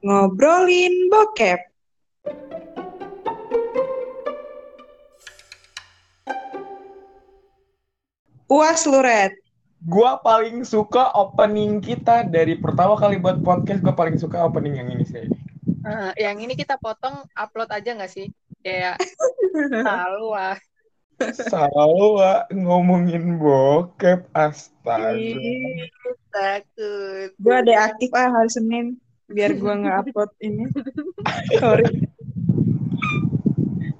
Ngobrolin 0.00 1.12
bokep. 1.12 1.60
Puas 8.48 8.80
lu, 8.88 9.04
Red. 9.04 9.36
Gua 9.84 10.16
paling 10.24 10.64
suka 10.64 11.12
opening 11.12 11.84
kita 11.84 12.24
dari 12.24 12.56
pertama 12.56 12.96
kali 12.96 13.20
buat 13.20 13.44
podcast. 13.44 13.84
Gua 13.84 13.92
paling 13.92 14.16
suka 14.16 14.40
opening 14.40 14.80
yang 14.80 14.88
ini 14.88 15.04
sih. 15.04 15.28
Uh, 15.84 16.16
yang 16.16 16.40
ini 16.40 16.56
kita 16.56 16.80
potong 16.80 17.20
upload 17.36 17.68
aja 17.68 17.92
nggak 17.92 18.08
sih? 18.08 18.32
Kayak 18.64 19.04
selalu 19.52 20.32
ah. 20.32 20.56
Selalu 21.20 22.08
ah, 22.24 22.48
ngomongin 22.48 23.36
bokep 23.36 24.32
astaga. 24.32 25.12
Ih, 25.12 25.92
takut. 26.32 27.36
Gue 27.36 27.52
ada 27.52 27.92
aktif 27.92 28.08
ah 28.16 28.32
hari 28.32 28.48
Senin. 28.48 28.96
Biar 29.30 29.54
gue 29.54 29.72
nggak 29.72 29.96
upload 30.10 30.30
ini. 30.42 30.66
Sorry. 31.62 31.86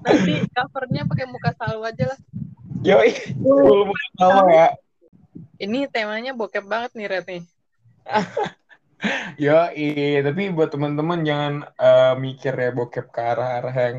Nanti 0.03 0.33
covernya 0.51 1.07
pakai 1.07 1.25
muka 1.31 1.55
selalu 1.55 1.81
aja 1.87 2.05
lah. 2.11 2.19
Yoi, 2.81 3.13
full 3.39 3.87
muka 3.87 4.05
tawa 4.19 4.43
ya. 4.51 4.67
Ini 5.61 5.87
temanya 5.87 6.33
bokep 6.33 6.65
banget 6.65 6.91
nih 6.97 7.07
Red 7.07 7.25
nih. 7.29 7.43
Yoi, 9.45 10.19
tapi 10.25 10.49
buat 10.51 10.69
teman-teman 10.73 11.21
jangan 11.23 11.53
eh, 11.79 12.13
mikir 12.17 12.53
ya 12.53 12.69
bokep 12.73 13.07
ke 13.13 13.21
arah-arah 13.21 13.73
yang 13.73 13.97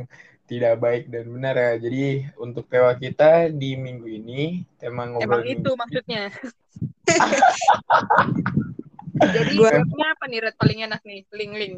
tidak 0.51 0.75
baik 0.83 1.05
dan 1.09 1.31
benar 1.33 1.55
ya. 1.57 1.73
Jadi 1.81 2.29
untuk 2.37 2.69
tema 2.69 2.93
kita 2.99 3.49
di 3.49 3.79
minggu 3.79 4.05
ini 4.05 4.67
tema 4.77 5.09
Emang 5.09 5.23
ngobrol 5.23 5.47
itu 5.49 5.71
maksudnya. 5.79 6.29
Jadi 9.31 9.55
Gua- 9.55 9.71
bokepnya 9.71 10.07
apa 10.19 10.25
nih 10.27 10.39
Red 10.43 10.57
paling 10.59 10.79
enak 10.91 11.01
nih? 11.07 11.21
Link-link. 11.31 11.75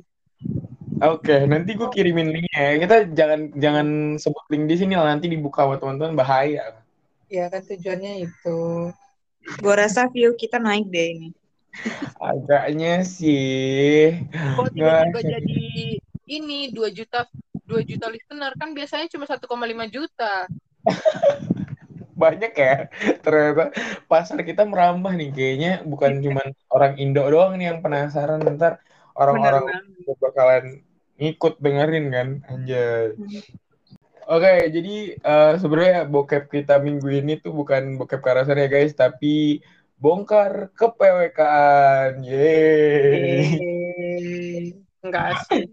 Oke, 1.05 1.37
nanti 1.45 1.75
gue 1.75 1.89
kirimin 1.91 2.31
linknya 2.33 2.61
ya. 2.61 2.73
Kita 2.81 2.97
jangan 3.13 3.41
jangan 3.59 3.87
sebut 4.17 4.45
link 4.49 4.65
di 4.71 4.77
sini 4.79 4.95
lah 4.97 5.13
nanti 5.13 5.27
dibuka 5.29 5.67
buat 5.67 5.83
teman-teman 5.83 6.17
bahaya. 6.17 6.81
Ya 7.29 7.51
kan 7.51 7.61
tujuannya 7.67 8.25
itu. 8.31 8.59
Gue 9.61 9.75
rasa 9.75 10.09
view 10.09 10.33
kita 10.39 10.57
naik 10.63 10.89
deh 10.89 11.07
ini. 11.19 11.29
Agaknya 12.23 13.03
sih. 13.03 14.23
Kok 14.33 14.71
Nggak. 14.73 15.13
tiba-tiba 15.13 15.21
jadi 15.37 15.65
ini 16.31 16.73
2 16.73 16.89
juta 16.95 17.29
2 17.67 17.83
juta 17.85 18.07
listener 18.09 18.55
kan 18.57 18.73
biasanya 18.73 19.11
cuma 19.11 19.27
1,5 19.27 19.85
juta. 19.91 20.47
Banyak 22.15 22.53
ya. 22.55 22.89
Ternyata 23.21 23.75
pasar 24.07 24.39
kita 24.43 24.63
merambah 24.65 25.13
nih 25.15 25.31
kayaknya 25.35 25.73
bukan 25.83 26.23
cuma 26.23 26.43
orang 26.71 26.95
Indo 26.99 27.27
doang 27.27 27.59
nih 27.59 27.75
yang 27.75 27.79
penasaran 27.83 28.43
ntar 28.57 28.81
orang-orang 29.15 29.67
bakalan 30.19 30.65
ngikut 31.19 31.63
dengerin 31.63 32.07
kan 32.11 32.29
anjay. 32.51 33.15
Oke, 34.25 34.73
jadi 34.73 35.21
eh, 35.21 35.53
sebenarnya 35.61 36.09
bokep 36.09 36.49
kita 36.49 36.81
minggu 36.81 37.09
ini 37.13 37.37
tuh 37.45 37.53
bukan 37.53 38.01
bokep 38.01 38.25
karasan 38.25 38.57
ya 38.57 38.73
guys, 38.73 38.97
tapi 38.97 39.61
bongkar 40.01 40.73
kepewekaan. 40.73 42.25
Yeay. 42.25 43.45
Enggak 45.05 45.37
sih. 45.53 45.69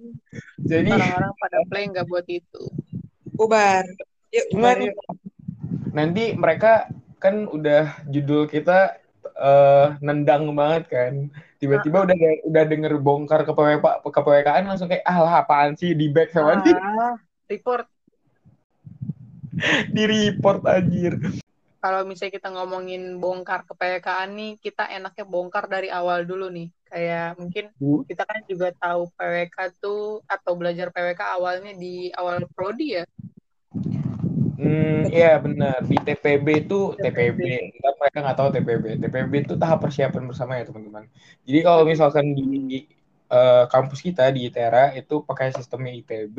Jadi 0.59 0.92
Orang-orang 0.92 1.33
pada 1.39 1.59
play 1.72 1.88
nggak 1.88 2.08
buat 2.11 2.28
itu. 2.28 2.64
Ubar. 3.39 3.88
Yuk, 4.31 4.45
yuk. 4.52 4.95
Nanti 5.92 6.34
mereka 6.36 6.88
kan 7.22 7.45
udah 7.47 8.02
judul 8.09 8.50
kita 8.50 8.97
eh, 9.38 9.88
nendang 10.02 10.50
banget 10.58 10.83
kan. 10.89 11.14
Tiba-tiba 11.61 12.09
udah 12.09 12.17
udah 12.50 12.64
denger 12.66 12.94
bongkar 12.98 13.45
kepewekaan 13.45 14.02
kepewekaan 14.02 14.66
langsung 14.66 14.89
kayak 14.89 15.06
ah 15.06 15.17
lah 15.22 15.33
apaan 15.45 15.78
sih 15.78 15.94
di 15.94 16.09
back 16.09 16.33
sama 16.33 16.58
di, 16.66 16.73
Ah, 16.73 17.16
report. 17.45 17.86
di 19.95 20.03
report 20.09 20.66
anjir. 20.66 21.14
Kalau 21.81 22.05
misalnya 22.05 22.38
kita 22.38 22.49
ngomongin 22.54 23.17
bongkar 23.17 23.65
kepewekaan 23.65 24.38
nih, 24.38 24.52
kita 24.61 24.86
enaknya 24.86 25.26
bongkar 25.26 25.65
dari 25.65 25.89
awal 25.89 26.26
dulu 26.30 26.49
nih. 26.54 26.70
Kayak 26.86 27.42
mungkin 27.42 27.65
Bu. 27.82 28.05
kita 28.05 28.21
kan 28.27 28.45
juga 28.45 28.70
tahu 28.77 29.10
PWK 29.17 29.58
tuh 29.82 30.21
atau 30.30 30.54
belajar 30.54 30.94
PWK 30.94 31.21
awalnya 31.42 31.73
di 31.73 32.14
awal 32.14 32.45
prodi 32.54 33.02
ya. 33.02 33.05
Hmm, 34.61 35.10
iya 35.10 35.42
benar. 35.45 35.82
Di 35.89 35.98
TPB 36.05 36.48
itu 36.70 36.94
TPB. 37.02 37.39
TPB. 37.73 37.82
Mereka 38.02 38.17
nggak 38.23 38.38
tahu 38.38 38.49
TPB. 38.54 38.86
TPB 39.02 39.32
itu 39.49 39.54
tahap 39.58 39.80
persiapan 39.82 40.23
bersama 40.30 40.52
ya 40.60 40.64
teman-teman. 40.70 41.04
Jadi 41.48 41.60
kalau 41.66 41.83
misalkan 41.92 42.26
di 42.38 42.45
eh, 43.33 43.64
kampus 43.73 44.00
kita 44.05 44.30
di 44.36 44.39
ITERA 44.50 44.94
itu 45.02 45.26
pakai 45.26 45.50
sistemnya 45.58 45.94
IPB. 45.98 46.38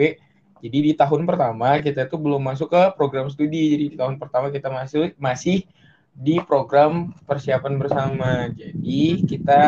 Jadi 0.62 0.78
di 0.86 0.92
tahun 0.94 1.26
pertama 1.26 1.82
kita 1.82 2.06
itu 2.06 2.14
belum 2.14 2.42
masuk 2.46 2.70
ke 2.70 2.82
program 2.94 3.26
studi. 3.26 3.74
Jadi 3.74 3.84
di 3.94 3.96
tahun 3.98 4.14
pertama 4.22 4.54
kita 4.54 4.70
masih 4.70 5.10
masih 5.18 5.66
di 6.12 6.36
program 6.44 7.10
persiapan 7.28 7.74
bersama. 7.80 8.30
Jadi 8.52 9.24
kita 9.26 9.62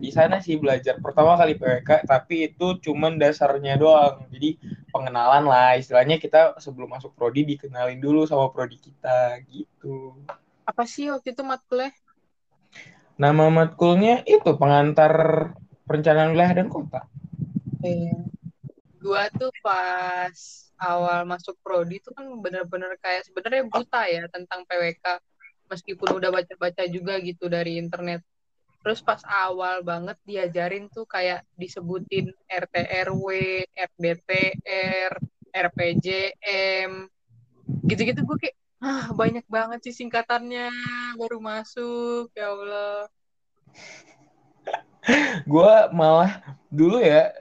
di 0.00 0.10
sana 0.10 0.40
sih 0.40 0.56
belajar 0.56 0.98
pertama 1.04 1.36
kali 1.40 1.54
PWK, 1.60 1.90
tapi 2.08 2.50
itu 2.50 2.80
cuman 2.84 3.20
dasarnya 3.20 3.76
doang. 3.76 4.26
Jadi 4.32 4.56
pengenalan 4.90 5.44
lah 5.46 5.78
istilahnya 5.78 6.16
kita 6.18 6.58
sebelum 6.58 6.90
masuk 6.90 7.12
prodi 7.14 7.46
dikenalin 7.46 8.00
dulu 8.02 8.26
sama 8.26 8.50
prodi 8.50 8.76
kita 8.80 9.38
gitu 9.46 10.18
Apa 10.70 10.82
sih 10.92 11.04
waktu 11.12 11.28
itu 11.36 11.42
matkulnya? 11.50 11.90
nama 13.22 13.44
matkulnya 13.56 14.14
itu 14.34 14.50
pengantar 14.60 15.12
perencanaan 15.86 16.32
wilayah 16.34 16.54
dan 16.58 16.66
kota 16.74 17.00
Iya. 17.84 18.30
Gua 19.02 19.22
tuh 19.40 19.50
pas 19.64 20.38
awal 20.90 21.18
masuk 21.32 21.56
prodi 21.64 21.94
tuh 22.04 22.12
kan 22.18 22.26
bener-bener 22.44 22.92
kayak 23.04 23.22
sebenarnya 23.28 23.62
buta 23.74 23.98
ya 24.14 24.22
tentang 24.34 24.60
PWK 24.68 25.04
meskipun 25.70 26.18
udah 26.18 26.34
baca-baca 26.34 26.84
juga 26.90 27.22
gitu 27.22 27.46
dari 27.46 27.78
internet. 27.78 28.20
Terus 28.80 29.00
pas 29.04 29.20
awal 29.28 29.86
banget 29.86 30.16
diajarin 30.26 30.90
tuh 30.90 31.06
kayak 31.06 31.46
disebutin 31.54 32.32
RT 32.48 32.74
RW, 33.06 33.26
RDTR, 33.76 35.12
RPJM. 35.52 36.92
Gitu-gitu 37.86 38.20
gue 38.26 38.36
kayak 38.40 38.56
ah 38.80 39.12
banyak 39.12 39.44
banget 39.44 39.84
sih 39.84 39.94
singkatannya 39.94 40.72
baru 41.20 41.38
masuk 41.38 42.32
ya 42.32 42.50
Allah. 42.50 43.04
gue 45.44 45.72
malah 45.96 46.56
dulu 46.68 47.00
ya 47.00 47.32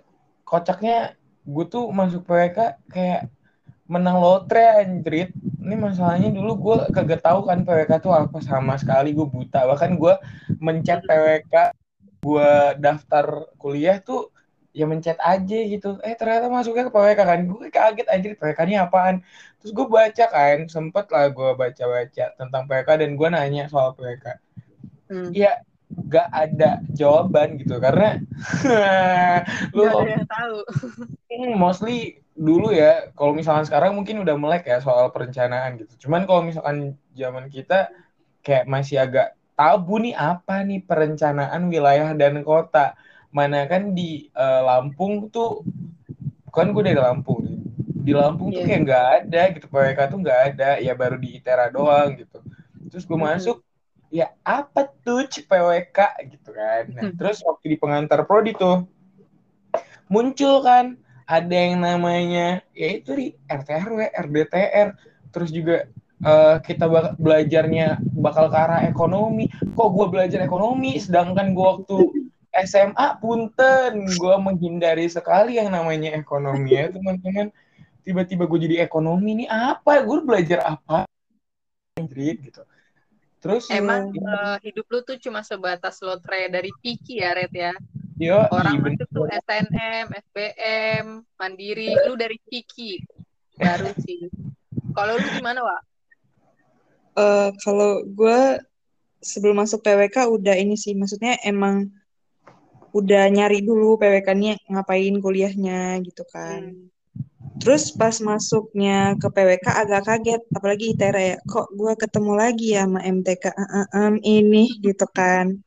kocaknya 0.44 1.16
gue 1.44 1.66
tuh 1.68 1.88
masuk 1.92 2.24
PWK 2.28 2.60
kayak 2.92 3.32
menang 3.90 4.22
lotre 4.22 4.62
anjrit. 4.82 5.34
Ini 5.60 5.76
masalahnya 5.76 6.30
dulu 6.30 6.52
gue 6.58 6.76
kagak 6.96 7.22
tahu 7.26 7.50
kan 7.50 7.66
PWK 7.66 7.92
tuh 8.00 8.14
apa 8.14 8.38
sama 8.40 8.78
sekali 8.78 9.12
gue 9.18 9.26
buta. 9.26 9.66
Bahkan 9.66 9.98
gue 9.98 10.14
mencet 10.62 11.02
PWK 11.04 11.56
gue 12.22 12.52
daftar 12.80 13.26
kuliah 13.58 13.98
tuh 14.00 14.30
ya 14.72 14.86
mencet 14.86 15.18
aja 15.20 15.60
gitu. 15.66 15.98
Eh 16.06 16.14
ternyata 16.14 16.48
masuknya 16.48 16.88
ke 16.88 16.94
PWK 16.94 17.20
kan. 17.26 17.40
Gue 17.50 17.68
kaget 17.74 18.08
anjir 18.14 18.32
PWK 18.38 18.60
ini 18.70 18.78
apaan? 18.78 19.26
Terus 19.60 19.72
gue 19.74 19.88
baca 19.90 20.26
kan 20.30 20.58
sempet 20.70 21.06
lah 21.10 21.26
gue 21.34 21.50
baca-baca 21.58 22.26
tentang 22.38 22.64
PWK 22.70 22.90
dan 23.02 23.12
gue 23.18 23.28
nanya 23.28 23.64
soal 23.68 23.92
PWK 23.98 24.38
Hmm. 25.10 25.34
ya 25.34 25.58
gak 25.90 26.30
ada 26.34 26.82
jawaban 26.94 27.58
gitu 27.62 27.78
karena 27.82 28.22
lu 29.76 29.84
yang 30.06 30.26
tahu. 30.26 30.58
Hmm, 31.30 31.54
mostly 31.62 32.18
dulu 32.34 32.74
ya 32.74 33.12
kalau 33.14 33.32
misalkan 33.38 33.66
sekarang 33.68 33.92
mungkin 33.98 34.18
udah 34.24 34.34
melek 34.40 34.64
ya 34.66 34.78
soal 34.82 35.14
perencanaan 35.14 35.78
gitu. 35.78 36.08
Cuman 36.10 36.26
kalau 36.26 36.42
misalkan 36.42 36.98
zaman 37.14 37.46
kita 37.54 37.92
kayak 38.46 38.66
masih 38.70 38.98
agak 39.06 39.28
tabu 39.58 39.98
nih 40.02 40.16
apa 40.18 40.66
nih 40.66 40.80
perencanaan 40.90 41.64
wilayah 41.74 42.10
dan 42.18 42.42
kota? 42.46 42.98
Mana 43.34 43.66
kan 43.72 43.94
di 43.98 44.30
eh, 44.34 44.62
Lampung 44.68 45.30
tuh 45.34 45.62
kan 46.56 46.68
gue 46.74 46.84
dari 46.86 47.00
Lampung. 47.00 47.40
Nih 47.46 47.58
di 48.06 48.12
Lampung 48.16 48.50
tuh 48.56 48.62
Iya. 48.62 48.66
kayak 48.66 48.80
nggak 48.88 49.06
ada 49.24 49.42
gitu 49.54 49.66
PWK 49.70 50.00
tuh 50.12 50.20
nggak 50.24 50.40
ada 50.54 50.70
ya 50.82 50.94
baru 50.98 51.16
di 51.22 51.30
ITERA 51.38 51.66
doang 51.74 52.10
gitu. 52.18 52.38
Terus 52.90 53.04
gue 53.06 53.20
masuk 53.20 53.58
ya 54.10 54.34
apa 54.42 54.90
tuh 55.06 55.26
PWK 55.30 56.00
gitu 56.34 56.50
kan 56.54 56.84
nah 56.94 57.04
Hmm. 57.10 57.18
terus 57.18 57.42
waktu 57.46 57.66
di 57.74 57.78
pengantar 57.78 58.26
prodi 58.26 58.58
tuh 58.58 58.90
muncul 60.10 60.66
kan 60.66 60.98
ada 61.30 61.54
yang 61.54 61.86
namanya 61.86 62.66
yaitu 62.74 63.14
di 63.14 63.28
RTRW, 63.46 64.10
RDTR, 64.10 64.98
terus 65.30 65.54
juga 65.54 65.86
eh, 66.20 66.58
kita 66.66 66.90
bak- 66.90 67.16
belajarnya 67.16 68.02
bakal 68.18 68.50
ke 68.52 68.58
arah 68.58 68.82
ekonomi. 68.90 69.48
Kok 69.78 69.90
gue 69.94 70.08
belajar 70.12 70.42
ekonomi, 70.44 70.98
sedangkan 71.00 71.54
gue 71.54 71.64
waktu 71.64 71.98
SMA 72.66 73.22
punten, 73.22 74.10
gue 74.10 74.36
menghindari 74.42 75.06
sekali 75.08 75.62
yang 75.62 75.72
namanya 75.72 76.12
ekonomi 76.18 76.76
ya 76.76 76.92
teman-teman. 76.92 77.54
Tiba-tiba 78.04 78.50
gue 78.50 78.60
jadi 78.68 78.76
ekonomi 78.84 79.46
nih 79.46 79.50
apa? 79.54 80.02
Gue 80.04 80.20
belajar 80.26 80.76
apa? 80.76 81.06
Gitu. 82.02 82.62
Terus 83.40 83.72
Emang 83.72 84.12
ini- 84.12 84.20
eh, 84.20 84.58
hidup 84.68 84.86
lu 84.92 85.00
tuh 85.08 85.16
cuma 85.16 85.40
sebatas 85.48 86.04
lotre 86.04 86.52
dari 86.52 86.72
Piki 86.84 87.24
ya, 87.24 87.32
Red 87.32 87.54
ya? 87.56 87.72
Yo, 88.20 88.36
Orang 88.52 88.84
bener. 88.84 89.00
masuk 89.00 89.08
tuh 89.16 89.26
SNM, 89.32 90.12
SBM, 90.12 91.06
Mandiri, 91.40 91.88
lu 92.04 92.20
dari 92.20 92.36
Kiki. 92.44 93.00
Baru 93.56 93.96
sih. 94.04 94.28
Kalau 94.92 95.16
lu 95.16 95.28
gimana, 95.32 95.64
Wak? 95.64 95.82
Eh, 97.16 97.50
kalau 97.64 98.04
gue 98.04 98.60
sebelum 99.24 99.64
masuk 99.64 99.84
PWK 99.84 100.28
udah 100.28 100.56
ini 100.60 100.76
sih, 100.76 100.92
maksudnya 101.00 101.40
emang 101.48 101.88
udah 102.92 103.24
nyari 103.32 103.64
dulu 103.64 103.96
PWK-nya 103.96 104.60
ngapain 104.68 105.16
kuliahnya 105.24 106.04
gitu 106.04 106.28
kan. 106.28 106.76
Hmm. 106.76 106.92
Terus 107.60 107.92
pas 107.92 108.16
masuknya 108.24 109.20
ke 109.20 109.28
PWK 109.28 109.68
agak 109.68 110.02
kaget, 110.08 110.42
apalagi 110.56 110.86
ITERA 110.96 111.22
ya, 111.22 111.38
kok 111.44 111.68
gue 111.76 111.94
ketemu 112.00 112.32
lagi 112.40 112.68
ya 112.72 112.88
sama 112.88 113.00
MTK 113.04 113.46
eh, 113.52 113.60
eh, 113.60 113.88
em, 114.00 114.16
ini 114.24 114.66
gitu 114.80 115.06
kan. 115.12 115.60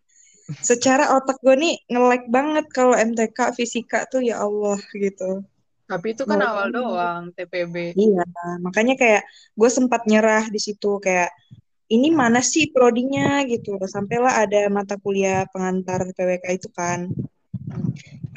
Secara 0.65 1.13
otak 1.15 1.39
gue 1.45 1.53
nih 1.53 1.75
nge-lag 1.93 2.23
banget 2.33 2.67
kalau 2.73 2.97
MTK 2.97 3.53
fisika 3.55 4.09
tuh 4.09 4.25
ya 4.25 4.41
Allah 4.41 4.81
gitu. 4.97 5.45
Tapi 5.85 6.17
itu 6.17 6.25
kan 6.25 6.41
awal 6.41 6.73
doang 6.73 7.23
TPB. 7.37 7.93
Iya, 7.93 8.25
makanya 8.65 8.97
kayak 8.97 9.23
gue 9.53 9.71
sempat 9.71 10.09
nyerah 10.09 10.49
di 10.49 10.57
situ 10.57 10.97
kayak 10.97 11.29
ini 11.93 12.09
mana 12.09 12.41
sih 12.41 12.73
prodinya 12.73 13.45
gitu. 13.45 13.77
Sampailah 13.85 14.49
ada 14.49 14.73
mata 14.73 14.97
kuliah 14.97 15.45
pengantar 15.53 16.09
PWK 16.17 16.45
itu 16.57 16.69
kan. 16.73 17.13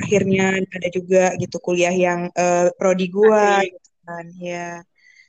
Akhirnya 0.02 0.60
ada 0.60 0.90
juga 0.92 1.32
gitu 1.40 1.58
kuliah 1.64 1.94
yang 1.94 2.28
eh, 2.36 2.68
prodi 2.76 3.08
gua 3.08 3.64
gitu 3.64 3.90
kan. 4.04 4.26
Ya. 4.40 4.84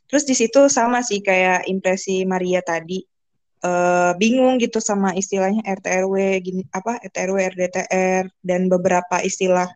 Terus 0.07 0.25
di 0.27 0.35
situ 0.39 0.71
sama 0.71 1.03
sih 1.03 1.23
kayak 1.23 1.67
impresi 1.71 2.27
Maria 2.27 2.63
tadi. 2.63 3.03
Eh, 3.67 4.13
bingung 4.21 4.61
gitu 4.61 4.79
sama 4.79 5.17
istilahnya 5.17 5.65
RT 5.65 5.87
RW 6.07 6.15
gini 6.45 6.63
apa 6.71 7.01
RT 7.03 7.17
RW 7.33 7.39
RDTR 7.57 8.25
dan 8.45 8.61
beberapa 8.69 9.25
istilah 9.25 9.67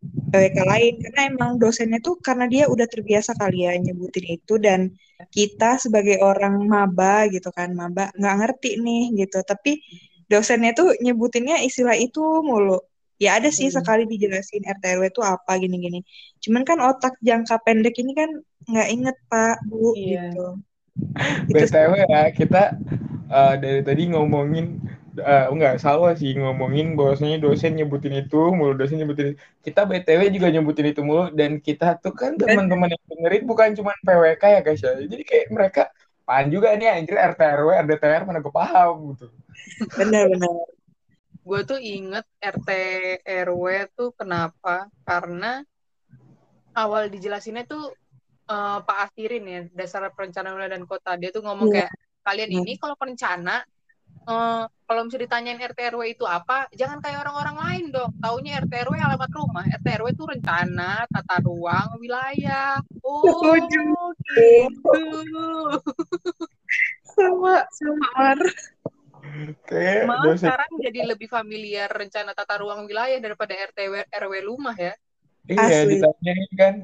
PWK 0.00 0.58
lain 0.64 0.94
karena 1.02 1.20
emang 1.28 1.50
dosennya 1.56 2.00
tuh 2.00 2.16
karena 2.20 2.48
dia 2.48 2.64
udah 2.68 2.84
terbiasa 2.88 3.36
kali 3.36 3.68
ya 3.68 3.76
nyebutin 3.76 4.26
itu 4.36 4.54
dan 4.56 4.92
kita 5.32 5.76
sebagai 5.76 6.20
orang 6.20 6.64
maba 6.64 7.28
gitu 7.28 7.52
kan 7.52 7.72
maba 7.76 8.08
nggak 8.16 8.36
ngerti 8.40 8.70
nih 8.80 9.02
gitu 9.24 9.44
tapi 9.44 9.80
dosennya 10.28 10.72
tuh 10.72 10.96
nyebutinnya 11.00 11.60
istilah 11.64 11.96
itu 11.96 12.22
mulu 12.44 12.80
ya 13.24 13.30
ada 13.38 13.48
sih 13.58 13.68
Hmm. 13.68 13.76
sekali 13.76 14.02
dijelasin 14.12 14.62
RT 14.76 14.84
RW 14.96 15.04
itu 15.12 15.20
apa 15.34 15.52
gini-gini 15.62 15.98
cuman 16.44 16.62
kan 16.68 16.78
otak 16.88 17.14
jangka 17.28 17.54
pendek 17.66 17.94
ini 18.02 18.12
kan 18.20 18.30
nggak 18.70 18.88
inget 18.94 19.16
pak 19.30 19.56
bu 19.68 19.76
Iya. 19.94 20.20
gitu. 20.22 20.40
BTW 21.54 21.92
ya, 22.14 22.22
kita 22.38 22.58
eh, 23.30 23.54
dari 23.62 23.80
tadi 23.88 24.02
ngomongin 24.12 24.66
eh, 25.20 25.44
enggak 25.52 25.74
salah 25.84 26.12
sih 26.20 26.30
ngomongin 26.38 26.86
bahwasanya 26.98 27.36
dosen 27.44 27.72
nyebutin 27.78 28.14
itu, 28.22 28.36
mulu 28.58 28.72
dosen 28.78 28.96
nyebutin 29.00 29.26
itu. 29.34 29.38
Kita 29.66 29.80
BTW 29.90 30.20
juga 30.34 30.48
nyebutin 30.54 30.86
itu 30.92 31.00
mulu 31.08 31.22
dan 31.38 31.50
kita 31.66 31.86
tuh 32.02 32.12
kan 32.20 32.32
teman-teman 32.40 32.88
yang 32.94 33.04
dengerin 33.10 33.44
bukan 33.50 33.68
cuma 33.78 33.92
PWK 34.06 34.42
ya 34.56 34.60
guys 34.66 34.80
ya. 34.86 34.92
Jadi 35.12 35.22
kayak 35.30 35.46
mereka 35.56 35.82
pan 36.26 36.46
juga 36.54 36.68
nih 36.78 36.88
anjir 36.96 37.16
RT 37.18 37.40
RW, 37.58 37.68
RDTR 37.84 38.22
mana 38.28 38.38
gue 38.44 38.52
paham 38.54 38.94
gitu. 39.14 39.26
benar-benar 39.96 40.54
Gue 41.40 41.60
tuh 41.64 41.80
inget 41.80 42.26
RT 42.38 42.68
RW 43.46 43.64
tuh 43.96 44.12
kenapa? 44.12 44.86
Karena 45.02 45.64
awal 46.76 47.08
dijelasinnya 47.08 47.64
tuh 47.64 47.90
eh, 48.46 48.78
Pak 48.82 48.98
Asirin 49.08 49.44
ya, 49.46 49.60
dasar 49.72 50.10
perencanaan 50.10 50.54
wilayah 50.54 50.74
dan 50.76 50.84
kota. 50.84 51.14
Dia 51.16 51.30
tuh 51.30 51.42
ngomong 51.42 51.70
Iya. 51.70 51.86
kayak 51.86 51.92
kalian 52.20 52.50
ini 52.52 52.72
kalau 52.76 52.94
perencana 52.94 53.64
eh, 54.20 54.64
kalau 54.84 55.00
misalnya 55.06 55.24
ditanyain 55.30 55.58
RT 55.70 55.80
RW 55.94 56.02
itu 56.12 56.26
apa, 56.26 56.66
jangan 56.74 56.98
kayak 56.98 57.22
orang-orang 57.24 57.56
lain 57.56 57.84
dong. 57.94 58.10
Taunya 58.18 58.58
RT 58.60 58.72
RW 58.84 58.98
alamat 58.98 59.30
rumah. 59.32 59.64
RT 59.70 59.86
RW 60.02 60.06
itu 60.12 60.24
rencana, 60.26 61.06
tata 61.08 61.38
ruang, 61.40 61.94
wilayah. 62.02 62.82
Oh, 63.00 63.22
Setuju. 63.22 63.86
gitu. 64.34 65.02
sama 67.10 67.66
sama 67.74 68.06
Mar 68.14 68.38
Kayak 69.68 70.04
Malah 70.08 70.24
dosen 70.24 70.48
sekarang 70.48 70.70
jadi 70.80 71.00
lebih 71.12 71.28
familiar 71.28 71.88
rencana 71.92 72.32
tata 72.32 72.60
ruang 72.60 72.88
wilayah 72.88 73.18
daripada 73.20 73.52
RT 73.54 73.78
RW 74.10 74.34
rumah 74.48 74.76
ya. 74.76 74.92
iya 75.48 75.82
Asli. 75.82 75.98
ditanyain 75.98 76.50
kan 76.56 76.74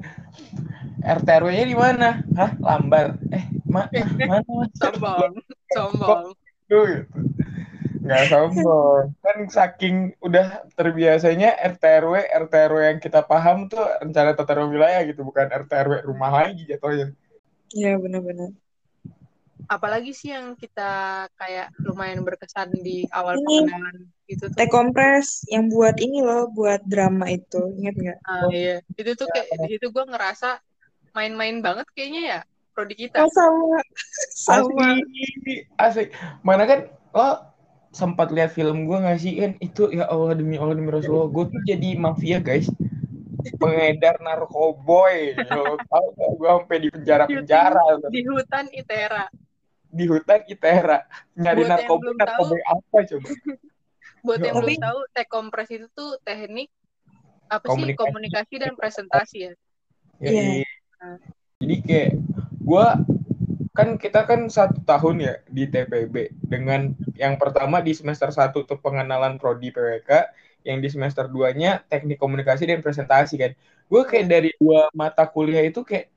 RT 1.07 1.27
RW-nya 1.39 1.65
di 1.65 1.77
mana? 1.77 2.09
Hah, 2.35 2.51
Lambar. 2.59 3.15
Eh, 3.31 3.45
ma 3.69 3.87
mana? 3.89 4.43
Mas? 4.43 4.71
Sombong, 4.81 5.33
sombong. 5.75 6.25
Tuh, 6.67 6.83
gitu. 6.89 7.17
Nggak 8.03 8.23
sombong. 8.31 9.03
Kan 9.23 9.37
saking 9.47 9.95
udah 10.19 10.67
terbiasanya 10.75 11.49
RT 11.73 11.83
RW, 12.03 12.13
RT 12.27 12.53
RW 12.69 12.79
yang 12.91 12.99
kita 12.99 13.19
paham 13.23 13.67
tuh 13.71 13.83
rencana 14.03 14.35
tata 14.35 14.51
ruang 14.57 14.71
wilayah 14.75 15.01
gitu, 15.07 15.21
bukan 15.23 15.47
RT 15.47 15.71
RW 15.71 15.93
rumah 16.07 16.31
lagi 16.33 16.63
jatuhnya. 16.67 17.13
ya 17.75 17.99
benar-benar 17.99 18.51
Apalagi 19.65 20.13
sih 20.13 20.31
yang 20.31 20.53
kita 20.53 21.25
kayak 21.35 21.73
lumayan 21.81 22.21
berkesan 22.21 22.69
di 22.77 23.03
awal 23.09 23.35
Ini. 23.35 23.65
pengenalan 23.65 23.97
gitu 24.27 24.43
tuh. 24.51 24.57
teh 24.59 24.69
kompres 24.69 25.41
yang 25.49 25.71
buat 25.71 25.97
ini 25.97 26.19
loh 26.21 26.51
buat 26.51 26.83
drama 26.85 27.25
itu 27.31 27.73
ingat 27.79 27.95
nggak 27.97 28.17
Ah, 28.23 28.47
iya. 28.53 28.79
Itu 28.93 29.17
tuh 29.17 29.27
kayak 29.27 29.47
di 29.65 29.75
situ 29.75 29.87
gue 29.89 30.05
ngerasa 30.07 30.59
main-main 31.15 31.59
banget 31.63 31.87
kayaknya 31.97 32.21
ya 32.21 32.39
prodi 32.77 32.93
kita. 32.93 33.25
oh, 33.25 33.31
sama 33.33 33.81
sama 34.45 34.85
Asli, 34.93 35.55
asli. 35.81 36.05
Mana 36.45 36.63
kan 36.69 36.79
lo 37.11 37.29
sempat 37.89 38.29
lihat 38.29 38.53
film 38.53 38.85
gue 38.85 38.97
nggak 38.99 39.17
sih 39.17 39.33
kan 39.41 39.51
itu 39.57 39.89
ya 39.89 40.05
Allah 40.05 40.37
demi 40.37 40.59
Allah 40.61 40.77
demi 40.77 40.93
Rasulullah 40.93 41.33
gue 41.33 41.43
tuh 41.49 41.61
jadi 41.65 41.97
mafia 41.97 42.37
guys 42.37 42.69
pengedar 43.57 44.19
narkoboy 44.21 45.33
tau 45.49 46.05
gak 46.13 46.31
gue 46.37 46.49
sampai 46.51 46.77
di 46.83 46.89
penjara 46.93 47.23
penjara 47.25 47.81
Di 48.11 48.21
hutan 48.27 48.65
Itera. 48.69 49.25
Di 49.97 50.05
hutan 50.05 50.45
ITERA 50.45 51.09
nyari 51.33 51.65
Buat 51.65 51.67
yang 51.67 51.71
narkoba 51.73 52.09
narkoba 52.13 52.55
apa 52.69 52.97
coba 53.09 53.27
Buat 54.25 54.39
Ya 54.43 54.49
yang 54.51 54.55
belum 54.59 54.77
tahu, 54.81 54.99
tech 55.13 55.27
compress 55.29 55.69
itu 55.73 55.87
tuh 55.93 56.19
teknik 56.21 56.69
apa 57.47 57.63
sih 57.63 57.71
Komunikasi. 57.71 58.01
komunikasi 58.05 58.53
dan 58.59 58.73
presentasi 58.75 59.37
ya. 59.39 59.53
Ya, 60.19 60.29
Iya. 60.29 60.43
iya. 60.61 60.71
Jadi 61.63 61.75
kayak 61.85 62.11
gua 62.59 62.99
kan 63.71 63.95
kita 63.95 64.25
kan 64.25 64.49
satu 64.49 64.81
tahun 64.83 65.21
ya 65.21 65.33
di 65.47 65.69
TPB 65.69 66.33
dengan 66.43 66.91
yang 67.15 67.37
pertama 67.37 67.77
di 67.79 67.93
semester 67.93 68.33
1 68.33 68.65
tuh 68.65 68.81
pengenalan 68.81 69.37
prodi 69.37 69.69
PWK, 69.69 70.33
yang 70.65 70.81
di 70.83 70.89
semester 70.91 71.29
2-nya 71.31 71.85
teknik 71.87 72.17
komunikasi 72.19 72.67
dan 72.67 72.81
presentasi 72.83 73.37
kan. 73.39 73.51
Gue 73.87 74.01
kayak 74.03 74.27
dari 74.27 74.51
dua 74.59 74.89
mata 74.91 75.23
kuliah 75.29 75.63
itu 75.63 75.85
kayak 75.85 76.11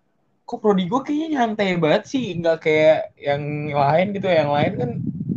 kok 0.50 0.59
prodi 0.59 0.90
gue 0.90 1.00
kayaknya 1.07 1.28
nyantai 1.38 1.78
banget 1.78 2.11
sih, 2.11 2.35
nggak 2.35 2.66
kayak 2.66 3.14
yang 3.14 3.71
lain 3.71 4.07
gitu. 4.19 4.26
Yang 4.26 4.50
lain 4.50 4.73
kan 4.75 4.90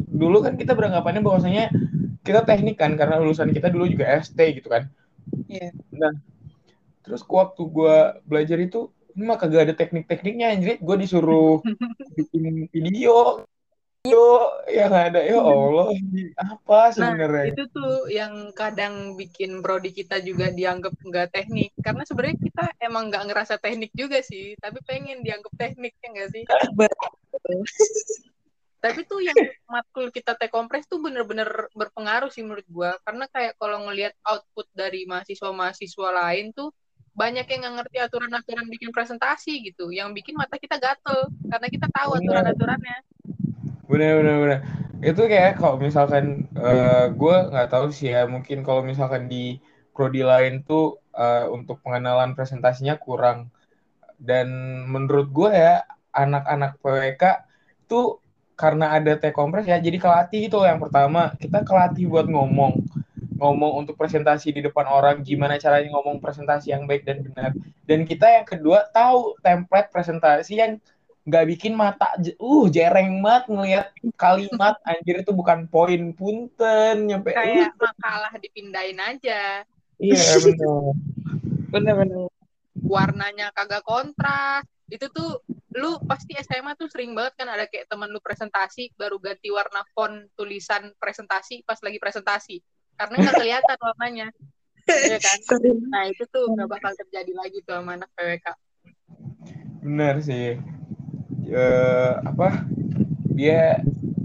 dulu 0.09 0.41
kan 0.41 0.57
kita 0.57 0.73
beranggapannya 0.73 1.21
bahwasanya 1.21 1.69
kita 2.25 2.41
teknik 2.49 2.81
kan 2.81 2.97
karena 2.97 3.21
lulusan 3.21 3.53
kita 3.53 3.69
dulu 3.69 3.85
juga 3.85 4.09
ST 4.17 4.41
gitu 4.57 4.73
kan. 4.73 4.89
Iya. 5.45 5.69
Nah, 5.93 6.17
terus 7.05 7.21
waktu 7.29 7.61
gue 7.61 7.95
belajar 8.25 8.57
itu 8.57 8.89
ini 9.13 9.23
mah 9.29 9.37
kagak 9.37 9.69
ada 9.69 9.73
teknik-tekniknya 9.77 10.57
anjir 10.57 10.81
gue 10.81 10.95
disuruh 10.97 11.61
bikin 12.17 12.65
video 12.73 13.45
video 14.03 14.51
yang 14.67 14.91
ada 14.91 15.23
ya 15.23 15.39
Allah 15.39 15.95
ini 15.95 16.35
apa 16.35 16.91
sebenarnya 16.91 17.55
Itu 17.55 17.71
tuh 17.71 18.11
yang 18.11 18.51
kadang 18.51 19.15
bikin 19.15 19.63
prodi 19.63 19.95
kita 19.95 20.19
juga 20.19 20.51
dianggap 20.51 20.91
nggak 20.99 21.31
teknik. 21.31 21.71
Karena 21.79 22.03
sebenarnya 22.03 22.35
kita 22.35 22.65
emang 22.83 23.07
nggak 23.07 23.31
ngerasa 23.31 23.63
teknik 23.63 23.95
juga 23.95 24.19
sih, 24.19 24.59
tapi 24.59 24.83
pengen 24.83 25.23
dianggap 25.23 25.55
teknik 25.55 25.95
ya 26.03 26.07
nggak 26.19 26.29
sih? 26.35 26.43
Tapi 28.83 29.07
tuh 29.07 29.23
yang 29.23 29.39
matkul 29.71 30.11
kita 30.11 30.35
tech 30.35 30.51
kompres 30.51 30.83
tuh 30.91 30.99
bener-bener 30.99 31.71
berpengaruh 31.71 32.27
sih 32.27 32.43
menurut 32.43 32.67
gua. 32.67 32.99
Karena 33.07 33.31
kayak 33.31 33.55
kalau 33.55 33.87
ngelihat 33.87 34.11
output 34.27 34.67
dari 34.75 35.07
mahasiswa-mahasiswa 35.07 36.09
lain 36.11 36.51
tuh 36.51 36.75
banyak 37.15 37.47
yang 37.47 37.59
nggak 37.63 37.87
ngerti 37.87 37.97
aturan-aturan 38.03 38.67
bikin 38.67 38.91
presentasi 38.91 39.63
gitu. 39.63 39.95
Yang 39.95 40.19
bikin 40.19 40.35
mata 40.35 40.59
kita 40.59 40.75
gatel 40.75 41.31
karena 41.47 41.67
kita 41.71 41.87
tahu 41.87 42.19
Bener. 42.19 42.43
aturan-aturannya. 42.43 43.12
Bener 43.89 44.11
bener. 44.19 44.35
Bener 44.43 44.59
itu 45.03 45.21
kayak 45.27 45.59
kalau 45.59 45.75
misalkan 45.75 46.47
eh, 46.55 47.05
gue 47.11 47.35
nggak 47.51 47.69
tahu 47.69 47.91
sih 47.91 48.15
ya 48.15 48.23
mungkin 48.23 48.63
kalau 48.63 48.81
misalkan 48.87 49.27
di 49.27 49.59
prodi 49.91 50.23
lain 50.23 50.63
tuh 50.63 50.97
eh, 51.11 51.45
untuk 51.51 51.83
pengenalan 51.83 52.33
presentasinya 52.33 52.95
kurang. 52.95 53.51
Dan 54.15 54.47
menurut 54.87 55.27
gue 55.35 55.51
ya 55.51 55.83
anak-anak 56.15 56.79
PWK 56.79 57.23
tuh 57.91 58.23
karena 58.55 58.95
ada 58.95 59.19
T-kompres 59.19 59.67
ya 59.67 59.75
jadi 59.83 59.99
kelatih 59.99 60.47
itu 60.47 60.57
yang 60.63 60.79
pertama. 60.79 61.35
Kita 61.35 61.67
kelatih 61.67 62.07
buat 62.07 62.27
ngomong. 62.31 62.73
Ngomong 63.33 63.83
untuk 63.83 63.99
presentasi 63.99 64.55
di 64.55 64.61
depan 64.63 64.87
orang 64.87 65.19
gimana 65.19 65.59
caranya 65.59 65.91
ngomong 65.99 66.23
presentasi 66.23 66.71
yang 66.71 66.87
baik 66.87 67.03
dan 67.03 67.19
benar. 67.27 67.51
Dan 67.83 68.07
kita 68.07 68.31
yang 68.39 68.47
kedua 68.47 68.87
tahu 68.95 69.35
template 69.43 69.91
presentasi 69.91 70.53
yang 70.63 70.79
nggak 71.23 71.45
bikin 71.55 71.73
mata 71.73 72.11
uh 72.19 72.65
jereng 72.67 73.23
banget 73.23 73.43
ngelihat 73.47 73.87
kalimat 74.19 74.75
anjir 74.83 75.23
itu 75.23 75.31
bukan 75.31 75.71
poin 75.71 76.11
punten 76.11 77.07
nyampe 77.07 77.31
uh, 77.31 77.39
Kayak 77.39 77.71
makalah 77.79 78.33
dipindahin 78.43 78.99
aja. 78.99 79.63
Iya 80.03 80.23
benar. 80.43 80.93
Bener-bener. 81.71 82.27
warnanya 82.83 83.53
kagak 83.55 83.85
kontras 83.85 84.65
itu 84.91 85.07
tuh 85.13 85.39
lu 85.73 85.95
pasti 86.03 86.35
SMA 86.41 86.75
tuh 86.75 86.91
sering 86.91 87.15
banget 87.15 87.39
kan 87.39 87.47
ada 87.47 87.69
kayak 87.69 87.87
teman 87.87 88.11
lu 88.11 88.19
presentasi 88.19 88.91
baru 88.99 89.21
ganti 89.21 89.47
warna 89.49 89.85
font 89.95 90.27
tulisan 90.35 90.91
presentasi 90.99 91.63
pas 91.63 91.79
lagi 91.79 91.97
presentasi 92.01 92.59
karena 92.99 93.15
nggak 93.23 93.35
kelihatan 93.39 93.77
warnanya 93.79 94.27
Iya 94.83 95.17
kan 95.21 95.37
nah 95.87 96.03
itu 96.11 96.27
tuh 96.27 96.51
nggak 96.51 96.67
bakal 96.67 96.91
terjadi 96.97 97.31
lagi 97.39 97.63
tuh 97.63 97.79
sama 97.79 97.95
anak 97.95 98.09
PWK 98.17 98.47
Benar 99.83 100.23
sih. 100.23 100.55
Eh, 101.47 102.13
apa? 102.23 102.63
Dia 103.33 103.81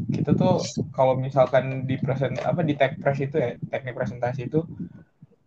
kita 0.09 0.35
tuh 0.35 0.61
kalau 0.93 1.15
misalkan 1.19 1.85
di 1.85 1.97
present 2.01 2.37
apa 2.43 2.65
di 2.65 2.75
tech 2.75 2.97
press 2.99 3.21
itu 3.21 3.37
ya 3.39 3.55
teknik 3.71 3.95
presentasi 3.97 4.49
itu 4.49 4.65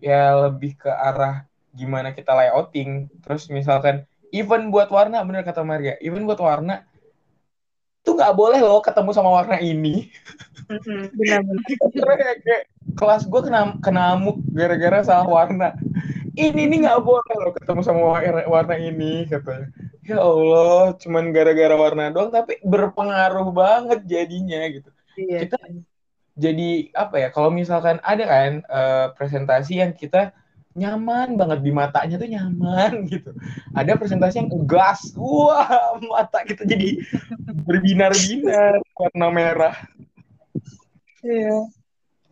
ya 0.02 0.48
lebih 0.48 0.78
ke 0.78 0.90
arah 0.90 1.46
gimana 1.74 2.14
kita 2.14 2.34
layouting 2.34 3.10
terus 3.24 3.50
misalkan 3.50 4.06
even 4.32 4.70
buat 4.70 4.88
warna 4.92 5.24
bener 5.26 5.42
kata 5.44 5.62
Maria 5.66 5.98
even 6.00 6.24
buat 6.30 6.40
warna 6.40 6.86
tuh 8.12 8.20
nggak 8.20 8.36
boleh 8.36 8.60
loh 8.60 8.84
ketemu 8.84 9.16
sama 9.16 9.32
warna 9.32 9.58
ini. 9.64 10.12
Karena 10.68 11.08
kayak, 12.20 12.38
kayak 12.44 12.64
kelas 13.00 13.24
gue 13.24 13.42
kena 13.48 13.80
kenamuk 13.80 14.44
gara-gara 14.52 15.00
salah 15.08 15.28
warna. 15.28 15.72
Ini 16.36 16.68
nih 16.68 16.78
nggak 16.84 17.00
boleh 17.00 17.36
loh 17.40 17.52
ketemu 17.56 17.82
sama 17.88 18.02
warna, 18.04 18.44
warna 18.52 18.76
ini 18.76 19.24
katanya. 19.32 19.72
Ya 20.04 20.20
Allah 20.20 21.00
cuman 21.00 21.32
gara-gara 21.32 21.76
warna 21.80 22.12
doang 22.12 22.36
tapi 22.36 22.60
berpengaruh 22.68 23.48
banget 23.56 24.04
jadinya 24.04 24.60
gitu. 24.68 24.92
Iya. 25.16 25.48
Kita- 25.48 25.88
jadi 26.32 26.88
apa 26.96 27.16
ya 27.20 27.28
kalau 27.32 27.52
misalkan 27.52 28.00
ada 28.04 28.24
kan 28.28 28.52
eh, 28.64 29.08
presentasi 29.16 29.84
yang 29.84 29.92
kita 29.96 30.36
nyaman 30.72 31.36
banget 31.36 31.60
di 31.64 31.72
matanya 31.76 32.16
tuh 32.16 32.30
nyaman 32.32 32.92
gitu 33.12 33.36
ada 33.76 33.96
presentasi 34.00 34.40
yang 34.40 34.50
gas 34.64 35.12
wah 35.20 35.96
mata 36.00 36.48
kita 36.48 36.64
jadi 36.64 37.00
berbinar-binar 37.68 38.80
warna 38.96 39.28
merah 39.32 39.76
Iya. 41.22 41.70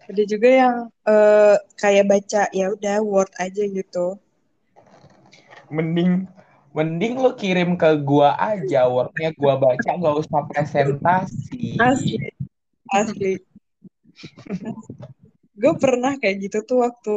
Ada 0.09 0.23
juga 0.25 0.49
yang 0.49 0.75
eh, 1.05 1.55
kayak 1.77 2.05
baca 2.09 2.43
ya 2.49 2.73
udah 2.73 2.97
word 3.05 3.29
aja 3.37 3.63
gitu. 3.69 4.17
mending 5.69 6.25
mending 6.73 7.13
lo 7.21 7.37
kirim 7.37 7.77
ke 7.77 7.93
gua 8.01 8.33
aja 8.41 8.89
wordnya 8.89 9.29
gua 9.37 9.53
baca 9.53 9.85
nggak 9.85 10.15
usah 10.25 10.41
presentasi 10.49 11.77
Asli. 11.77 12.17
Asli. 12.89 13.33
gue 15.53 15.73
pernah 15.77 16.17
kayak 16.17 16.49
gitu 16.49 16.65
tuh 16.65 16.81
waktu 16.89 17.15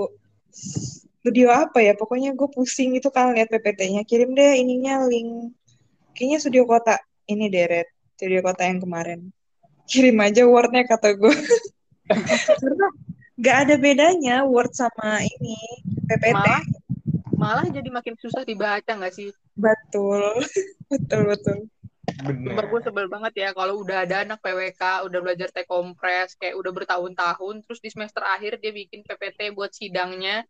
studio 1.23 1.55
apa 1.55 1.79
ya? 1.79 1.95
Pokoknya 1.95 2.35
gue 2.35 2.49
pusing 2.51 2.99
itu 2.99 3.07
kan 3.15 3.31
lihat 3.31 3.49
PPT-nya 3.55 4.03
kirim 4.03 4.35
deh 4.35 4.59
ininya 4.59 5.07
link. 5.07 5.55
Kayaknya 6.19 6.39
studio 6.43 6.67
kota. 6.67 6.99
Ini 7.31 7.47
deret 7.47 7.87
studio 8.19 8.43
kota 8.43 8.67
yang 8.67 8.83
kemarin. 8.83 9.31
Kirim 9.87 10.19
aja 10.19 10.43
wordnya 10.51 10.83
kata 10.83 11.15
gue. 11.15 11.31
Karena 12.61 12.87
nggak 13.39 13.57
ada 13.67 13.75
bedanya 13.81 14.37
word 14.45 14.71
sama 14.77 15.25
ini 15.25 15.57
PPT 16.05 16.37
malah 16.37 16.63
malah 17.35 17.67
jadi 17.67 17.89
makin 17.91 18.15
susah 18.15 18.47
dibaca 18.47 18.87
nggak 18.87 19.15
sih? 19.15 19.35
Betul. 19.59 20.23
Betul 20.93 21.23
betul. 21.25 21.59
Bener. 22.23 22.69
Gue 22.69 22.81
sebel 22.85 23.09
banget 23.09 23.33
ya 23.33 23.49
kalau 23.57 23.81
udah 23.81 24.05
ada 24.05 24.23
anak 24.23 24.45
PWK, 24.45 25.09
udah 25.09 25.19
belajar 25.25 25.49
T-Kompres, 25.51 26.37
kayak 26.37 26.55
udah 26.61 26.69
bertahun-tahun, 26.69 27.65
terus 27.65 27.81
di 27.81 27.89
semester 27.89 28.21
akhir 28.21 28.61
dia 28.61 28.77
bikin 28.77 29.01
PPT 29.03 29.57
buat 29.57 29.73
sidangnya. 29.73 30.45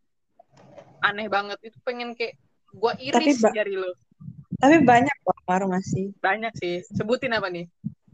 Aneh 1.02 1.26
banget. 1.26 1.58
Itu 1.60 1.78
pengen 1.82 2.14
kayak 2.14 2.38
gue 2.72 2.92
iris 3.02 3.42
Ba- 3.42 3.52
jari 3.52 3.74
lo. 3.76 3.90
tapi 4.62 4.78
banyak 4.86 5.16
kok 5.26 5.38
Mar 5.42 5.66
masih 5.66 6.14
Banyak 6.22 6.54
sih. 6.54 6.86
Sebutin 6.94 7.34
apa 7.34 7.50
nih? 7.50 7.66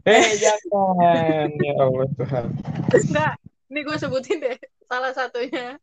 eh 0.09 0.33
jangan 0.41 1.51
ya 1.61 1.73
Allah 1.77 2.07
Tuhan 2.17 2.45
Enggak. 2.89 3.33
Ini 3.69 3.79
gue 3.85 3.97
sebutin 4.01 4.37
deh. 4.41 4.57
Salah 4.89 5.13
satunya. 5.13 5.77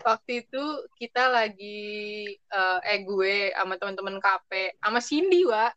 Waktu 0.00 0.48
itu 0.48 0.64
kita 0.96 1.28
lagi, 1.28 1.84
eh, 2.32 2.78
eh 2.88 2.98
gue 3.04 3.52
sama 3.52 3.76
teman-teman 3.76 4.16
KP, 4.16 4.80
sama 4.80 5.04
Cindy, 5.04 5.44
Wak. 5.44 5.76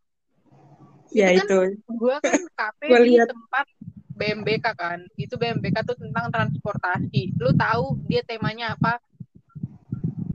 ya 1.11 1.35
Itu 1.35 1.43
kan 1.43 1.67
itu 1.75 1.91
gue 1.91 2.15
kan 2.21 2.41
KP 2.55 2.79
Gua 2.87 2.99
di 3.03 3.13
tempat 3.19 3.65
BMBK 4.13 4.65
kan 4.75 4.99
itu 5.15 5.33
BMBK 5.35 5.81
tuh 5.87 5.95
tentang 5.95 6.27
transportasi 6.29 7.33
lu 7.39 7.55
tahu 7.55 7.97
dia 8.05 8.19
temanya 8.21 8.75
apa 8.75 8.99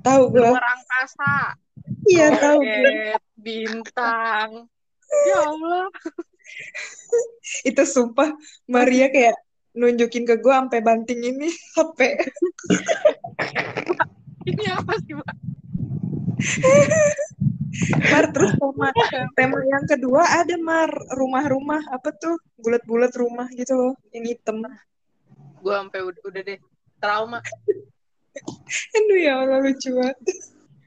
tahu 0.04 0.22
gue 0.36 0.44
luar 0.44 0.60
angkasa 0.60 1.56
iya 2.08 2.32
tahu 2.36 2.60
gue. 2.60 3.16
bintang. 3.40 4.68
Ya 5.28 5.38
Allah. 5.44 5.88
Itu 7.68 7.82
sumpah 7.84 8.32
Maria 8.68 9.08
kayak 9.12 9.36
nunjukin 9.74 10.24
ke 10.24 10.38
gue 10.38 10.54
sampai 10.54 10.80
banting 10.80 11.20
ini 11.20 11.48
HP. 11.76 11.98
Ini 14.44 14.64
apa 14.76 14.92
sih 15.00 15.16
Mbak? 15.16 15.36
Mar 18.12 18.28
terus 18.28 18.52
tema 18.60 18.92
tema 19.32 19.58
yang 19.64 19.84
kedua 19.88 20.20
ada 20.20 20.56
Mar. 20.60 20.92
Rumah-rumah 21.16 21.80
apa 21.88 22.12
tuh? 22.12 22.36
Bulat-bulat 22.60 23.12
rumah 23.16 23.48
gitu 23.56 23.72
loh 23.72 23.92
yang 24.12 24.28
hitam. 24.28 24.60
Gue 25.64 25.72
sampai 25.72 26.00
udah, 26.04 26.22
udah 26.28 26.42
deh. 26.44 26.60
Trauma 27.00 27.40
aduh 28.96 29.18
ya 29.18 29.32
Allah 29.40 29.58
lucu 29.60 29.90
banget 29.94 30.18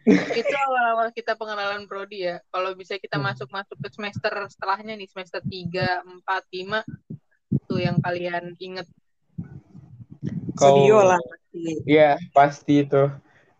itu 0.08 0.54
awal-awal 0.64 1.12
kita 1.12 1.36
pengenalan 1.36 1.84
prodi 1.84 2.24
ya 2.24 2.40
kalau 2.48 2.72
bisa 2.74 2.96
kita 2.96 3.20
Hmm. 3.20 3.28
masuk-masuk 3.28 3.76
ke 3.76 3.88
semester 3.92 4.32
setelahnya 4.48 4.96
nih 4.96 5.08
semester 5.12 5.44
3, 5.44 6.00
4, 6.24 6.44
5 6.48 6.80
tuh 7.68 7.80
yang 7.80 8.00
kalian 8.00 8.56
inget 8.58 8.88
studio 10.56 10.96
Kalau- 10.98 11.12
lah 11.12 11.22
pasti 11.22 11.62
Iya, 11.84 12.10
pasti 12.32 12.74
itu. 12.82 13.04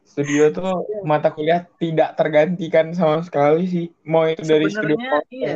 Studio 0.04 0.50
tuh 0.50 0.72
mata 1.04 1.30
kuliah 1.30 1.68
tidak 1.76 2.16
tergantikan 2.16 2.90
sama 2.92 3.20
sekali 3.22 3.68
sih. 3.68 3.86
Mau 4.02 4.24
itu 4.24 4.40
dari 4.42 4.66
studio 4.66 4.96
Sebenarnya, 4.96 5.20
iya. 5.30 5.56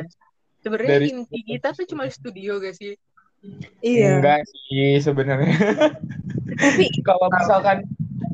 sebenarnya 0.59 0.91
Dari- 0.91 1.07
inti 1.09 1.39
kita 1.47 1.67
tuh 1.71 1.85
cuma 1.87 2.03
di 2.03 2.13
studio 2.13 2.59
gak 2.59 2.75
sih 2.75 2.93
iya 3.81 4.21
Enggak 4.21 4.45
sih 4.45 5.01
sebenarnya. 5.01 5.55
tapi 6.53 6.83
kalau 7.07 7.25
misalkan 7.31 7.81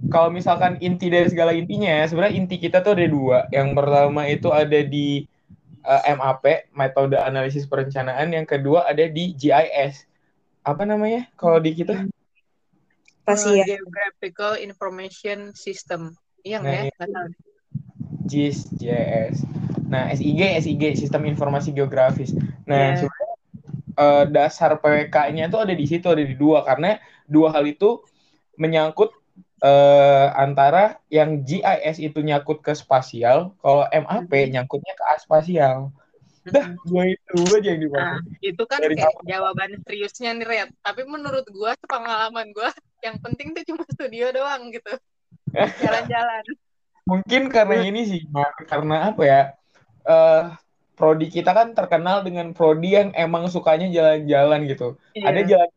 kalau 0.07 0.29
misalkan 0.31 0.79
inti 0.79 1.11
dari 1.11 1.27
segala 1.27 1.51
intinya 1.51 1.89
ya, 1.89 2.03
sebenarnya 2.07 2.35
inti 2.39 2.55
kita 2.57 2.83
tuh 2.83 2.95
ada 2.95 3.07
dua. 3.07 3.37
Yang 3.51 3.69
pertama 3.75 4.21
itu 4.27 4.49
ada 4.51 4.79
di 4.83 5.27
eh, 5.83 6.03
MAP, 6.15 6.71
metode 6.75 7.15
analisis 7.19 7.67
perencanaan. 7.67 8.31
Yang 8.31 8.57
kedua 8.57 8.87
ada 8.87 9.03
di 9.07 9.35
GIS. 9.35 10.07
Apa 10.63 10.83
namanya 10.83 11.27
kalau 11.39 11.59
di 11.59 11.71
kita? 11.75 12.07
pasti 13.27 13.59
ya 13.59 13.67
Uh, 13.67 13.75
Geographical 13.75 14.55
Information 14.55 15.51
System 15.51 16.15
iya 16.47 16.63
nggak 16.63 16.71
Nah, 16.71 16.79
ya 16.79 16.83
iya. 16.87 16.93
nggak 16.95 17.09
tahu 17.11 17.27
GIS, 18.27 18.57
GIS. 18.75 19.37
Nah, 19.87 20.11
SIG, 20.11 20.41
SIG, 20.59 20.83
Sistem 20.99 21.23
Informasi 21.31 21.71
Geografis. 21.71 22.35
Nah, 22.67 22.91
Iya. 22.91 23.07
sebenarnya 23.07 23.35
eh, 23.97 24.23
dasar 24.35 24.71
PWK-nya 24.83 25.47
itu 25.47 25.57
ada 25.57 25.71
di 25.71 25.85
situ, 25.87 26.11
ada 26.11 26.19
di 26.19 26.35
dua. 26.35 26.67
Karena 26.67 26.99
dua 27.23 27.55
hal 27.55 27.63
itu 27.63 28.03
menyangkut 28.59 29.15
eh, 29.63 30.27
antara 30.37 31.01
yang 31.09 31.41
GIS 31.41 31.97
itu 31.97 32.19
nyangkut 32.21 32.61
ke 32.61 32.73
spasial, 32.77 33.57
kalau 33.61 33.85
MAP 33.89 34.29
Mhm. 34.29 34.51
nyangkutnya 34.53 34.93
ke 34.93 35.05
aspasial. 35.17 35.89
Dah, 36.47 36.63
dua 36.87 37.11
itu 37.11 37.39
aja 37.59 37.67
yang 37.75 37.81
dipakai. 37.83 38.07
Nah, 38.07 38.19
itu 38.39 38.63
kan 38.63 38.79
Dari 38.79 38.95
kayak 38.95 39.11
kapan? 39.11 39.23
jawaban 39.27 39.71
seriusnya 39.83 40.29
nih, 40.37 40.45
Red. 40.47 40.69
Tapi 40.79 41.01
menurut 41.03 41.45
gua, 41.51 41.75
pengalaman 41.83 42.47
gua, 42.55 42.71
yang 43.03 43.19
penting 43.19 43.51
tuh 43.51 43.63
cuma 43.67 43.83
studio 43.91 44.31
doang 44.31 44.71
gitu. 44.71 44.93
Jalan-jalan. 45.83 46.43
Mungkin 47.07 47.41
karena 47.51 47.75
ini 47.83 48.01
sih, 48.07 48.21
karena 48.67 49.11
apa 49.11 49.23
ya? 49.23 49.41
Eh, 50.07 50.43
prodi 50.97 51.27
kita 51.29 51.51
kan 51.53 51.75
terkenal 51.77 52.23
dengan 52.23 52.51
prodi 52.55 52.95
yang 52.95 53.09
emang 53.13 53.51
sukanya 53.51 53.87
jalan-jalan 53.91 54.59
gitu. 54.65 54.87
Ada 55.19 55.39
Iya. 55.43 55.67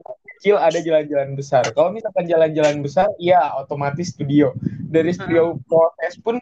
Kecil, 0.41 0.57
ada 0.57 0.81
jalan-jalan 0.81 1.37
besar. 1.37 1.69
Kalau 1.77 1.93
misalkan 1.93 2.25
jalan-jalan 2.25 2.81
besar, 2.81 3.13
ya 3.21 3.53
otomatis 3.61 4.17
studio. 4.17 4.57
Dari 4.89 5.13
studio 5.13 5.61
proses 5.69 6.17
pun 6.17 6.41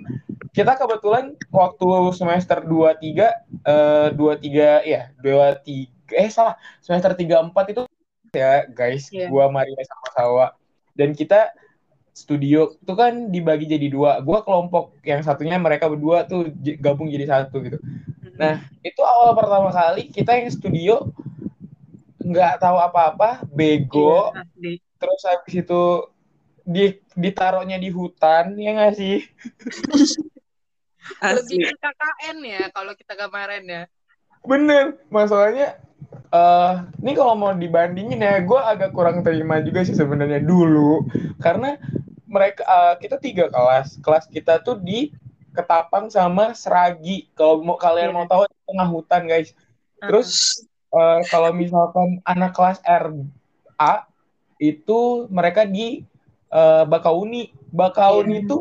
kita 0.54 0.78
kebetulan 0.78 1.34
waktu 1.50 1.88
semester 2.14 2.62
23 2.62 3.26
eh 3.66 4.08
23 4.14 4.86
ya, 4.86 5.10
23 5.18 6.14
eh 6.14 6.30
salah, 6.30 6.54
semester 6.78 7.12
34 7.18 7.74
itu 7.74 7.82
ya 8.30 8.64
guys, 8.70 9.10
Iya. 9.10 9.26
gua 9.26 9.50
Maria 9.50 9.82
sama 9.82 10.08
Sawa 10.14 10.46
dan 10.94 11.10
kita 11.12 11.50
studio 12.14 12.74
itu 12.78 12.92
kan 12.94 13.34
dibagi 13.34 13.66
jadi 13.66 13.90
dua. 13.90 14.22
Gua 14.22 14.46
kelompok 14.46 14.94
yang 15.02 15.22
satunya 15.26 15.58
mereka 15.58 15.90
berdua 15.90 16.22
tuh 16.26 16.50
gabung 16.78 17.10
jadi 17.10 17.26
satu 17.26 17.62
gitu. 17.66 17.78
Nah, 18.38 18.62
itu 18.86 19.02
awal 19.02 19.34
pertama 19.34 19.70
kali 19.74 20.10
kita 20.14 20.38
yang 20.38 20.50
studio 20.50 21.10
nggak 22.28 22.52
tahu 22.62 22.76
apa-apa, 22.86 23.28
bego, 23.56 24.34
Iya, 24.58 24.78
terus 25.00 25.20
habis 25.30 25.54
itu 25.62 25.82
di 26.74 26.84
ditaruhnya 27.22 27.76
di 27.84 27.88
hutan 27.98 28.44
ya 28.60 28.70
nggak 28.76 28.94
sih? 29.00 29.16
Lebih 31.36 31.58
ke 31.64 31.72
KKN 31.82 32.38
ya 32.44 32.62
kalau 32.76 32.92
kita 33.00 33.14
kemarin 33.16 33.64
ya. 33.66 33.82
bener 34.46 34.84
masalahnya 35.12 35.76
eh 36.32 36.72
ini 37.02 37.12
kalau 37.18 37.34
mau 37.36 37.52
dibandingin 37.52 38.22
ya 38.22 38.38
gue 38.40 38.60
agak 38.60 38.90
kurang 38.96 39.20
terima 39.26 39.58
juga 39.66 39.82
sih 39.84 39.96
sebenarnya 39.96 40.40
dulu. 40.44 41.04
Karena 41.44 41.76
mereka 42.28 42.62
eh, 42.64 42.94
kita 43.02 43.16
tiga 43.20 43.44
kelas. 43.50 43.98
Kelas 44.04 44.24
kita 44.30 44.60
tuh 44.62 44.78
di 44.80 45.12
Ketapang 45.56 46.06
sama 46.12 46.54
Seragi. 46.54 47.28
Kalau 47.34 47.64
mau 47.66 47.74
kalian 47.80 48.10
Iya. 48.10 48.16
mau 48.16 48.26
tahu 48.30 48.46
di 48.46 48.58
tengah 48.68 48.88
hutan 48.88 49.22
guys. 49.26 49.50
Terus 50.06 50.30
eh, 50.88 51.20
kalau 51.28 51.50
misalkan 51.52 52.20
anak 52.24 52.52
kelas 52.56 52.78
RA 52.84 53.94
itu 54.58 55.30
mereka 55.30 55.64
di 55.68 56.02
eh, 56.48 56.84
Bakauni 56.88 57.52
Bakauni 57.68 58.40
Iya. 58.40 58.44
itu 58.48 58.56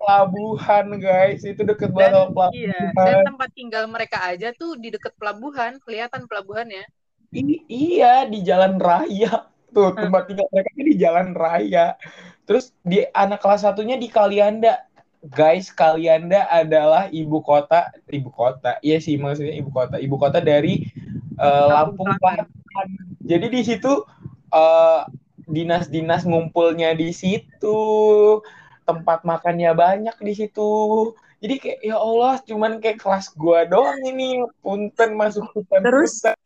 pelabuhan 0.00 0.86
guys. 0.96 1.44
Itu 1.44 1.62
deket 1.62 1.92
banget 1.92 2.32
sama 2.32 2.48
iya, 2.56 2.72
pelabuhan. 2.96 3.04
dan 3.06 3.16
tempat 3.28 3.50
tinggal 3.52 3.84
mereka 3.86 4.18
aja 4.24 4.48
tuh 4.56 4.74
di 4.80 4.88
dekat 4.88 5.12
pelabuhan, 5.20 5.76
kelihatan 5.84 6.24
pelabuhannya. 6.24 6.88
I- 7.30 7.62
iya 7.68 8.24
di 8.26 8.40
jalan 8.42 8.80
raya. 8.80 9.46
Tuh 9.70 9.94
tempat 9.94 10.26
tinggal 10.26 10.48
mereka 10.50 10.70
di 10.82 10.94
jalan 10.98 11.28
raya. 11.36 11.94
Terus 12.48 12.74
di 12.82 13.06
anak 13.14 13.38
kelas 13.38 13.62
satunya 13.62 13.94
di 13.94 14.10
Kalianda. 14.10 14.82
Guys 15.20 15.68
Kalianda 15.68 16.48
adalah 16.48 17.12
ibu 17.12 17.44
kota 17.44 17.92
ibu 18.08 18.32
kota. 18.32 18.80
Iya 18.80 18.98
sih 19.04 19.20
maksudnya 19.20 19.52
ibu 19.52 19.68
kota. 19.70 20.00
Ibu 20.00 20.16
kota 20.16 20.40
dari 20.40 20.88
eh, 21.40 21.66
Lampung 21.72 22.12
Selatan. 22.20 22.46
Jadi 23.24 23.46
di 23.48 23.62
situ 23.64 23.92
eh, 24.52 25.02
dinas-dinas 25.50 26.22
ngumpulnya 26.28 26.92
di 26.94 27.10
situ 27.10 27.80
tempat 28.86 29.22
makannya 29.26 29.70
banyak 29.74 30.16
di 30.22 30.32
situ 30.34 30.70
jadi 31.40 31.54
kayak 31.56 31.80
ya 31.80 31.96
Allah 31.96 32.36
cuman 32.44 32.72
kayak 32.84 33.00
kelas 33.00 33.32
gua 33.32 33.64
doang 33.64 33.96
ini 34.04 34.44
punten 34.60 35.16
masuk 35.16 35.48
hutan 35.56 35.80
Terus? 35.80 36.20
hutan. 36.20 36.36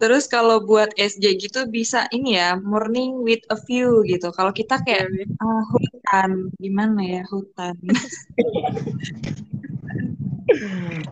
Terus 0.00 0.24
kalau 0.32 0.64
buat 0.64 0.96
SJ 0.96 1.36
gitu 1.36 1.68
bisa 1.68 2.08
ini 2.08 2.40
ya, 2.40 2.56
morning 2.56 3.20
with 3.20 3.44
a 3.52 3.58
view 3.68 4.00
gitu. 4.08 4.32
Kalau 4.32 4.48
kita 4.48 4.80
kayak 4.80 5.12
ah, 5.36 5.62
hutan, 5.76 6.48
gimana 6.56 7.04
ya 7.04 7.22
hutan? 7.28 7.76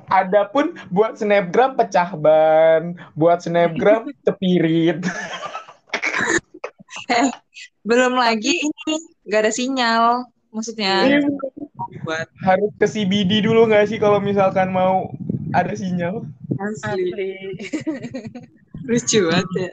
Adapun 0.08 0.74
buat 0.88 1.20
snapgram 1.20 1.76
pecah 1.76 2.16
ban, 2.16 2.96
buat 3.12 3.44
snapgram 3.44 4.10
cepirit. 4.24 5.04
Belum 7.84 8.16
lagi 8.16 8.52
ini 8.52 8.94
nggak 9.28 9.40
ada 9.44 9.52
sinyal, 9.52 10.04
maksudnya 10.52 11.04
Iya, 11.08 11.20
buat 12.04 12.28
Harus 12.44 12.72
ke 12.76 12.86
CBD 12.88 13.44
dulu 13.44 13.68
nggak 13.68 13.88
sih 13.88 13.98
kalau 14.00 14.20
misalkan 14.20 14.72
mau 14.72 15.12
ada 15.52 15.72
sinyal? 15.72 16.24
asli. 16.58 17.12
Asli. 17.14 17.32
Lucu 18.88 19.20
banget 19.28 19.48
ya. 19.56 19.70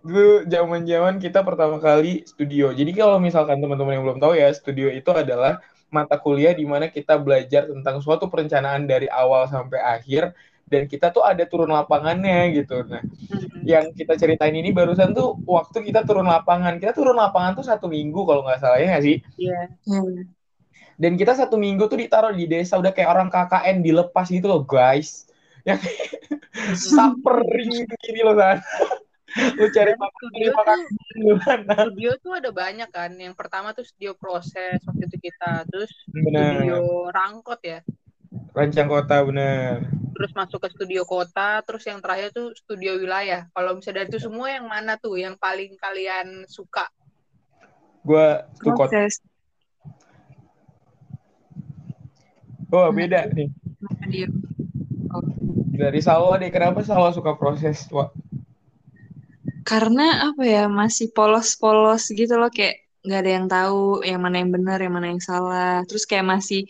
Dulu 0.00 0.34
zaman-zaman 0.48 1.14
kita 1.20 1.44
pertama 1.44 1.76
kali 1.82 2.24
studio. 2.24 2.72
Jadi 2.72 2.94
kalau 2.96 3.20
misalkan 3.20 3.60
teman-teman 3.60 4.00
yang 4.00 4.04
belum 4.06 4.18
tahu 4.22 4.38
ya, 4.38 4.48
studio 4.54 4.88
itu 4.88 5.10
adalah 5.12 5.60
mata 5.90 6.16
kuliah 6.16 6.54
di 6.54 6.64
mana 6.64 6.86
kita 6.88 7.18
belajar 7.18 7.66
tentang 7.66 7.98
suatu 7.98 8.30
perencanaan 8.30 8.86
dari 8.86 9.10
awal 9.10 9.50
sampai 9.50 9.82
akhir 9.82 10.32
dan 10.70 10.86
kita 10.86 11.10
tuh 11.10 11.26
ada 11.26 11.42
turun 11.50 11.74
lapangannya 11.74 12.54
gitu. 12.54 12.86
Nah, 12.86 13.02
yang 13.66 13.90
kita 13.90 14.14
ceritain 14.14 14.54
ini 14.54 14.70
barusan 14.70 15.10
tuh 15.10 15.34
waktu 15.42 15.82
kita 15.82 16.06
turun 16.06 16.30
lapangan. 16.30 16.78
Kita 16.78 16.94
turun 16.94 17.18
lapangan 17.18 17.58
tuh 17.58 17.66
satu 17.66 17.90
minggu 17.90 18.22
kalau 18.22 18.46
nggak 18.46 18.62
salah 18.62 18.78
ya 18.78 18.94
nggak 18.94 19.04
sih? 19.04 19.16
Iya. 19.34 19.60
Ya. 19.66 20.00
Dan 21.00 21.18
kita 21.18 21.34
satu 21.34 21.58
minggu 21.58 21.90
tuh 21.90 21.98
ditaruh 21.98 22.30
di 22.30 22.46
desa 22.46 22.78
udah 22.78 22.94
kayak 22.94 23.10
orang 23.10 23.28
KKN 23.32 23.82
dilepas 23.82 24.30
gitu 24.30 24.46
loh 24.46 24.62
guys. 24.62 25.26
Yang 25.66 25.90
sapering 26.94 27.90
gini 27.90 28.20
loh 28.22 28.38
kan. 28.38 28.62
Lu 29.30 29.66
cari 29.70 29.92
makan 29.94 30.14
studio 30.18 30.50
makan 30.54 30.78
tuh 30.82 31.36
studio 31.86 32.10
tuh 32.18 32.32
ada 32.34 32.50
banyak 32.50 32.90
kan. 32.90 33.14
Yang 33.14 33.34
pertama 33.38 33.70
tuh 33.70 33.86
studio 33.86 34.18
proses 34.18 34.82
waktu 34.82 35.06
itu 35.06 35.30
kita, 35.30 35.66
terus 35.70 35.90
Benar. 36.10 36.58
studio 36.58 36.78
rangkot 37.14 37.60
ya. 37.62 37.80
Rancang 38.50 38.90
kota 38.90 39.22
benar. 39.22 39.86
Terus 40.14 40.30
masuk 40.34 40.58
ke 40.66 40.68
studio 40.74 41.02
kota, 41.06 41.62
terus 41.62 41.86
yang 41.86 42.02
terakhir 42.02 42.34
tuh 42.34 42.50
studio 42.58 42.98
wilayah. 42.98 43.46
Kalau 43.54 43.78
misalnya 43.78 44.04
dari 44.04 44.10
itu 44.12 44.18
semua 44.20 44.50
yang 44.50 44.66
mana 44.66 44.98
tuh 44.98 45.16
yang 45.16 45.38
paling 45.38 45.78
kalian 45.78 46.44
suka? 46.50 46.90
Gua 48.02 48.44
tuh 48.58 48.74
kota. 48.74 48.90
Proses 48.90 49.22
Oh, 52.70 52.86
beda 52.94 53.26
nih. 53.34 53.50
Dari 55.74 55.98
Salwa 55.98 56.38
deh, 56.38 56.54
kenapa 56.54 56.86
Salwa 56.86 57.10
suka 57.10 57.34
proses? 57.34 57.90
Wah, 57.90 58.14
Karena 59.70 60.26
apa 60.26 60.42
ya 60.42 60.66
masih 60.66 61.14
polos-polos 61.14 62.10
gitu 62.10 62.34
loh 62.34 62.50
kayak 62.50 62.90
nggak 63.06 63.20
ada 63.22 63.30
yang 63.30 63.46
tahu 63.48 64.02
yang 64.02 64.20
mana 64.20 64.42
yang 64.42 64.50
benar 64.50 64.82
yang 64.82 64.92
mana 64.92 65.14
yang 65.14 65.22
salah. 65.22 65.86
Terus 65.86 66.04
kayak 66.04 66.26
masih 66.26 66.66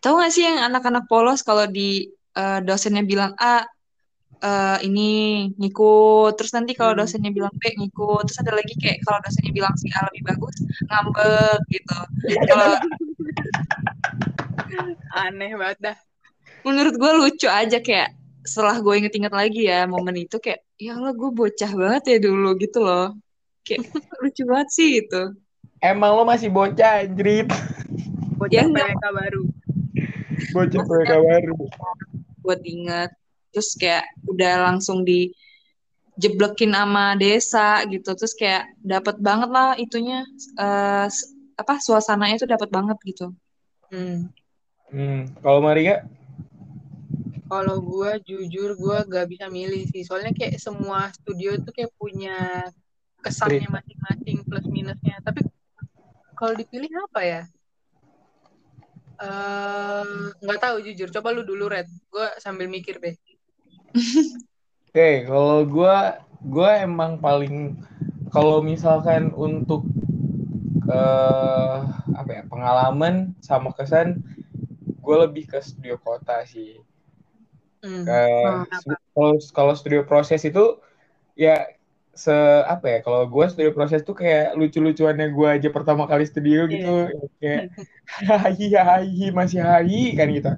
tahu 0.00 0.18
nggak 0.18 0.32
sih 0.32 0.48
yang 0.48 0.58
anak-anak 0.66 1.04
polos 1.04 1.44
kalau 1.44 1.68
di 1.68 2.08
eh, 2.32 2.58
dosennya 2.64 3.04
bilang 3.04 3.36
A 3.36 3.68
eh, 4.40 4.78
ini 4.88 5.10
ngikut. 5.60 6.32
Terus 6.40 6.56
nanti 6.56 6.72
kalau 6.72 6.96
Hmm. 6.96 7.04
dosennya 7.04 7.30
bilang 7.30 7.52
B 7.60 7.76
ngikut. 7.76 8.24
Terus 8.24 8.40
ada 8.40 8.52
lagi 8.56 8.72
kayak 8.74 9.04
kalau 9.04 9.20
dosennya 9.20 9.52
bilang 9.52 9.74
si 9.76 9.92
A 9.92 10.08
lebih 10.08 10.24
bagus 10.24 10.56
ngambek 10.88 11.60
gitu. 11.68 11.98
Kalau 12.48 12.72
Aneh 15.20 15.52
banget 15.58 15.78
dah. 15.82 15.96
menurut 16.60 16.94
gue 16.94 17.12
lucu 17.16 17.48
aja 17.48 17.80
kayak 17.80 18.12
setelah 18.42 18.80
gue 18.80 18.94
inget-inget 18.96 19.30
lagi 19.30 19.68
ya 19.68 19.84
momen 19.84 20.16
itu 20.16 20.36
kayak 20.36 20.64
ya 20.76 20.96
Allah 20.96 21.12
gue 21.12 21.30
bocah 21.30 21.70
banget 21.72 22.02
ya 22.08 22.18
dulu 22.24 22.56
gitu 22.56 22.78
loh 22.80 23.12
kayak 23.62 23.84
lucu 24.18 24.42
banget 24.48 24.68
sih 24.72 24.90
itu 25.04 25.22
emang 25.80 26.12
lo 26.12 26.24
masih 26.24 26.48
bocah, 26.48 27.04
anjrit. 27.04 27.48
Bocah 28.36 28.52
Ya. 28.52 28.64
PWK 28.64 29.04
baru. 29.12 29.42
Bocah 30.52 30.82
mereka 30.84 31.16
baru. 31.20 31.54
buat 32.40 32.60
inget 32.64 33.12
terus 33.52 33.76
kayak 33.76 34.08
udah 34.24 34.72
langsung 34.72 35.04
di 35.04 35.28
jeblekin 36.16 36.72
sama 36.72 37.16
desa 37.16 37.80
gitu 37.84 38.12
terus 38.12 38.32
kayak 38.32 38.68
dapat 38.80 39.16
banget 39.20 39.48
lah 39.48 39.72
itunya 39.74 40.24
s- 41.04 41.32
apa 41.56 41.76
suasananya 41.76 42.40
tuh 42.40 42.48
dapat 42.48 42.68
banget 42.68 42.96
gitu 43.04 43.32
Hmm. 43.90 44.30
Hmm. 44.86 45.26
Kalau 45.42 45.58
Maria, 45.58 46.06
Kalau 47.50 47.82
gue 47.82 48.10
jujur 48.22 48.78
gue 48.78 48.98
gak 49.10 49.26
bisa 49.26 49.50
milih 49.50 49.82
sih. 49.90 50.06
Soalnya 50.06 50.30
kayak 50.30 50.62
semua 50.62 51.10
studio 51.10 51.58
tuh 51.58 51.74
kayak 51.74 51.90
punya 51.98 52.62
kesannya 53.18 53.66
masing-masing 53.66 54.46
plus 54.46 54.66
minusnya. 54.70 55.18
Tapi 55.26 55.42
kalau 56.38 56.54
dipilih 56.54 56.88
apa 57.10 57.20
ya? 57.26 57.42
Eh, 59.20 60.04
nggak 60.40 60.60
tahu 60.62 60.76
jujur. 60.80 61.12
Coba 61.12 61.34
lu 61.34 61.42
dulu 61.44 61.68
Red. 61.68 61.90
Gue 62.08 62.26
sambil 62.40 62.70
mikir 62.70 62.96
deh. 63.02 63.18
Oke, 64.90 65.22
kalau 65.28 65.62
gua 65.66 66.18
gua 66.42 66.82
emang 66.82 67.20
paling 67.20 67.78
kalau 68.34 68.58
misalkan 68.58 69.30
untuk 69.34 69.86
eh 70.90 71.78
apa 72.16 72.30
ya 72.30 72.42
pengalaman 72.50 73.38
sama 73.38 73.70
kesan 73.70 74.18
gue 74.98 75.16
lebih 75.26 75.46
ke 75.46 75.62
studio 75.62 75.94
kota 76.00 76.42
sih. 76.42 76.78
Hmm. 77.80 78.04
Ke 78.04 78.20
Kenapa? 78.68 78.94
kalau 79.16 79.32
kalau 79.56 79.74
studio 79.76 80.04
proses 80.04 80.44
itu 80.44 80.80
ya 81.36 81.64
se 82.10 82.34
apa 82.68 82.84
ya 82.84 82.98
kalau 83.00 83.24
gue 83.24 83.44
studio 83.48 83.72
proses 83.72 84.04
tuh 84.04 84.12
kayak 84.12 84.52
lucu-lucuannya 84.58 85.32
gue 85.32 85.48
aja 85.48 85.68
pertama 85.72 86.04
kali 86.04 86.28
studio 86.28 86.68
gitu 86.68 87.08
kayak 87.40 87.72
hahi 88.28 88.66
hahi 88.76 89.26
masih 89.32 89.64
hahi 89.64 90.12
kan 90.18 90.28
gitu. 90.28 90.52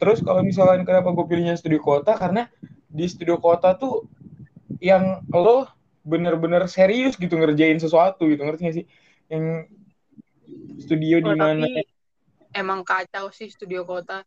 Terus 0.00 0.18
kalau 0.24 0.40
misalkan 0.40 0.88
kenapa 0.88 1.12
gue 1.12 1.26
pilihnya 1.28 1.54
studio 1.60 1.82
kota 1.82 2.16
karena 2.16 2.48
di 2.88 3.04
studio 3.04 3.36
kota 3.36 3.76
tuh 3.76 4.08
yang 4.80 5.22
lo 5.30 5.68
bener-bener 6.02 6.66
serius 6.66 7.14
gitu 7.14 7.38
ngerjain 7.38 7.78
sesuatu 7.78 8.26
gitu 8.26 8.42
ngerti 8.42 8.60
gak 8.66 8.76
sih? 8.82 8.86
Yang 9.30 9.70
studio 10.82 11.16
di 11.22 11.30
Oh, 11.30 11.38
mana? 11.38 11.62
tapi 11.62 11.86
emang 12.56 12.80
kacau 12.82 13.30
sih 13.30 13.48
studio 13.52 13.86
kota. 13.86 14.26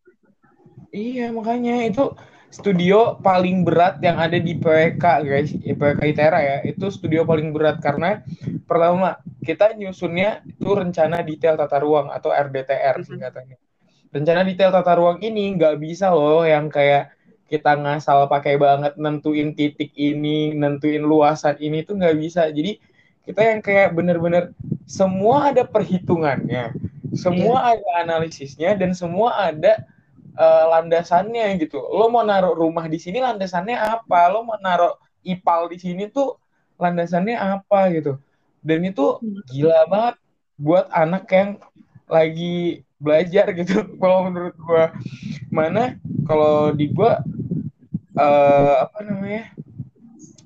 Iya 0.95 1.27
makanya 1.36 1.84
itu 1.84 2.15
studio 2.47 3.19
paling 3.19 3.67
berat 3.67 3.99
yang 3.99 4.15
ada 4.15 4.39
di 4.39 4.55
PWK 4.55 5.03
guys, 5.27 5.51
PWK 5.51 6.01
ITERA 6.08 6.39
ya. 6.39 6.58
Itu 6.63 6.88
studio 6.88 7.27
paling 7.27 7.51
berat 7.51 7.84
karena 7.84 8.23
pertama 8.63 9.19
kita 9.43 9.75
nyusunnya 9.75 10.39
itu 10.47 10.71
rencana 10.71 11.19
detail 11.19 11.60
tata 11.60 11.84
ruang 11.84 12.08
atau 12.15 12.31
RDTR 12.31 13.03
Mhm. 13.03 13.05
singkatannya. 13.12 13.58
Rencana 14.15 14.47
detail 14.47 14.71
tata 14.71 14.95
ruang 14.95 15.19
ini 15.19 15.51
nggak 15.60 15.75
bisa 15.84 16.15
loh 16.15 16.47
yang 16.47 16.71
kayak 16.71 17.12
kita 17.51 17.75
ngasal 17.75 18.31
pakai 18.31 18.55
banget 18.55 18.95
nentuin 18.95 19.51
titik 19.51 19.91
ini, 19.99 20.55
nentuin 20.55 21.03
luasan 21.03 21.60
ini 21.60 21.84
tuh 21.84 21.99
nggak 21.99 22.15
bisa. 22.17 22.47
Jadi 22.47 22.79
kita 23.27 23.41
yang 23.43 23.60
kayak 23.60 23.91
bener-bener 23.91 24.55
semua 24.88 25.51
ada 25.51 25.67
perhitungannya, 25.67 26.71
semua 27.19 27.75
ada 27.75 27.89
analisisnya 28.01 28.79
dan 28.79 28.95
semua 28.95 29.36
ada 29.51 29.84
uh, 30.38 30.63
landasannya 30.71 31.58
gitu. 31.60 31.80
Lo 31.82 32.08
mau 32.12 32.24
naruh 32.24 32.54
rumah 32.56 32.86
di 32.91 33.00
sini 33.02 33.19
landasannya 33.24 33.76
apa? 33.76 34.32
Lo 34.32 34.43
mau 34.48 34.60
naruh 34.60 34.95
ipal 35.26 35.67
di 35.71 35.78
sini 35.82 36.08
tuh 36.12 36.38
landasannya 36.80 37.36
apa 37.36 37.91
gitu. 37.95 38.19
Dan 38.65 38.86
itu 38.88 39.19
gila 39.52 39.86
banget 39.89 40.15
buat 40.56 40.86
anak 40.91 41.26
yang 41.32 41.50
lagi 42.08 42.86
belajar 43.02 43.52
gitu 43.54 43.84
kalau 44.02 44.30
menurut 44.30 44.56
gua 44.62 44.95
mana 45.52 46.00
kalau 46.24 46.71
di 46.71 46.89
gua 46.95 47.19
uh, 48.15 48.88
apa 48.88 49.00
namanya 49.04 49.52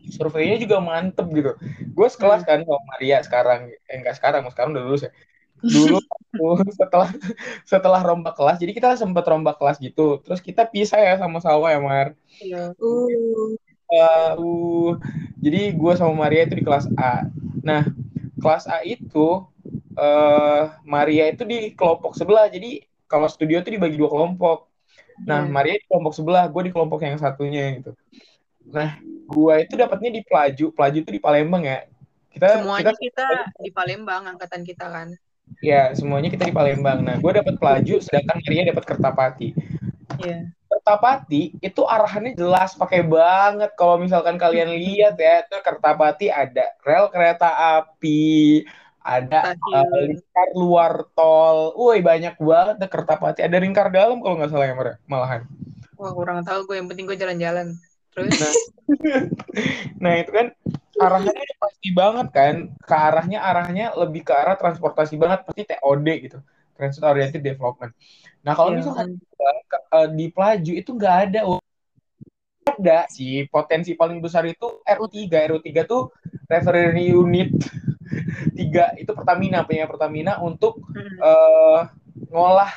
surveinya 0.09 0.57
juga 0.57 0.81
mantep 0.81 1.27
gitu 1.31 1.51
gue 1.93 2.07
sekelas 2.09 2.41
kan 2.43 2.65
sama 2.65 2.81
Maria 2.95 3.21
sekarang 3.21 3.69
eh 3.69 3.97
enggak 4.01 4.17
sekarang 4.17 4.43
sekarang 4.49 4.73
udah 4.75 4.83
lulus 4.83 5.03
ya 5.07 5.11
dulu 5.59 5.99
setelah 6.71 7.09
setelah 7.67 8.01
rombak 8.03 8.35
kelas 8.39 8.57
jadi 8.61 8.71
kita 8.71 8.89
sempat 8.95 9.27
rombak 9.27 9.59
kelas 9.59 9.77
gitu. 9.79 10.23
Terus 10.23 10.39
kita 10.39 10.63
pisah 10.67 10.99
ya 10.99 11.13
sama 11.19 11.43
Sawa 11.43 11.75
ya 11.75 11.79
Mar? 11.83 12.15
Iya. 12.39 12.71
uh, 12.79 13.49
uh, 13.91 14.91
jadi 15.39 15.75
gue 15.75 15.93
sama 15.99 16.27
Maria 16.27 16.47
itu 16.47 16.55
di 16.59 16.63
kelas 16.63 16.87
A. 16.95 17.27
Nah 17.65 17.83
kelas 18.39 18.65
A 18.71 18.85
itu 18.87 19.43
uh, 19.99 20.63
Maria 20.87 21.27
itu 21.31 21.43
di 21.43 21.75
kelompok 21.75 22.15
sebelah. 22.15 22.47
Jadi 22.47 22.87
kalau 23.09 23.27
studio 23.27 23.59
itu 23.59 23.73
dibagi 23.73 23.99
dua 23.99 24.09
kelompok. 24.11 24.69
Nah 25.27 25.43
Iya. 25.43 25.51
Maria 25.51 25.75
di 25.75 25.85
kelompok 25.89 26.13
sebelah 26.15 26.47
gue 26.47 26.61
di 26.69 26.71
kelompok 26.71 27.03
yang 27.03 27.19
satunya 27.19 27.75
gitu. 27.75 27.91
Nah 28.71 29.01
gue 29.03 29.53
itu 29.59 29.73
dapatnya 29.75 30.09
di 30.15 30.21
Pelaju. 30.23 30.65
Pelaju 30.71 30.97
itu 31.03 31.11
di 31.11 31.21
Palembang 31.21 31.63
ya. 31.67 31.83
Kita 32.29 32.61
Semuanya 32.61 32.93
kita, 32.93 33.25
kita 33.25 33.27
di 33.59 33.71
Palembang 33.73 34.23
angkatan 34.29 34.61
kita 34.63 34.85
kan. 34.87 35.09
Ya 35.59 35.91
semuanya 35.97 36.29
kita 36.29 36.47
di 36.47 36.53
Palembang 36.53 37.01
nah 37.01 37.15
gue 37.17 37.31
dapat 37.31 37.55
Pelaju 37.57 37.95
sedangkan 37.99 38.37
Maria 38.45 38.63
dapat 38.71 38.85
Kertapati 38.85 39.49
Iya. 40.19 40.51
Kertapati 40.69 41.57
itu 41.63 41.81
arahannya 41.85 42.35
jelas 42.35 42.75
pakai 42.75 43.01
banget 43.05 43.71
kalau 43.79 44.01
misalkan 44.01 44.35
kalian 44.35 44.73
lihat 44.73 45.15
ya 45.17 45.45
itu 45.45 45.57
Kertapati 45.61 46.27
ada 46.29 46.75
rel 46.83 47.07
kereta 47.09 47.79
api 47.79 48.65
ada 48.99 49.55
uh, 49.55 49.99
lingkar 50.05 50.49
luar 50.53 50.93
tol, 51.15 51.73
woi 51.73 52.03
banyak 52.03 52.35
banget 52.37 52.75
deh 52.83 52.89
Kertapati. 52.91 53.41
Ada 53.41 53.57
lingkar 53.57 53.89
dalam 53.89 54.21
kalau 54.21 54.37
nggak 54.37 54.51
salah 54.51 54.67
ya 54.69 54.75
malahan. 55.09 55.41
Wah 55.97 56.11
kurang 56.13 56.45
tahu 56.45 56.67
gue 56.69 56.75
yang 56.77 56.87
penting 56.91 57.07
gue 57.07 57.17
jalan-jalan. 57.17 57.79
Terus 58.13 58.37
Nah, 58.37 58.53
nah 60.03 60.13
itu 60.19 60.29
kan 60.29 60.47
arahnya 60.99 61.31
udah 61.31 61.57
pasti 61.63 61.89
banget 61.95 62.27
kan, 62.35 62.55
ke 62.89 62.95
arahnya 62.95 63.39
arahnya 63.39 63.85
lebih 63.95 64.21
ke 64.27 64.33
arah 64.35 64.55
transportasi 64.59 65.15
banget 65.15 65.39
pasti 65.47 65.61
TOD 65.69 66.07
gitu, 66.25 66.37
Transit 66.75 67.03
Oriented 67.03 67.41
Development. 67.43 67.91
Nah 68.45 68.53
kalau 68.57 68.71
Iya. 68.71 68.79
misalkan 68.83 69.07
ke- 69.71 69.85
eh, 69.95 70.07
di 70.17 70.25
Pelaju 70.33 70.73
itu 70.75 70.89
nggak 70.95 71.15
ada 71.29 71.39
ada 72.79 72.99
sih 73.11 73.43
potensi 73.51 73.91
paling 73.97 74.23
besar 74.23 74.47
itu 74.47 74.79
RU3 74.87 75.51
RU3 75.51 75.83
tuh 75.83 76.15
refinery 76.47 77.11
unit 77.11 77.49
3 78.55 78.95
itu 78.95 79.11
Pertamina 79.11 79.67
punya 79.67 79.83
Pertamina 79.89 80.39
untuk 80.39 80.79
Mm. 80.95 81.17
eh, 81.19 81.81
ngolah 82.31 82.71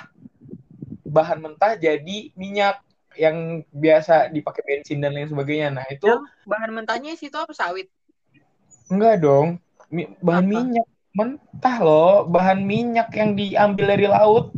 bahan 1.07 1.39
mentah 1.45 1.77
jadi 1.77 2.33
minyak 2.35 2.81
yang 3.15 3.61
biasa 3.69 4.33
dipakai 4.33 4.63
bensin 4.65 4.99
dan 5.05 5.13
lain 5.13 5.29
sebagainya. 5.29 5.69
Nah, 5.69 5.85
itu 5.93 6.09
Yang 6.09 6.25
bahan 6.49 6.71
mentahnya 6.73 7.13
sih 7.21 7.29
itu 7.29 7.37
apa 7.37 7.53
sawit? 7.53 7.93
Enggak 8.93 9.25
dong. 9.25 9.57
Mi- 9.89 10.13
bahan 10.21 10.45
Apa? 10.45 10.53
minyak 10.53 10.89
mentah 11.13 11.77
loh, 11.81 12.25
bahan 12.29 12.61
minyak 12.65 13.09
yang 13.13 13.37
diambil 13.37 13.85
dari 13.97 14.07
laut. 14.09 14.53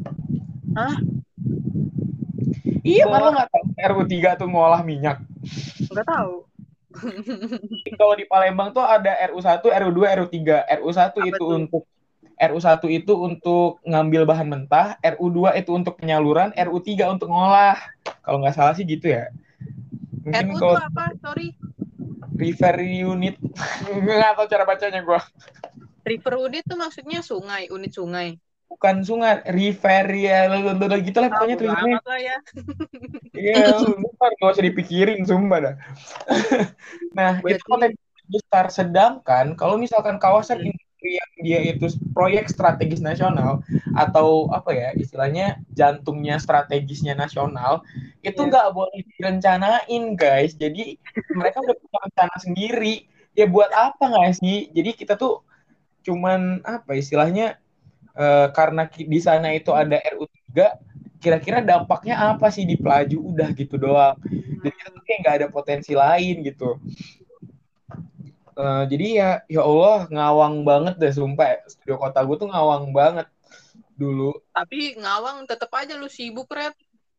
Hah? 0.74 0.94
Iya, 2.84 3.08
malah 3.08 3.32
nggak 3.32 3.48
tahu 3.50 3.64
RU3 3.80 4.14
tuh 4.36 4.48
ngolah 4.50 4.82
minyak. 4.84 5.22
Enggak 5.90 6.06
tahu. 6.06 6.34
Kalau 7.98 8.14
di 8.14 8.24
Palembang 8.30 8.70
tuh 8.70 8.84
ada 8.84 9.18
RU1, 9.32 9.66
RU2, 9.66 10.00
RU3. 10.20 10.38
RU1 10.78 10.98
Apa 11.10 11.20
itu 11.26 11.42
tuh? 11.42 11.50
untuk 11.58 11.82
RU1 12.34 12.82
itu 12.90 13.12
untuk 13.14 13.82
ngambil 13.82 14.22
bahan 14.26 14.46
mentah, 14.46 14.98
RU2 15.02 15.58
itu 15.58 15.70
untuk 15.74 15.98
penyaluran, 15.98 16.54
RU3 16.54 17.10
untuk 17.10 17.30
ngolah. 17.30 17.78
Kalau 18.22 18.42
nggak 18.42 18.54
salah 18.54 18.74
sih 18.78 18.86
gitu 18.86 19.10
ya. 19.10 19.30
Mungkin 20.22 20.44
RU 20.50 20.56
kalau 20.60 20.74
itu 20.76 20.86
apa? 20.86 21.04
Sorry. 21.18 21.48
River 22.34 22.76
unit 22.82 23.36
nggak 24.04 24.34
tahu 24.36 24.46
cara 24.50 24.64
bacanya 24.66 25.00
gua. 25.06 25.22
River 26.04 26.34
unit 26.36 26.64
tuh 26.68 26.76
maksudnya 26.76 27.24
sungai, 27.24 27.72
unit 27.72 27.94
sungai. 27.94 28.36
Bukan 28.68 29.06
sungai, 29.06 29.40
river 29.48 30.04
ya 30.12 30.50
gitu 31.00 31.18
lah 31.22 31.28
pokoknya 31.32 32.00
lah 32.02 32.18
ya. 32.20 32.36
Iya, 33.34 33.76
bentar 33.82 34.30
gak 34.38 34.50
usah 34.54 34.64
dipikirin 34.66 35.26
sumpah 35.26 35.58
dah. 35.58 35.74
nah, 37.18 37.42
itu 37.42 37.58
Berarti- 37.58 37.66
potensi 37.66 38.02
besar 38.24 38.72
sedangkan 38.72 39.52
kalau 39.58 39.76
misalkan 39.76 40.16
kawasan 40.16 40.62
Hmm. 40.64 40.70
Yang 41.06 41.30
dia 41.44 41.60
itu 41.74 41.86
proyek 42.16 42.48
strategis 42.48 43.04
nasional 43.04 43.60
atau 43.94 44.48
apa 44.50 44.72
ya 44.72 44.88
istilahnya 44.96 45.60
jantungnya 45.76 46.40
strategisnya 46.40 47.12
nasional 47.14 47.84
itu 48.24 48.40
Iya. 48.40 48.48
nggak 48.50 48.68
boleh 48.72 49.00
direncanain 49.16 50.04
guys. 50.16 50.56
Jadi 50.56 50.96
mereka 51.36 51.60
udah 51.60 51.76
punya 51.76 51.98
rencana 52.08 52.36
sendiri. 52.40 52.94
Ya 53.36 53.44
buat 53.50 53.68
apa 53.74 54.00
nggak 54.00 54.40
sih? 54.40 54.70
Jadi 54.72 54.90
kita 54.96 55.14
tuh 55.20 55.44
cuman 56.04 56.60
apa 56.64 56.96
istilahnya 56.96 57.60
eh, 58.16 58.46
karena 58.56 58.88
di 58.88 59.20
sana 59.20 59.52
itu 59.52 59.74
ada 59.74 59.98
RU3 60.00 60.78
kira-kira 61.20 61.64
dampaknya 61.64 62.20
apa 62.20 62.52
sih 62.52 62.68
di 62.68 62.76
pelaju 62.76 63.32
udah 63.32 63.48
gitu 63.56 63.76
doang? 63.80 64.16
Dan 64.60 64.70
kita 64.72 64.88
tuh 64.92 65.02
kayak 65.04 65.18
nggak 65.24 65.36
ada 65.40 65.48
potensi 65.52 65.92
lain 65.96 66.44
gitu 66.44 66.80
Eh, 68.54 68.84
jadi 68.86 69.06
ya 69.18 69.30
ya 69.50 69.60
Allah 69.66 70.06
ngawang 70.06 70.62
banget 70.62 70.94
deh 71.02 71.10
sumpah. 71.10 71.58
Studio 71.66 71.98
kota 71.98 72.22
gue 72.22 72.36
tuh 72.38 72.48
ngawang 72.50 72.94
banget 72.94 73.26
dulu. 73.98 74.38
Tapi 74.54 74.94
ngawang 74.94 75.46
tetap 75.50 75.70
aja 75.74 75.98
lu 75.98 76.06
sibuk, 76.06 76.46
Red. 76.46 76.74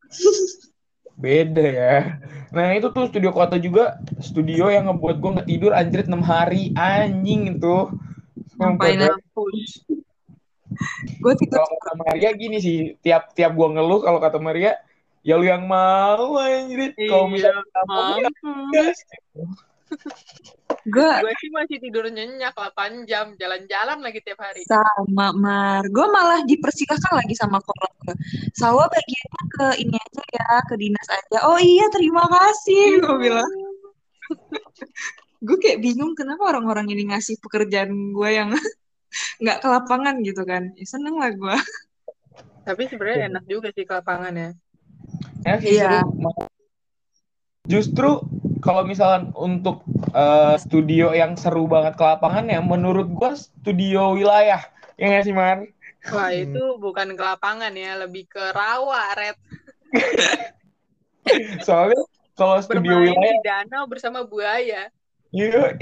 beda 1.16 1.64
ya. 1.64 1.96
Nah 2.52 2.76
itu 2.76 2.92
tuh 2.92 3.08
studio 3.08 3.32
kota 3.32 3.56
juga 3.56 4.00
studio 4.20 4.68
yang 4.68 4.92
ngebuat 4.92 5.16
gue 5.20 5.32
nggak 5.40 5.48
tidur 5.48 5.72
anjir 5.76 6.08
6 6.08 6.24
hari. 6.24 6.72
Anjing 6.76 7.60
itu. 7.60 7.92
Ngapain. 8.56 9.12
Gue 11.20 11.34
tidur 11.36 11.60
kalau 11.60 11.68
kata 11.68 11.94
Maria 12.00 12.30
gini 12.32 12.58
sih 12.64 12.96
tiap 13.04 13.36
tiap 13.36 13.56
gue 13.56 13.68
ngeluh 13.76 14.04
kalau 14.04 14.20
kata 14.24 14.40
Maria 14.40 14.80
ya 15.20 15.36
lu 15.36 15.44
yang 15.44 15.68
mau 15.68 16.40
anjir. 16.40 16.96
Kalau 16.96 17.28
Iya, 17.28 17.52
misalnya 17.52 17.84
mau, 17.88 18.24
ya. 18.72 18.88
gue 20.86 21.12
Gue 21.26 21.34
sih 21.42 21.50
masih 21.50 21.78
tidur 21.82 22.06
nyenyak 22.06 22.54
8 22.54 23.10
jam, 23.10 23.34
jalan-jalan 23.42 24.06
lagi 24.06 24.22
tiap 24.22 24.38
hari. 24.38 24.62
sama 24.70 25.34
Mar. 25.34 25.82
Gue 25.90 26.06
malah 26.14 26.46
dipersilahkan 26.46 27.14
lagi 27.18 27.34
sama 27.34 27.58
koran 27.58 27.94
gue. 28.06 28.16
Sawa 28.54 28.86
bagiannya 28.86 29.44
ke 29.50 29.68
ini 29.82 29.98
aja 29.98 30.24
ya, 30.30 30.50
ke 30.70 30.76
dinas 30.78 31.08
aja. 31.10 31.38
Oh 31.50 31.58
iya, 31.58 31.90
terima 31.90 32.22
kasih. 32.30 33.02
Gue 33.02 33.18
bilang. 33.18 33.52
gue 35.46 35.58
kayak 35.62 35.82
bingung 35.82 36.18
kenapa 36.18 36.50
orang-orang 36.50 36.90
ini 36.90 37.14
ngasih 37.14 37.38
pekerjaan 37.38 38.14
gue 38.14 38.30
yang 38.30 38.50
nggak 39.42 39.58
ke 39.62 39.68
lapangan 39.68 40.22
gitu 40.22 40.46
kan. 40.46 40.70
Ya, 40.78 40.86
seneng 40.86 41.18
lah 41.18 41.34
gue. 41.34 41.58
Tapi 42.66 42.82
sebenarnya 42.90 43.30
enak 43.34 43.46
juga 43.50 43.70
sih 43.74 43.86
ke 43.86 43.94
lapangan 43.94 44.34
ya. 44.34 44.50
Ya 45.46 45.54
sih 45.62 45.78
Iya. 45.78 46.02
Justru 47.66 48.22
kalau 48.66 48.82
misalnya 48.82 49.30
untuk 49.38 49.86
eh, 50.10 50.58
studio 50.58 51.14
yang 51.14 51.38
seru 51.38 51.70
banget 51.70 51.94
ke 51.94 52.04
lapangan 52.04 52.50
ya 52.50 52.60
menurut 52.66 53.14
gua 53.14 53.38
studio 53.38 54.18
wilayah. 54.18 54.66
Ya 54.98 55.06
nggak 55.14 55.24
sih, 55.30 55.36
Man? 55.36 55.70
Wah, 56.10 56.34
itu 56.34 56.64
bukan 56.82 57.14
ke 57.14 57.24
lapangan 57.24 57.74
ya, 57.78 57.98
lebih 57.98 58.26
ke 58.26 58.42
rawa, 58.54 59.14
Red. 59.14 59.38
Soalnya 61.66 62.02
kalau 62.34 62.58
studio 62.62 63.02
Bermain 63.02 63.14
wilayah 63.14 63.34
di 63.38 63.46
danau 63.46 63.84
bersama 63.86 64.26
buaya. 64.26 64.90
Iya, 65.36 65.76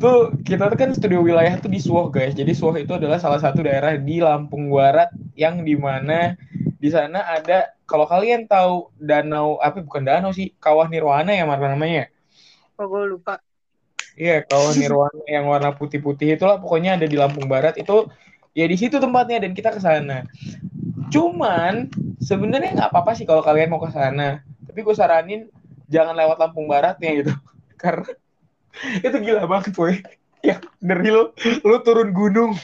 tuh 0.00 0.34
kita 0.42 0.66
tuh 0.72 0.78
kan 0.78 0.90
studio 0.96 1.22
wilayah 1.22 1.54
tuh 1.60 1.70
di 1.70 1.78
Suwoh 1.78 2.10
guys. 2.10 2.34
Jadi 2.34 2.50
Suwoh 2.56 2.74
itu 2.76 2.92
adalah 2.96 3.20
salah 3.20 3.38
satu 3.38 3.62
daerah 3.62 3.94
di 3.94 4.18
Lampung 4.18 4.72
Barat 4.72 5.12
yang 5.38 5.62
di 5.62 5.76
mana 5.78 6.34
di 6.86 6.94
sana 6.94 7.26
ada 7.26 7.74
kalau 7.82 8.06
kalian 8.06 8.46
tahu 8.46 8.94
danau 8.94 9.58
apa 9.58 9.82
bukan 9.82 10.06
danau 10.06 10.30
sih 10.30 10.54
kawah 10.62 10.86
Nirwana 10.86 11.34
ya 11.34 11.42
mana 11.42 11.74
namanya. 11.74 12.06
Oh, 12.78 12.86
gue 12.86 13.10
lupa. 13.10 13.42
Iya 14.14 14.46
kawah 14.46 14.70
Nirwana 14.78 15.18
yang 15.34 15.50
warna 15.50 15.74
putih-putih 15.74 16.38
itulah 16.38 16.62
pokoknya 16.62 16.94
ada 16.94 17.10
di 17.10 17.18
Lampung 17.18 17.50
Barat 17.50 17.74
itu 17.74 18.06
ya 18.54 18.70
di 18.70 18.78
situ 18.78 19.02
tempatnya 19.02 19.42
dan 19.42 19.50
kita 19.50 19.74
ke 19.74 19.82
sana. 19.82 20.30
Cuman 21.10 21.90
sebenarnya 22.22 22.78
nggak 22.78 22.90
apa-apa 22.94 23.18
sih 23.18 23.26
kalau 23.26 23.42
kalian 23.42 23.74
mau 23.74 23.82
ke 23.82 23.90
sana. 23.90 24.46
Tapi 24.62 24.78
gue 24.86 24.94
saranin 24.94 25.50
jangan 25.90 26.14
lewat 26.14 26.38
Lampung 26.38 26.70
Barat 26.70 27.02
ya 27.02 27.18
gitu. 27.18 27.34
Karena 27.82 28.14
itu 29.02 29.16
gila 29.26 29.42
banget 29.50 29.74
boy. 29.74 29.98
Ya 30.46 30.62
dari 30.78 31.10
lu, 31.10 31.34
lu 31.66 31.76
turun 31.82 32.14
gunung. 32.14 32.54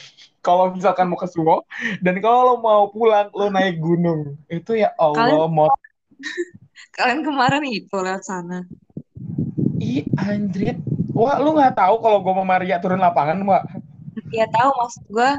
Kalau 0.43 0.69
misalkan 0.69 1.07
mau 1.07 1.15
ke 1.15 1.25
Suwo 1.25 1.63
dan 1.99 2.19
kalau 2.19 2.39
lo 2.45 2.55
mau 2.59 2.91
pulang 2.91 3.31
lo 3.31 3.47
naik 3.47 3.79
gunung 3.79 4.35
itu 4.47 4.75
ya 4.75 4.91
Allah 4.95 5.47
Kalian- 5.47 5.55
mau 5.55 5.71
Kalian 6.95 7.21
kemarin 7.23 7.63
itu 7.65 7.95
lewat 7.95 8.21
sana. 8.21 8.59
ih 9.79 10.03
anjrit 10.15 10.77
wah 11.11 11.39
lu 11.39 11.55
nggak 11.55 11.73
tahu 11.73 11.95
kalau 11.97 12.19
gue 12.19 12.33
mau 12.33 12.45
Maria 12.45 12.77
turun 12.77 12.99
lapangan 12.99 13.39
wah 13.43 13.63
Ya 14.29 14.45
tahu 14.45 14.69
maksud 14.77 15.03
gue, 15.09 15.31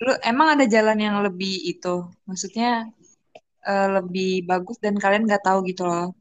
lu 0.00 0.12
emang 0.24 0.56
ada 0.56 0.64
jalan 0.64 0.96
yang 0.96 1.20
lebih 1.20 1.60
itu, 1.64 2.08
maksudnya 2.24 2.88
eh, 3.62 3.88
lebih 3.88 4.44
bagus 4.44 4.76
dan 4.80 4.96
kalian 4.96 5.24
nggak 5.24 5.44
tahu 5.44 5.60
gitu 5.64 5.84
loh. 5.84 6.12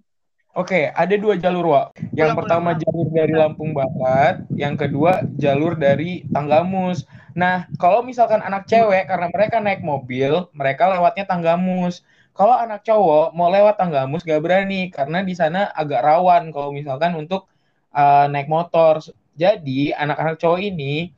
Oke, 0.52 0.90
ada 0.90 1.16
dua 1.16 1.38
jalur, 1.38 1.64
Wak. 1.70 1.86
Yang 2.12 2.32
Pulang, 2.34 2.38
pertama 2.44 2.70
pulang. 2.74 2.82
jalur 2.84 3.08
dari 3.14 3.34
Lampung 3.36 3.72
Barat, 3.72 4.36
yang 4.52 4.74
kedua 4.74 5.12
jalur 5.36 5.78
dari 5.78 6.26
Tanggamus. 6.28 7.08
Nah, 7.38 7.70
kalau 7.78 8.02
misalkan 8.02 8.42
anak 8.42 8.66
cewek 8.66 9.06
karena 9.06 9.30
mereka 9.30 9.62
naik 9.62 9.86
mobil, 9.86 10.50
mereka 10.58 10.90
lewatnya 10.90 11.30
Tanggamus. 11.30 12.02
Kalau 12.34 12.58
anak 12.58 12.82
cowok 12.82 13.38
mau 13.38 13.54
lewat 13.54 13.78
Tanggamus 13.78 14.26
gak 14.26 14.42
berani 14.42 14.90
karena 14.90 15.22
di 15.22 15.38
sana 15.38 15.70
agak 15.70 16.02
rawan 16.02 16.50
kalau 16.50 16.74
misalkan 16.74 17.14
untuk 17.14 17.46
uh, 17.94 18.26
naik 18.26 18.50
motor. 18.50 19.06
Jadi, 19.38 19.94
anak-anak 19.94 20.42
cowok 20.42 20.66
ini 20.66 21.14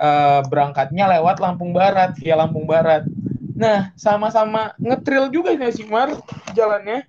uh, 0.00 0.40
berangkatnya 0.48 1.20
lewat 1.20 1.44
Lampung 1.44 1.76
Barat, 1.76 2.16
via 2.16 2.40
Lampung 2.40 2.64
Barat. 2.64 3.04
Nah, 3.52 3.92
sama-sama 4.00 4.72
ngetril 4.80 5.28
juga 5.28 5.52
sih, 5.68 5.84
Mar, 5.84 6.16
jalannya? 6.56 7.04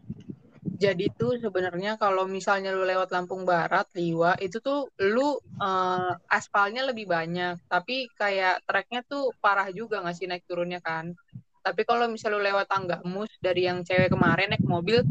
Jadi 0.81 1.13
tuh 1.13 1.37
sebenarnya 1.37 2.01
kalau 2.01 2.25
misalnya 2.25 2.73
lu 2.73 2.81
lewat 2.81 3.13
Lampung 3.13 3.45
Barat, 3.45 3.85
Liwa, 3.93 4.33
itu 4.41 4.57
tuh 4.57 4.89
lu 4.97 5.37
eh, 5.61 6.11
aspalnya 6.25 6.89
lebih 6.89 7.05
banyak, 7.05 7.61
tapi 7.69 8.09
kayak 8.17 8.65
treknya 8.65 9.05
tuh 9.05 9.29
parah 9.37 9.69
juga 9.69 10.01
nggak 10.01 10.17
sih 10.17 10.25
naik 10.25 10.49
turunnya 10.49 10.81
kan. 10.81 11.13
Tapi 11.61 11.85
kalau 11.85 12.09
misalnya 12.09 12.33
lu 12.33 12.41
lewat 12.41 12.65
Tanggamus 12.65 13.29
dari 13.37 13.69
yang 13.69 13.85
cewek 13.85 14.09
kemarin 14.09 14.49
naik 14.49 14.65
mobil, 14.65 15.05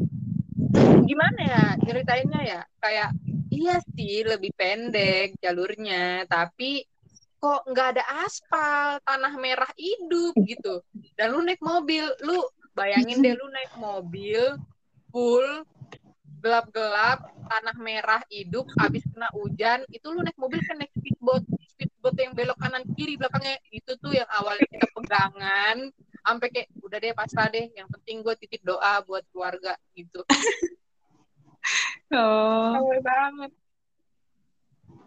gimana 1.07 1.39
ya 1.39 1.65
ceritainnya 1.87 2.41
ya? 2.43 2.61
Kayak 2.83 3.15
iya 3.55 3.79
sih 3.95 4.27
lebih 4.27 4.51
pendek 4.59 5.39
jalurnya, 5.39 6.27
tapi 6.27 6.83
kok 7.39 7.63
nggak 7.71 7.89
ada 7.95 8.05
aspal, 8.27 8.99
tanah 9.07 9.39
merah 9.39 9.71
hidup 9.79 10.35
gitu. 10.43 10.83
Dan 11.15 11.31
lu 11.31 11.47
naik 11.47 11.63
mobil, 11.63 12.11
lu 12.27 12.43
bayangin 12.75 13.23
deh 13.23 13.39
lu 13.39 13.47
naik 13.55 13.73
mobil 13.79 14.59
full 15.11 15.67
gelap-gelap 16.41 17.21
tanah 17.51 17.77
merah 17.77 18.23
hidup 18.33 18.65
habis 18.81 19.05
kena 19.13 19.29
hujan 19.37 19.85
itu 19.93 20.07
lu 20.09 20.25
naik 20.25 20.39
mobil 20.41 20.63
kan 20.65 20.81
naik 20.81 20.89
speedboat 20.97 21.45
speedboat 21.81 22.17
yang 22.17 22.33
belok 22.37 22.59
kanan 22.61 22.85
kiri 22.93 23.17
belakangnya. 23.17 23.57
Itu 23.73 23.97
tuh 24.01 24.13
yang 24.13 24.29
awalnya 24.29 24.69
kita 24.69 24.89
pegangan 24.93 25.77
sampai 26.21 26.49
kayak 26.53 26.69
udah 26.85 26.99
deh 27.01 27.17
pasrah 27.17 27.49
deh 27.49 27.73
yang 27.73 27.89
penting 27.89 28.21
gue 28.21 28.35
titip 28.37 28.61
doa 28.61 29.01
buat 29.05 29.25
keluarga 29.33 29.77
gitu. 29.97 30.25
Oh, 32.11 32.75
banget. 33.07 33.55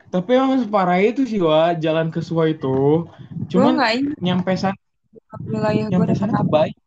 Tapi 0.08 0.30
emang 0.40 0.64
separah 0.64 1.02
itu 1.04 1.28
sih, 1.28 1.42
Wak, 1.42 1.84
jalan 1.84 2.08
ke 2.08 2.24
Suwa 2.24 2.48
itu. 2.48 3.10
Cuman 3.52 3.76
nyampe 4.24 4.56
sana, 4.56 4.78
wilayah 5.44 5.92
nyampe 5.92 6.16
sana 6.16 6.40
baik. 6.48 6.78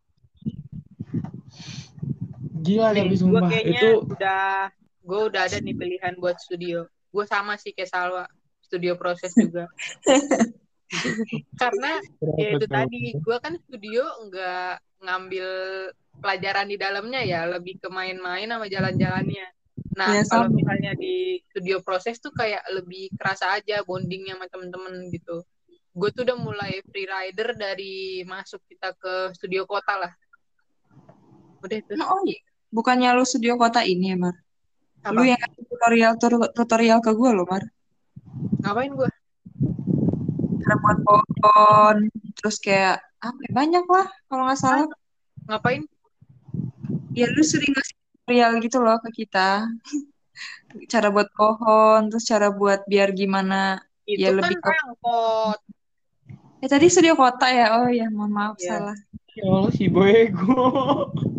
Gila 2.67 2.89
nih 2.93 3.03
tapi 3.07 3.15
gue 3.15 3.21
sumpah. 3.23 3.49
kayaknya 3.49 3.81
itu 3.81 3.91
udah 4.11 4.45
gue 5.07 5.21
udah 5.31 5.43
ada 5.47 5.59
nih 5.63 5.75
pilihan 5.79 6.15
buat 6.19 6.37
studio. 6.43 6.79
Gue 7.15 7.25
sama 7.25 7.55
sih 7.57 7.71
kayak 7.71 7.91
Salwa 7.91 8.25
studio 8.67 8.99
proses 8.99 9.31
juga. 9.39 9.71
Karena 11.63 11.99
ya 12.39 12.49
itu 12.59 12.67
tadi 12.67 13.15
gue 13.15 13.37
kan 13.39 13.55
studio 13.67 14.03
nggak 14.27 15.03
ngambil 15.03 15.49
pelajaran 16.19 16.67
di 16.67 16.77
dalamnya 16.79 17.21
ya 17.23 17.47
lebih 17.47 17.79
ke 17.79 17.89
main-main 17.91 18.51
sama 18.51 18.67
jalan-jalannya. 18.67 19.47
Nah 19.97 20.13
Ya, 20.13 20.23
kalau 20.29 20.49
misalnya 20.53 20.93
di 20.97 21.41
studio 21.51 21.81
proses 21.81 22.21
tuh 22.21 22.33
kayak 22.33 22.65
lebih 22.73 23.13
kerasa 23.17 23.57
aja 23.57 23.83
bondingnya 23.85 24.37
sama 24.37 24.47
temen-temen 24.49 25.09
gitu. 25.13 25.45
Gue 25.97 26.13
tuh 26.13 26.29
udah 26.29 26.37
mulai 26.37 26.85
free 26.93 27.09
rider 27.09 27.57
dari 27.57 28.21
masuk 28.29 28.61
kita 28.69 28.93
ke 28.97 29.33
studio 29.33 29.65
kota 29.65 29.97
lah. 29.97 30.13
Udah 31.65 31.77
itu. 31.77 31.93
Oh 31.97 32.21
iya, 32.29 32.41
bukannya 32.69 33.15
lu 33.15 33.25
studio 33.25 33.55
kota 33.57 33.83
ini 33.83 34.13
ya, 34.13 34.17
Mar? 34.19 34.37
apa 35.01 35.15
Lu 35.15 35.23
yang 35.23 35.39
kasih 35.39 35.63
tutorial 35.71 36.13
tur- 36.19 36.53
tutorial 36.53 36.99
ke 36.99 37.15
gue 37.15 37.31
loh, 37.31 37.47
Mar. 37.47 37.63
ngapain 38.63 38.91
gue 38.91 39.11
Cara 40.57 40.75
buat 40.83 40.99
pohon, 41.07 41.97
terus 42.35 42.59
kayak 42.59 42.99
apa 43.23 43.39
ya, 43.47 43.51
banyak 43.55 43.85
lah 43.87 44.07
kalau 44.27 44.43
nggak 44.51 44.59
salah. 44.59 44.87
ngapain 45.47 45.87
Ya 47.15 47.31
lu 47.31 47.41
sering 47.41 47.71
ngasih 47.71 47.95
tutorial 47.95 48.53
gitu 48.61 48.83
loh 48.83 48.99
ke 48.99 49.11
kita. 49.15 49.63
Cara 50.93 51.09
buat 51.09 51.31
pohon, 51.33 52.11
terus 52.11 52.27
cara 52.27 52.51
buat 52.51 52.83
biar 52.85 53.15
gimana. 53.15 53.79
itu 54.05 54.21
Ya, 54.21 54.35
kan 54.35 54.51
lebih 54.51 54.59
angkot 54.61 55.59
Eh 56.59 56.69
tadi 56.69 56.87
studio 56.91 57.15
kota 57.15 57.47
ya? 57.49 57.79
Oh 57.79 57.89
ya, 57.89 58.11
mohon 58.11 58.33
maaf 58.35 58.59
Iya. 58.59 58.69
salah. 58.91 58.97
Ya 59.39 59.45
Allah 59.47 59.71
si 59.73 59.87
Boego. 59.87 60.57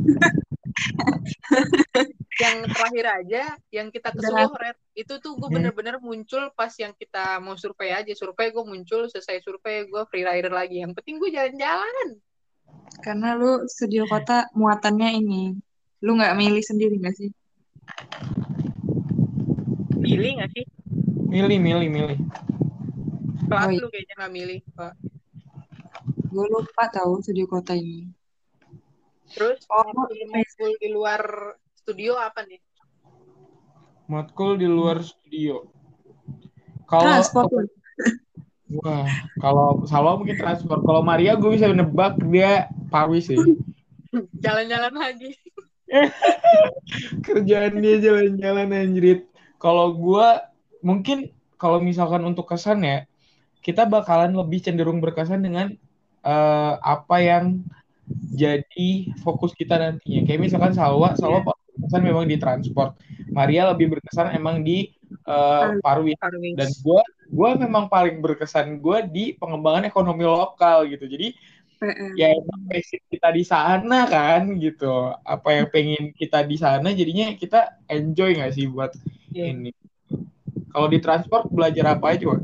yang 2.44 2.58
terakhir 2.70 3.06
aja 3.24 3.44
yang 3.74 3.88
kita 3.90 4.14
ke 4.14 4.22
Red 4.22 4.78
itu 4.94 5.14
tuh 5.18 5.34
gue 5.42 5.50
bener-bener 5.50 5.98
muncul 5.98 6.54
pas 6.54 6.70
yang 6.78 6.94
kita 6.94 7.42
mau 7.42 7.58
survei 7.58 7.94
aja 7.94 8.14
survei 8.14 8.54
gue 8.54 8.62
muncul 8.62 9.10
selesai 9.10 9.42
survei 9.42 9.90
gue 9.90 10.04
free 10.10 10.26
rider 10.26 10.54
lagi 10.54 10.86
yang 10.86 10.94
penting 10.94 11.18
gue 11.18 11.34
jalan-jalan 11.34 12.22
Karena 12.98 13.38
lu 13.38 13.62
studio 13.70 14.10
kota 14.10 14.50
muatannya 14.58 15.22
ini. 15.22 15.54
Lu 16.02 16.18
nggak 16.18 16.34
milih 16.34 16.66
sendiri 16.66 16.98
nggak 16.98 17.16
sih? 17.16 17.30
milih 19.98 20.32
nggak 20.40 20.52
sih 20.54 20.66
Milih, 21.28 21.60
milih, 21.60 21.90
milih. 21.92 22.20
kelas 23.52 23.68
Oh, 23.68 23.72
iya. 23.72 23.80
lu 23.84 23.88
kayaknya 23.92 24.16
nggak 24.16 24.34
milih 24.34 24.60
Pak. 24.72 24.94
Gue 26.32 26.46
lupa 26.48 26.84
tahu 26.88 27.20
studio 27.20 27.46
kota 27.52 27.76
ini. 27.76 28.08
Terus 29.34 29.60
Oh, 29.68 29.84
matkul 30.32 30.72
di 30.80 30.88
luar 30.92 31.22
studio 31.76 32.16
apa 32.16 32.44
nih 32.48 32.60
Matkul 34.08 34.56
di 34.56 34.64
luar 34.64 35.04
studio. 35.04 35.68
Kalau 36.88 37.12
Transport. 37.12 37.52
wah, 38.80 39.04
kalau 39.44 39.84
Salwa 39.84 40.16
mungkin 40.16 40.40
transport. 40.40 40.80
Kalau 40.88 41.04
Maria 41.04 41.36
gue 41.36 41.52
bisa 41.52 41.68
nebak 41.68 42.16
dia 42.32 42.72
parwi 42.88 43.20
sih. 43.20 43.36
jalan-jalan 44.44 44.96
lagi 44.96 45.36
Kerjaan 47.28 47.84
dia 47.84 47.96
jalan-jalan 48.00 48.72
anjrit. 48.72 49.28
Kalau 49.60 49.92
gue 49.92 50.28
mungkin 50.80 51.32
kalau 51.60 51.84
misalkan 51.84 52.24
untuk 52.24 52.48
kesan 52.48 52.88
ya, 52.88 53.04
kita 53.60 53.84
bakalan 53.84 54.32
lebih 54.32 54.64
cenderung 54.64 55.04
berkesan 55.04 55.44
dengan 55.44 55.76
eh, 56.24 56.74
apa 56.80 57.18
yang 57.20 57.60
jadi 58.32 59.12
fokus 59.20 59.52
kita 59.52 59.76
nantinya. 59.76 60.22
Kayak 60.24 60.42
misalkan 60.48 60.72
Salwa, 60.72 61.14
Salwa 61.20 61.44
berkesan 61.44 62.02
memang 62.04 62.26
di 62.26 62.38
transport. 62.40 62.96
Maria 63.30 63.70
lebih 63.72 63.98
berkesan 63.98 64.34
emang 64.34 64.64
di. 64.64 64.92
Parwis. 65.84 66.20
Dan 66.56 66.70
gue 66.84 67.02
gue 67.28 67.50
memang 67.60 67.92
paling 67.92 68.20
berkesan 68.24 68.80
gue 68.80 68.98
di 69.12 69.26
pengembangan 69.36 69.88
ekonomi 69.88 70.24
lokal 70.24 70.88
gitu. 70.88 71.08
Jadi 71.08 71.36
PR. 71.78 72.18
ya 72.18 72.34
emang 72.34 72.66
basic 72.66 73.06
kita 73.12 73.30
di 73.32 73.44
sana 73.46 74.08
kan 74.08 74.56
gitu. 74.58 75.14
Apa 75.24 75.62
yang 75.62 75.68
pengen 75.70 76.16
kita 76.16 76.44
di 76.44 76.58
sana 76.58 76.92
jadinya 76.92 77.32
kita 77.38 77.78
enjoy 77.88 78.36
nggak 78.36 78.54
sih 78.56 78.66
buat 78.68 78.96
Iya. 79.32 79.54
ini. 79.54 79.72
Kalau 80.74 80.88
di 80.90 81.00
transport 81.00 81.48
belajar 81.52 81.98
apa 81.98 82.16
aja? 82.16 82.26
Wak? 82.34 82.42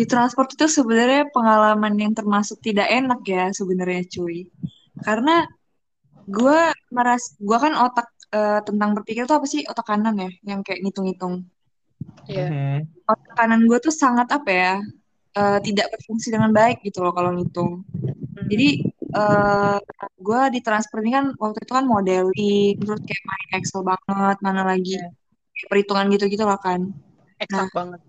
Di 0.00 0.08
transport 0.08 0.56
itu 0.56 0.64
sebenarnya 0.64 1.28
pengalaman 1.28 1.92
yang 2.00 2.16
termasuk 2.16 2.56
tidak 2.64 2.88
enak 2.88 3.20
ya 3.28 3.52
sebenarnya 3.52 4.00
cuy. 4.08 4.48
Karena 5.04 5.44
gue 6.24 6.60
meras, 6.88 7.36
gue 7.36 7.58
kan 7.60 7.76
otak 7.76 8.08
eh, 8.32 8.64
tentang 8.64 8.96
berpikir 8.96 9.28
tuh 9.28 9.36
apa 9.36 9.44
sih 9.44 9.60
otak 9.68 9.84
kanan 9.84 10.16
ya, 10.16 10.30
yang 10.48 10.64
kayak 10.64 10.80
ngitung-ngitung. 10.80 11.44
Iya. 12.32 12.48
Mhm. 12.48 12.78
Otak 13.12 13.32
kanan 13.36 13.68
gue 13.68 13.76
tuh 13.76 13.92
sangat 13.92 14.32
apa 14.32 14.48
ya, 14.48 14.74
eh, 15.36 15.58
tidak 15.68 15.92
berfungsi 15.92 16.32
dengan 16.32 16.48
baik 16.48 16.80
gitu 16.80 17.04
loh 17.04 17.12
kalau 17.12 17.36
ngitung. 17.36 17.84
Jadi 18.48 18.68
eh 19.20 19.78
gue 20.16 20.40
di 20.54 20.60
transfer 20.64 21.04
ini 21.04 21.12
kan 21.12 21.26
waktu 21.36 21.60
itu 21.60 21.72
kan 21.76 21.84
modeling, 21.84 22.72
terus 22.80 23.04
kayak 23.04 23.22
main 23.28 23.48
Excel 23.60 23.84
banget, 23.84 24.36
mana 24.40 24.62
lagi 24.64 24.96
kayak 24.96 25.68
perhitungan 25.68 26.08
gitu-gitu 26.08 26.48
lah 26.48 26.56
kan. 26.56 26.88
eksak 27.40 27.72
banget 27.72 28.00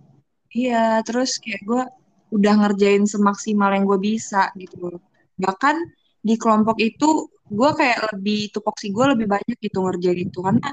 Iya, 0.51 0.99
terus 1.07 1.39
kayak 1.39 1.61
gue 1.63 1.83
udah 2.31 2.53
ngerjain 2.63 3.03
semaksimal 3.07 3.71
yang 3.75 3.87
gue 3.87 3.99
bisa 3.99 4.51
gitu. 4.59 4.99
Bahkan 5.39 5.75
di 6.21 6.35
kelompok 6.37 6.77
itu 6.79 7.27
gue 7.51 7.69
kayak 7.75 8.15
lebih 8.15 8.51
tupoksi 8.55 8.91
gue 8.95 9.05
lebih 9.15 9.27
banyak 9.27 9.57
gitu 9.59 9.83
ngerjain 9.83 10.19
itu 10.23 10.39
karena 10.39 10.69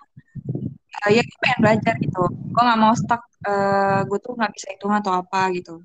eh, 1.07 1.11
ya 1.19 1.23
gue 1.23 1.39
pengen 1.43 1.59
belajar 1.63 1.95
gitu. 1.99 2.23
Gue 2.55 2.63
nggak 2.63 2.81
mau 2.81 2.95
stuck. 2.95 3.23
eh 3.39 4.03
gue 4.03 4.19
tuh 4.19 4.35
nggak 4.35 4.51
bisa 4.51 4.67
hitung 4.75 4.91
atau 4.91 5.13
apa 5.15 5.47
gitu. 5.55 5.79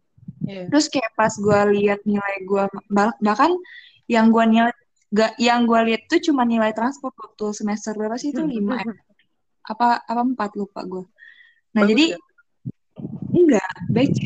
Iya. 0.50 0.74
Terus 0.74 0.86
kayak 0.90 1.14
pas 1.14 1.34
gue 1.38 1.60
lihat 1.78 2.02
nilai 2.02 2.36
gue 2.50 2.64
bahkan 3.22 3.54
yang 4.10 4.34
gue 4.34 4.44
nilai 4.50 4.74
gak 5.14 5.38
yang 5.38 5.70
gue 5.70 5.80
lihat 5.94 6.10
tuh 6.10 6.18
cuma 6.18 6.42
nilai 6.42 6.74
transport 6.74 7.14
waktu 7.14 7.54
semester 7.54 7.94
berapa 7.94 8.18
sih 8.18 8.34
itu 8.34 8.42
lima 8.42 8.82
ya? 8.82 8.94
apa 9.70 10.02
apa 10.02 10.22
empat 10.26 10.58
lupa 10.58 10.82
gue. 10.82 11.06
Nah 11.78 11.86
Bagus 11.86 11.90
jadi 11.94 12.06
ya? 12.18 12.33
Enggak 13.34 13.72
BC. 13.90 14.18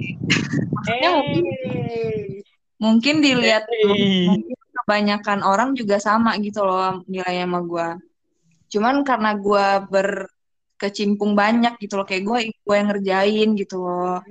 Maksudnya 0.73 1.09
mungkin 1.13 1.43
Eh, 1.67 2.41
mungkin 2.77 3.15
dilihat 3.19 3.63
Hey. 3.67 4.27
mungkin 4.29 4.55
kebanyakan 4.77 5.39
orang 5.41 5.73
juga 5.73 5.97
sama 5.97 6.37
gitu 6.39 6.61
loh 6.63 7.01
nilainya 7.09 7.49
sama 7.49 7.59
gue. 7.65 7.87
Cuman 8.71 9.01
karena 9.01 9.31
gue 9.35 9.65
berkecimpung 9.89 11.33
banyak 11.33 11.75
gitu 11.81 11.97
loh 11.97 12.05
kayak 12.05 12.23
gue 12.23 12.37
gue 12.53 12.75
yang 12.75 12.87
ngerjain 12.91 13.49
gitu 13.57 13.81
loh. 13.81 14.21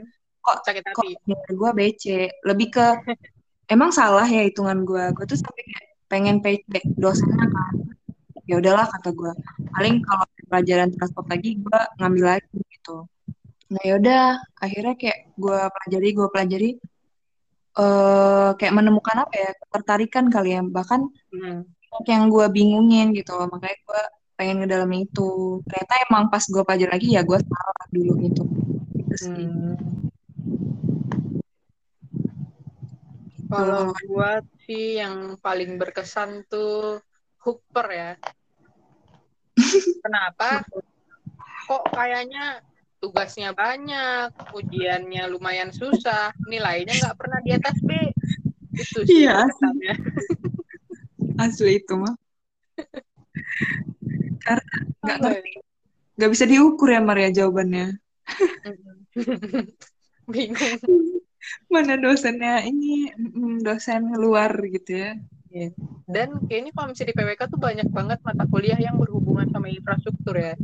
Kok 0.40 0.56
sakit 0.62 0.82
kok 0.94 1.02
hati. 1.02 1.18
nilai 1.26 1.52
gue 1.52 1.70
BC 1.74 2.04
lebih 2.46 2.68
ke 2.70 2.86
emang 3.66 3.90
salah 3.90 4.24
ya 4.24 4.46
hitungan 4.46 4.86
gue 4.86 5.04
gue 5.10 5.24
tuh 5.26 5.34
sampai 5.34 5.62
kayak 5.66 5.86
pengen 6.06 6.38
PC 6.38 6.86
dosennya 6.94 7.50
kan 7.50 7.74
ya 8.46 8.62
udahlah 8.62 8.86
kata 8.86 9.10
gue 9.10 9.32
paling 9.74 9.98
kalau 10.06 10.22
pelajaran 10.46 10.94
transport 10.94 11.26
lagi 11.26 11.58
gue 11.58 11.80
ngambil 11.98 12.38
lagi 12.38 12.58
gitu 12.70 13.02
nah 13.66 13.82
yaudah 13.82 14.38
akhirnya 14.62 14.94
kayak 14.94 15.18
gue 15.34 15.58
pelajari 15.74 16.08
gue 16.14 16.28
pelajari 16.30 16.70
eh 17.76 18.50
kayak 18.56 18.74
menemukan 18.74 19.26
apa 19.26 19.34
ya 19.36 19.50
ketertarikan 19.66 20.26
kali 20.32 20.56
ya 20.56 20.62
bahkan 20.64 21.10
Hmm. 21.32 21.68
yang 22.08 22.28
gue 22.28 22.46
bingungin 22.52 23.12
gitu 23.16 23.32
makanya 23.48 23.76
gue 23.76 24.02
pengen 24.36 24.56
ngedalamin 24.64 25.08
itu 25.08 25.60
ternyata 25.64 25.92
emang 26.08 26.28
pas 26.32 26.44
gue 26.44 26.62
pelajari 26.64 26.92
lagi 26.92 27.08
ya 27.16 27.22
gue 27.24 27.38
salah 27.40 27.86
dulu 27.92 28.12
gitu 28.24 28.44
Gitu 28.96 29.14
sih. 29.20 29.46
Hmm. 29.48 29.76
Kalau 33.46 33.94
gua 34.10 34.42
sih 34.66 34.98
yang 34.98 35.38
paling 35.38 35.78
berkesan 35.78 36.42
tuh 36.50 36.98
Hooper 37.46 37.86
ya. 37.94 38.12
Kenapa? 40.04 40.66
Kok 41.70 41.94
kayaknya 41.94 42.58
tugasnya 43.02 43.50
banyak, 43.56 44.28
ujiannya 44.58 45.22
lumayan 45.32 45.70
susah, 45.72 46.32
nilainya 46.50 46.92
nggak 47.00 47.16
pernah 47.20 47.38
di 47.46 47.50
atas 47.58 47.76
B. 47.84 47.90
Itu 48.76 49.00
sih 49.08 49.24
Iya. 49.24 49.32
berkesannya. 49.32 49.94
asli 51.44 51.70
itu 51.80 51.94
mah 52.02 52.14
karena 54.44 54.62
nggak 55.04 55.16
ya? 55.16 55.20
ngerti 55.22 55.50
nggak 56.16 56.30
bisa 56.34 56.44
diukur 56.50 56.88
ya 56.94 57.00
Maria 57.08 57.30
jawabannya 57.36 57.84
Bingung. 60.32 60.80
mana 61.72 61.94
dosennya 62.02 62.66
ini 62.66 63.12
mm, 63.14 63.62
dosen 63.66 64.02
luar 64.18 64.50
gitu 64.74 64.90
ya 64.98 65.10
Dan 66.06 66.28
kayaknya 66.46 66.70
kalau 66.76 66.86
misalnya 66.92 67.10
di 67.10 67.16
PWK 67.18 67.42
tuh 67.50 67.60
banyak 67.66 67.88
banget 67.90 68.18
mata 68.22 68.44
kuliah 68.46 68.78
yang 68.78 68.94
berhubungan 69.00 69.48
sama 69.50 69.66
infrastruktur 69.72 70.36
ya. 70.38 70.54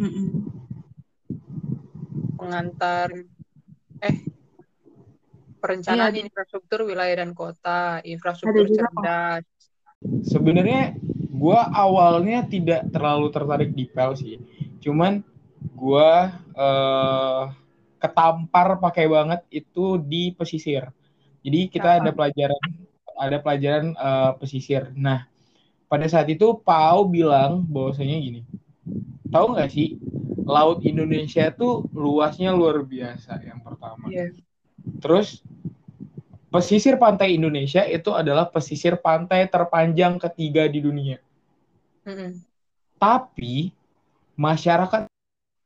Mm-mm. 0.00 0.61
Pengantar, 2.42 3.08
eh, 4.02 4.16
perencanaan 5.62 6.10
Iya, 6.10 6.26
infrastruktur 6.26 6.90
wilayah 6.90 7.22
dan 7.22 7.30
kota, 7.38 8.02
infrastruktur 8.02 8.66
cerdas. 8.74 9.46
Sebenarnya 10.26 10.98
gue 11.30 11.60
awalnya 11.70 12.42
tidak 12.50 12.90
terlalu 12.90 13.30
tertarik 13.30 13.70
di 13.70 13.86
PEL 13.86 14.12
sih. 14.18 14.36
Cuman 14.82 15.22
gue 15.62 16.10
eh, 16.58 17.42
ketampar 18.02 18.82
pakai 18.82 19.06
banget 19.06 19.46
itu 19.54 20.02
di 20.02 20.34
pesisir. 20.34 20.90
Jadi 21.46 21.70
kita 21.70 22.02
ada 22.02 22.10
pelajaran 22.10 22.62
ada 23.14 23.38
pelajaran 23.38 23.94
eh, 23.94 24.32
pesisir. 24.42 24.90
Nah, 24.98 25.30
pada 25.86 26.10
saat 26.10 26.26
itu 26.26 26.58
Pau 26.58 27.06
bilang 27.06 27.62
bahwasanya 27.70 28.18
gini. 28.18 28.42
Tahu 29.32 29.46
nggak 29.56 29.70
sih 29.72 29.96
laut 30.44 30.84
Indonesia 30.84 31.48
tuh 31.50 31.88
luasnya 31.96 32.52
luar 32.52 32.84
biasa 32.84 33.40
yang 33.42 33.64
pertama. 33.64 34.06
Iya. 34.12 34.36
Terus 35.00 35.40
pesisir 36.52 37.00
pantai 37.00 37.40
Indonesia 37.40 37.80
itu 37.88 38.12
adalah 38.12 38.52
pesisir 38.52 39.00
pantai 39.00 39.48
terpanjang 39.48 40.20
ketiga 40.20 40.68
di 40.68 40.84
dunia. 40.84 41.16
Mm-mm. 42.04 42.44
Tapi 43.00 43.72
masyarakat 44.36 45.08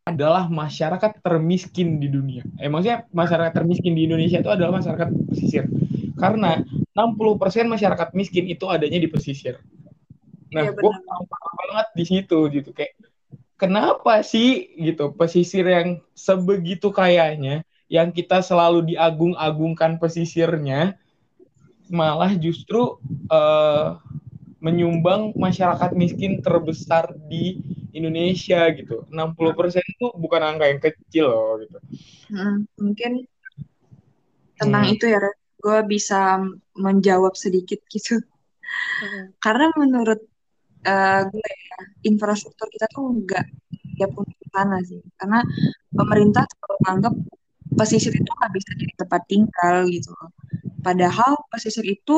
adalah 0.07 0.47
masyarakat 0.47 1.19
termiskin 1.19 1.99
di 1.99 2.07
dunia. 2.07 2.47
Eh 2.63 2.71
maksudnya 2.71 3.03
masyarakat 3.11 3.53
termiskin 3.59 3.99
di 3.99 4.07
Indonesia 4.07 4.39
itu 4.39 4.51
adalah 4.53 4.79
masyarakat 4.79 5.11
pesisir. 5.35 5.67
Karena 6.15 6.63
60% 6.95 7.67
masyarakat 7.67 8.09
miskin 8.15 8.47
itu 8.47 8.71
adanya 8.71 9.03
di 9.03 9.11
pesisir. 9.11 9.59
Nah, 10.55 10.71
Iya, 10.71 10.79
gue 10.79 10.93
banget 11.67 11.89
di 11.99 12.05
situ 12.07 12.39
gitu 12.55 12.71
kayak 12.71 12.95
kenapa 13.61 14.21
sih 14.25 14.73
gitu 14.77 15.13
pesisir 15.17 15.65
yang 15.67 15.89
sebegitu 16.17 16.89
kayanya 16.93 17.65
yang 17.87 18.11
kita 18.11 18.43
selalu 18.43 18.95
diagung-agungkan 18.95 19.97
pesisirnya 20.03 20.99
malah 21.91 22.35
justru 22.35 22.99
eh, 23.31 23.89
menyumbang 24.59 25.37
masyarakat 25.37 25.95
miskin 25.95 26.43
terbesar 26.43 27.15
di 27.31 27.61
Indonesia 27.95 28.67
gitu. 28.75 29.07
60% 29.13 29.85
itu 29.85 30.07
bukan 30.17 30.43
angka 30.43 30.65
yang 30.67 30.81
kecil 30.83 31.27
loh 31.31 31.53
gitu. 31.63 31.79
Mm, 32.31 32.67
mungkin 32.83 33.13
tentang 34.57 34.85
Hmm. 34.89 34.95
itu 34.97 35.05
ya 35.07 35.21
gue 35.61 35.79
bisa 35.89 36.41
menjawab 36.77 37.35
sedikit 37.37 37.81
gitu 37.93 38.21
Mm-mm. 39.03 39.37
karena 39.41 39.67
menurut 39.77 40.21
eh, 40.87 41.21
gue 41.31 41.51
ya 41.69 41.79
infrastruktur 42.11 42.67
kita 42.71 42.87
tuh 42.95 43.05
nggak 43.23 43.45
untuk 44.13 44.37
ke 44.37 44.47
sana 44.53 44.77
sih 44.85 45.01
karena 45.17 45.41
pemerintah 45.93 46.45
selalu 46.47 46.77
menganggap 46.85 47.15
pesisir 47.77 48.13
itu 48.15 48.31
nggak 48.31 48.53
bisa 48.57 48.71
jadi 48.79 48.95
tempat 49.03 49.23
tinggal 49.27 49.77
gitu 49.91 50.11
loh. 50.17 50.31
Padahal 50.87 51.35
pesisir 51.51 51.83
itu 51.83 52.17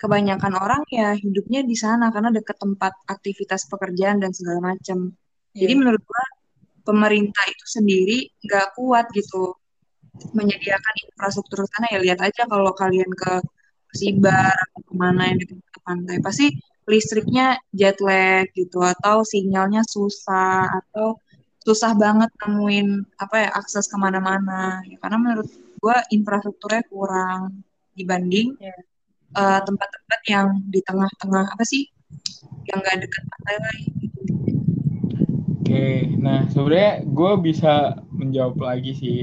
kebanyakan 0.00 0.56
orang 0.56 0.82
ya 0.88 1.12
hidupnya 1.12 1.60
di 1.60 1.76
sana 1.76 2.08
karena 2.14 2.32
dekat 2.32 2.56
tempat 2.56 2.92
aktivitas 3.04 3.68
pekerjaan 3.68 4.24
dan 4.24 4.32
segala 4.32 4.72
macam. 4.72 5.12
Jadi 5.52 5.72
Iya. 5.72 5.80
menurut 5.80 6.02
gua 6.04 6.24
pemerintah 6.86 7.44
itu 7.50 7.64
sendiri 7.66 8.18
nggak 8.46 8.66
kuat 8.78 9.10
gitu 9.12 9.52
menyediakan 10.32 10.94
infrastruktur 11.10 11.66
sana 11.68 11.92
ya 11.92 11.98
lihat 12.00 12.20
aja 12.24 12.48
kalau 12.48 12.72
kalian 12.72 13.10
ke 13.12 13.32
Sibar 13.96 14.52
atau 14.52 14.80
ke 14.84 14.94
mana 14.96 15.32
yang 15.32 15.38
dekat 15.40 15.60
ke 15.72 15.80
pantai 15.80 16.16
pasti 16.20 16.46
listriknya 16.86 17.58
jet 17.74 17.98
lag 17.98 18.46
gitu 18.54 18.78
atau 18.78 19.26
sinyalnya 19.26 19.82
susah 19.86 20.70
atau 20.70 21.18
susah 21.66 21.98
banget 21.98 22.30
nemuin 22.46 23.18
apa 23.18 23.36
ya 23.42 23.50
akses 23.58 23.90
ke 23.90 23.96
mana-mana 23.98 24.80
ya, 24.86 24.96
karena 25.02 25.18
menurut 25.18 25.50
gua 25.82 25.98
infrastrukturnya 26.14 26.86
kurang 26.86 27.66
dibanding 27.98 28.54
Iya. 28.62 28.76
eh, 29.36 29.60
tempat-tempat 29.66 30.20
yang 30.30 30.48
di 30.70 30.80
tengah-tengah 30.86 31.44
apa 31.52 31.64
sih 31.66 31.90
yang 32.70 32.78
nggak 32.80 33.02
dekat 33.02 33.22
pantai 33.26 33.56
lah 33.58 33.76
gitu. 33.98 34.20
Oke, 35.66 35.86
nah 36.22 36.46
sebenarnya 36.46 37.02
gue 37.02 37.32
bisa 37.42 37.98
menjawab 38.14 38.54
lagi 38.62 38.94
sih 38.94 39.16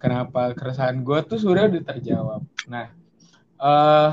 kenapa 0.00 0.56
keresahan 0.56 1.04
gue 1.04 1.18
tuh 1.28 1.36
sudah 1.36 1.68
udah 1.68 1.84
terjawab. 1.84 2.40
Nah, 2.72 2.88
eh 3.60 4.12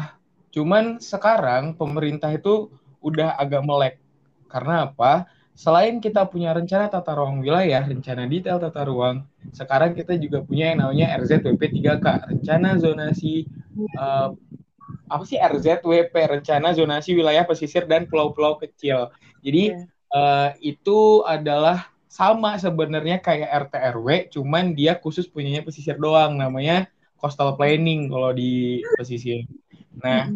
cuman 0.52 1.00
sekarang 1.00 1.80
pemerintah 1.80 2.36
itu 2.36 2.68
udah 3.02 3.38
agak 3.38 3.62
melek. 3.64 3.96
Karena 4.48 4.90
apa? 4.90 5.28
Selain 5.58 5.98
kita 5.98 6.22
punya 6.30 6.54
rencana 6.54 6.86
tata 6.86 7.18
ruang 7.18 7.42
wilayah, 7.42 7.82
rencana 7.82 8.30
detail 8.30 8.62
tata 8.62 8.86
ruang, 8.86 9.26
sekarang 9.58 9.98
kita 9.98 10.14
juga 10.22 10.46
punya 10.46 10.70
yang 10.70 10.86
namanya 10.86 11.18
RZWP 11.18 11.82
3K, 11.82 12.06
rencana 12.30 12.78
zonasi 12.78 13.50
eh, 13.98 14.30
apa 15.10 15.24
sih 15.26 15.42
RZWP, 15.42 16.14
rencana 16.14 16.78
zonasi 16.78 17.18
wilayah 17.18 17.42
pesisir 17.42 17.90
dan 17.90 18.06
pulau-pulau 18.06 18.62
kecil. 18.62 19.10
Jadi 19.42 19.74
Iya. 19.74 19.82
eh, 20.14 20.50
itu 20.78 21.26
adalah 21.26 21.90
sama 22.06 22.56
sebenarnya 22.62 23.18
kayak 23.20 23.68
RT 23.68 23.74
RW, 23.98 24.08
cuman 24.38 24.78
dia 24.78 24.94
khusus 24.96 25.26
punyanya 25.26 25.66
pesisir 25.66 25.98
doang, 25.98 26.38
namanya 26.38 26.86
coastal 27.18 27.58
planning 27.58 28.14
kalau 28.14 28.30
di 28.30 28.86
pesisir. 28.94 29.44
Nah, 30.06 30.30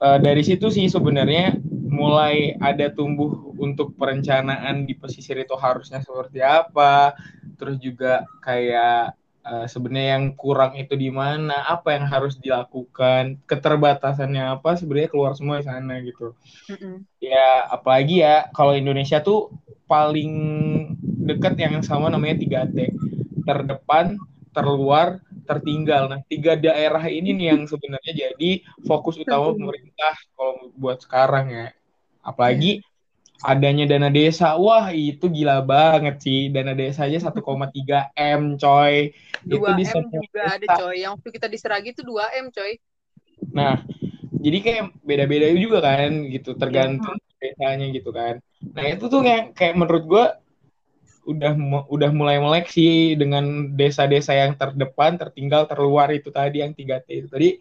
eh, 0.00 0.18
dari 0.24 0.40
situ 0.40 0.72
sih 0.72 0.88
sebenarnya 0.88 1.60
mulai 1.90 2.54
ada 2.62 2.86
tumbuh 2.94 3.52
untuk 3.58 3.92
perencanaan 3.98 4.88
di 4.88 4.94
pesisir 4.96 5.36
itu 5.42 5.54
harusnya 5.58 6.00
seperti 6.00 6.40
apa, 6.40 7.18
terus 7.58 7.76
juga 7.82 8.24
kayak 8.40 9.14
eh, 9.44 9.66
sebenarnya 9.66 10.08
yang 10.16 10.26
kurang 10.38 10.72
itu 10.78 10.94
di 10.94 11.10
mana, 11.10 11.66
apa 11.66 11.98
yang 11.98 12.06
harus 12.08 12.38
dilakukan, 12.38 13.42
keterbatasannya 13.50 14.56
apa, 14.56 14.78
sebenarnya 14.78 15.10
keluar 15.12 15.32
semua 15.36 15.60
di 15.60 15.66
sana 15.68 15.98
gitu. 16.00 16.32
Mm-mm. 16.70 17.04
Ya, 17.20 17.68
apalagi 17.68 18.24
ya 18.24 18.48
kalau 18.56 18.72
Indonesia 18.72 19.20
tuh 19.20 19.52
paling 19.90 20.32
dekat 21.28 21.58
yang 21.58 21.82
sama 21.82 22.08
namanya 22.08 22.38
3T. 22.40 22.78
Terdepan, 23.44 24.14
terluar, 24.54 25.18
tertinggal. 25.48 26.06
Nah, 26.10 26.20
tiga 26.30 26.54
daerah 26.54 27.02
ini 27.10 27.34
nih 27.34 27.46
yang 27.56 27.62
sebenarnya 27.66 28.12
jadi 28.30 28.50
fokus 28.86 29.18
utama 29.18 29.50
pemerintah 29.50 30.14
kalau 30.36 30.70
buat 30.78 31.02
sekarang 31.02 31.46
ya. 31.50 31.66
Apalagi 32.20 32.84
adanya 33.40 33.88
dana 33.88 34.12
desa. 34.12 34.56
Wah, 34.60 34.92
itu 34.92 35.26
gila 35.32 35.64
banget 35.64 36.20
sih. 36.20 36.52
Dana 36.52 36.76
desanya 36.76 37.18
1,3 37.18 38.12
M, 38.16 38.60
coy. 38.60 39.16
2 39.48 39.56
itu 39.56 39.68
di 39.80 39.84
M 39.88 40.04
juga 40.12 40.40
ada 40.44 40.58
desa. 40.60 40.74
coy. 40.76 40.96
Yang 41.00 41.12
waktu 41.16 41.28
kita 41.32 41.46
di 41.48 41.58
Seragi 41.58 41.88
itu 41.96 42.02
2 42.04 42.24
M 42.36 42.46
coy. 42.52 42.72
Nah, 43.50 43.80
jadi 44.40 44.58
kayak 44.60 44.84
beda-beda 45.00 45.48
juga 45.56 45.78
kan 45.80 46.28
gitu, 46.28 46.52
tergantung 46.56 47.16
desanya 47.40 47.88
gitu 47.88 48.12
kan. 48.12 48.36
Nah, 48.76 48.84
itu 48.84 49.08
tuh 49.08 49.24
kayak 49.24 49.56
kayak 49.56 49.74
menurut 49.80 50.04
gua 50.04 50.24
udah 51.24 51.52
udah 51.88 52.10
mulai 52.12 52.40
melek 52.40 52.68
sih 52.72 53.16
dengan 53.16 53.72
desa-desa 53.72 54.36
yang 54.36 54.56
terdepan, 54.56 55.16
tertinggal, 55.16 55.64
terluar 55.68 56.12
itu 56.12 56.28
tadi 56.28 56.60
yang 56.60 56.76
3T 56.76 57.08
itu 57.08 57.28
tadi. 57.28 57.56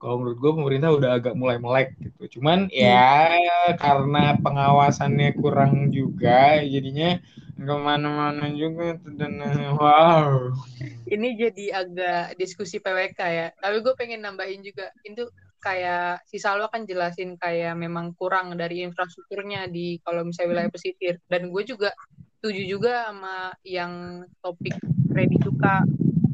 Kalau 0.00 0.16
menurut 0.16 0.38
gue 0.40 0.52
pemerintah 0.56 0.90
udah 0.96 1.10
agak 1.20 1.36
mulai 1.36 1.60
melek 1.60 1.92
gitu. 2.00 2.40
Cuman 2.40 2.72
ya 2.72 3.28
karena 3.76 4.32
pengawasannya 4.40 5.36
kurang 5.36 5.92
juga, 5.92 6.64
jadinya 6.64 7.20
ke 7.60 7.74
mana-mana 7.76 8.48
juga 8.56 8.96
dan 9.04 9.36
wow. 9.76 10.56
Ini 11.04 11.28
jadi 11.36 11.64
agak 11.84 12.40
diskusi 12.40 12.80
PWK 12.80 13.20
ya. 13.28 13.46
Tapi 13.60 13.76
gue 13.84 13.92
pengen 13.92 14.24
nambahin 14.24 14.64
juga. 14.64 14.88
Itu 15.04 15.28
kayak 15.60 16.24
si 16.24 16.40
Salwa 16.40 16.72
kan 16.72 16.88
jelasin 16.88 17.36
kayak 17.36 17.76
memang 17.76 18.16
kurang 18.16 18.56
dari 18.56 18.80
infrastrukturnya 18.80 19.68
di 19.68 20.00
kalau 20.00 20.24
misalnya 20.24 20.48
wilayah 20.56 20.72
pesisir. 20.72 21.20
Dan 21.28 21.52
gue 21.52 21.62
juga 21.68 21.92
setuju 22.40 22.64
juga 22.64 23.12
sama 23.12 23.52
yang 23.68 24.24
topik 24.40 24.72
Ready 25.12 25.36
Suka 25.44 25.84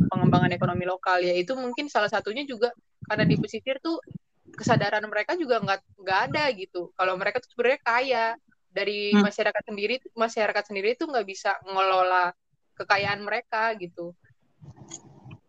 pengembangan 0.06 0.54
ekonomi 0.54 0.86
lokal 0.86 1.18
ya 1.18 1.34
itu 1.34 1.50
mungkin 1.58 1.90
salah 1.90 2.06
satunya 2.06 2.46
juga 2.46 2.70
karena 3.08 3.24
di 3.26 3.36
pesisir 3.38 3.76
tuh 3.82 3.98
kesadaran 4.56 5.04
mereka 5.10 5.34
juga 5.38 5.60
nggak 5.62 5.80
nggak 6.02 6.20
ada 6.32 6.44
gitu 6.54 6.90
kalau 6.98 7.14
mereka 7.18 7.42
tuh 7.42 7.50
sebenarnya 7.54 7.80
kaya 7.82 8.26
dari 8.70 9.16
Hmm. 9.16 9.24
masyarakat 9.24 9.62
sendiri 9.66 9.94
masyarakat 10.14 10.64
sendiri 10.68 10.88
tuh 11.00 11.08
nggak 11.10 11.26
bisa 11.26 11.56
ngelola 11.64 12.32
kekayaan 12.76 13.20
mereka 13.24 13.72
gitu 13.80 14.12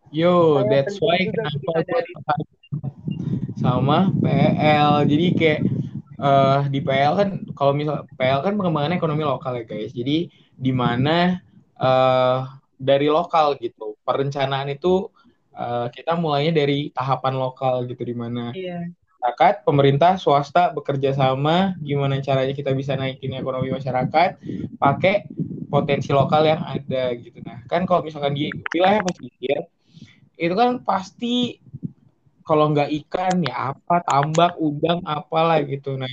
Yo, 0.08 0.64
that's 0.72 0.96
why 1.04 1.20
kenapa 1.20 1.84
tertarik 1.84 2.16
sama 3.60 4.08
PL. 4.24 5.04
Jadi 5.04 5.26
kayak 5.36 5.60
eh 6.18 6.60
di 6.72 6.80
PL 6.80 7.14
kan 7.14 7.28
kalau 7.52 7.72
misal 7.76 8.08
PL 8.16 8.40
kan 8.40 8.56
pengembangan 8.56 8.96
ekonomi 8.96 9.22
lokal 9.22 9.60
ya 9.60 9.64
guys. 9.68 9.92
Jadi 9.92 10.32
di 10.56 10.72
mana 10.72 11.36
eh 11.76 12.38
dari 12.80 13.12
lokal 13.12 13.60
gitu. 13.60 14.00
Perencanaan 14.00 14.72
itu 14.72 15.12
eh, 15.58 15.86
kita 15.90 16.14
mulainya 16.14 16.54
dari 16.62 16.94
tahapan 16.94 17.34
lokal 17.34 17.84
gitu 17.90 18.02
di 18.06 18.14
mana 18.14 18.54
masyarakat, 19.18 19.66
pemerintah, 19.66 20.14
swasta 20.14 20.70
bekerja 20.70 21.10
sama 21.10 21.74
gimana 21.82 22.22
caranya 22.22 22.54
kita 22.54 22.70
bisa 22.70 22.94
naikin 22.94 23.34
ekonomi 23.34 23.74
masyarakat 23.74 24.38
pakai 24.78 25.26
potensi 25.66 26.14
lokal 26.14 26.46
yang 26.46 26.62
ada 26.62 27.12
gitu. 27.18 27.42
Nah, 27.42 27.66
kan 27.66 27.82
kalau 27.82 28.06
misalkan 28.06 28.32
di 28.38 28.54
wilayah 28.70 29.02
pesisir 29.02 29.66
itu 30.38 30.54
kan 30.54 30.78
pasti 30.86 31.58
kalau 32.46 32.70
nggak 32.72 32.88
ikan 33.04 33.42
ya 33.42 33.74
apa 33.74 34.06
tambak 34.06 34.54
udang 34.56 35.02
apalah 35.04 35.58
gitu. 35.66 35.98
Nah, 35.98 36.08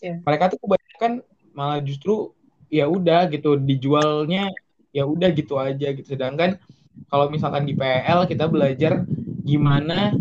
Iya. 0.00 0.24
mereka 0.24 0.50
tuh 0.52 0.58
kebanyakan 0.64 1.12
malah 1.52 1.78
justru 1.84 2.32
ya 2.72 2.88
udah 2.90 3.30
gitu 3.30 3.60
dijualnya 3.60 4.50
ya 4.90 5.04
udah 5.04 5.28
gitu 5.30 5.60
aja 5.60 5.92
gitu. 5.92 6.08
Sedangkan 6.08 6.56
kalau 7.06 7.30
misalkan 7.30 7.64
di 7.68 7.74
PL 7.76 8.26
kita 8.26 8.50
belajar 8.50 9.06
gimana 9.46 10.16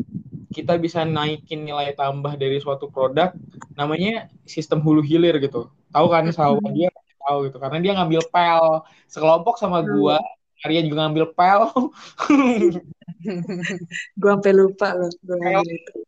kita 0.53 0.79
bisa 0.79 1.03
naikin 1.03 1.67
nilai 1.67 1.91
tambah 1.97 2.39
dari 2.39 2.61
suatu 2.63 2.87
produk 2.87 3.35
namanya 3.75 4.31
sistem 4.47 4.79
hulu 4.79 5.03
hilir 5.03 5.35
gitu. 5.43 5.67
Tahu 5.91 6.07
kan 6.07 6.31
sawah 6.31 6.63
dia? 6.71 6.87
Tahu 7.25 7.51
gitu. 7.51 7.57
Karena 7.59 7.77
dia 7.83 7.91
ngambil 7.97 8.21
pel 8.31 8.85
sekelompok 9.11 9.59
sama 9.59 9.83
gua 9.83 10.21
Arya 10.63 10.81
juga 10.87 11.05
ngambil 11.05 11.25
pel 11.35 11.61
Gue 14.19 14.29
sampai 14.31 14.53
lupa 14.53 14.93
loh 14.93 15.09
itu. 15.09 15.99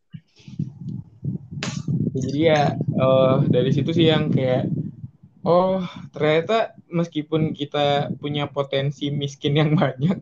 jadi 2.18 2.40
ya 2.42 2.64
eh, 2.74 3.36
dari 3.54 3.70
situ 3.70 3.94
sih 3.94 4.10
yang 4.10 4.34
kayak 4.34 4.66
oh 5.46 5.86
ternyata 6.10 6.74
meskipun 6.90 7.54
kita 7.54 8.10
punya 8.18 8.50
potensi 8.50 9.14
miskin 9.14 9.54
yang 9.54 9.74
banyak 9.80 10.18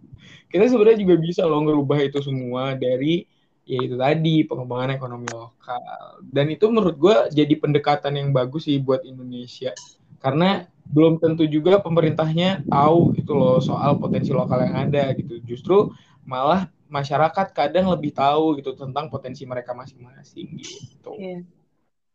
kita 0.51 0.69
sebenarnya 0.69 0.99
juga 1.01 1.15
bisa 1.19 1.41
loh 1.45 1.61
ngerubah 1.65 1.99
itu 2.05 2.19
semua 2.23 2.73
dari 2.77 3.25
ya 3.65 3.81
itu 3.81 3.95
tadi 3.97 4.45
pengembangan 4.45 4.93
ekonomi 4.93 5.27
lokal 5.33 6.21
dan 6.21 6.45
itu 6.53 6.69
menurut 6.69 6.95
gue 7.01 7.15
jadi 7.33 7.53
pendekatan 7.57 8.13
yang 8.13 8.29
bagus 8.29 8.69
sih 8.69 8.77
buat 8.77 9.01
Indonesia 9.01 9.73
karena 10.21 10.69
belum 10.85 11.17
tentu 11.17 11.49
juga 11.49 11.81
pemerintahnya 11.81 12.61
tahu 12.69 13.17
itu 13.17 13.31
loh 13.33 13.57
soal 13.57 13.97
potensi 13.97 14.29
lokal 14.29 14.61
yang 14.69 14.75
ada 14.89 15.17
gitu 15.17 15.41
justru 15.41 15.89
malah 16.29 16.69
masyarakat 16.85 17.57
kadang 17.57 17.89
lebih 17.89 18.13
tahu 18.13 18.61
gitu 18.61 18.77
tentang 18.77 19.09
potensi 19.09 19.41
mereka 19.49 19.73
masing-masing 19.73 20.47
gitu 20.61 21.13
Iya. 21.17 21.35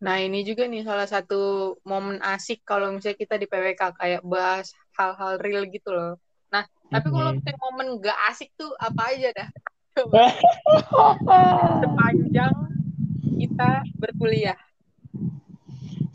Nah, 0.04 0.16
ini 0.24 0.38
juga 0.48 0.62
nih 0.72 0.82
salah 0.88 1.08
satu 1.14 1.36
momen 1.90 2.18
asik 2.24 2.58
kalau 2.70 2.86
misalnya 2.94 3.18
kita 3.22 3.34
di 3.42 3.46
PWK 3.50 3.82
kayak 4.00 4.22
bahas 4.24 4.66
hal-hal 4.96 5.32
real 5.44 5.64
gitu 5.74 5.90
loh. 5.96 6.10
Tapi 6.90 7.06
kalau 7.14 7.30
misalnya 7.36 7.58
momen 7.64 7.86
gak 8.02 8.18
asik 8.30 8.48
tuh 8.58 8.70
apa 8.78 9.02
aja 9.14 9.28
dah? 9.38 9.48
Coba. 9.96 10.18
Sepanjang 11.82 12.54
kita 13.40 13.70
berkuliah. 14.00 14.58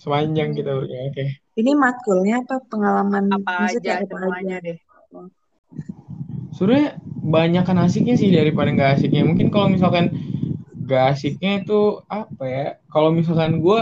sepanjang 0.02 0.50
kita 0.58 0.70
berkuliah 0.76 1.04
oke 1.12 1.26
Ini 1.56 1.72
matkulnya 1.84 2.44
apa 2.44 2.56
pengalaman 2.72 3.26
Apa 3.32 3.54
aja 3.72 3.92
apa 4.04 4.06
semuanya 4.12 4.56
aja? 4.60 4.66
deh. 4.66 4.78
sebenarnya 6.56 6.90
banyak 7.26 7.64
kan 7.66 7.78
asiknya 7.82 8.16
sih 8.22 8.30
daripada 8.32 8.70
nggak 8.72 8.92
asiknya 9.00 9.24
mungkin 9.26 9.48
kalau 9.50 9.68
misalkan 9.74 10.14
nggak 10.86 11.04
asiknya 11.18 11.52
itu 11.66 11.80
apa 12.08 12.44
ya 12.46 12.66
kalau 12.94 13.10
misalkan 13.12 13.60
gue 13.60 13.80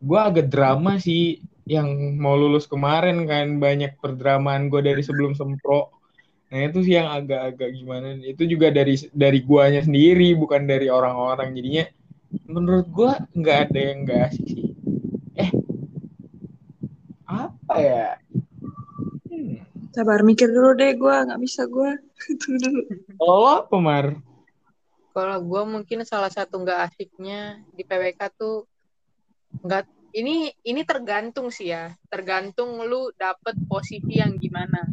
gue 0.00 0.20
agak 0.20 0.46
drama 0.52 0.96
sih 1.00 1.42
yang 1.66 1.88
mau 2.22 2.38
lulus 2.38 2.64
kemarin 2.70 3.26
kan 3.26 3.58
banyak 3.58 3.98
perdramaan 4.02 4.70
gue 4.72 4.80
dari 4.80 5.02
sebelum 5.02 5.34
sempro 5.34 5.90
nah 6.56 6.72
itu 6.72 6.80
sih 6.88 6.96
yang 6.96 7.12
agak-agak 7.12 7.68
gimana 7.76 8.16
itu 8.24 8.48
juga 8.48 8.72
dari 8.72 8.96
dari 9.12 9.44
guanya 9.44 9.84
sendiri 9.84 10.32
bukan 10.32 10.64
dari 10.64 10.88
orang-orang 10.88 11.52
jadinya 11.52 11.84
menurut 12.48 12.88
gue 12.88 13.12
nggak 13.36 13.58
ada 13.68 13.78
yang 13.92 13.98
nggak 14.08 14.20
asik 14.32 14.46
sih 14.48 14.72
eh 15.36 15.52
apa 17.28 17.74
ya 17.76 18.08
hmm. 19.28 19.66
Sabar 19.96 20.20
mikir 20.20 20.52
dulu 20.52 20.76
deh 20.76 20.92
gue 20.92 21.14
nggak 21.24 21.40
bisa 21.40 21.64
gue. 21.64 21.96
Tunggu 22.44 22.60
dulu. 22.60 22.80
lo 23.16 23.64
apa 23.64 23.76
Mar? 23.80 24.06
Kalau 25.16 25.40
gue 25.40 25.62
mungkin 25.64 26.04
salah 26.04 26.28
satu 26.28 26.60
nggak 26.60 26.92
asiknya 26.92 27.64
di 27.72 27.80
PWK 27.80 28.20
tuh 28.36 28.68
nggak 29.64 29.88
ini 30.20 30.52
ini 30.68 30.84
tergantung 30.84 31.48
sih 31.48 31.72
ya, 31.72 31.96
tergantung 32.12 32.76
lu 32.84 33.08
dapet 33.16 33.56
posisi 33.64 34.20
yang 34.20 34.36
gimana. 34.36 34.84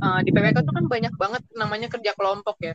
Eh, 0.00 0.18
di 0.24 0.30
PWK 0.32 0.64
tuh 0.64 0.72
kan 0.72 0.84
banyak 0.88 1.12
banget 1.20 1.42
namanya 1.52 1.88
kerja 1.92 2.16
kelompok 2.16 2.56
ya. 2.64 2.74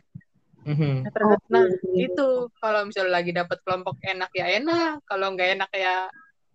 Mhm. 0.66 1.06
Nah, 1.06 1.10
Oh, 1.22 1.38
nah, 1.50 1.62
iya, 1.62 1.78
iya. 1.94 2.10
itu 2.10 2.50
kalau 2.58 2.86
misalnya 2.86 3.12
lagi 3.22 3.30
dapet 3.34 3.58
kelompok 3.62 3.98
enak 4.02 4.30
ya 4.34 4.46
enak, 4.58 5.02
kalau 5.06 5.34
nggak 5.34 5.58
enak 5.58 5.70
ya 5.74 6.10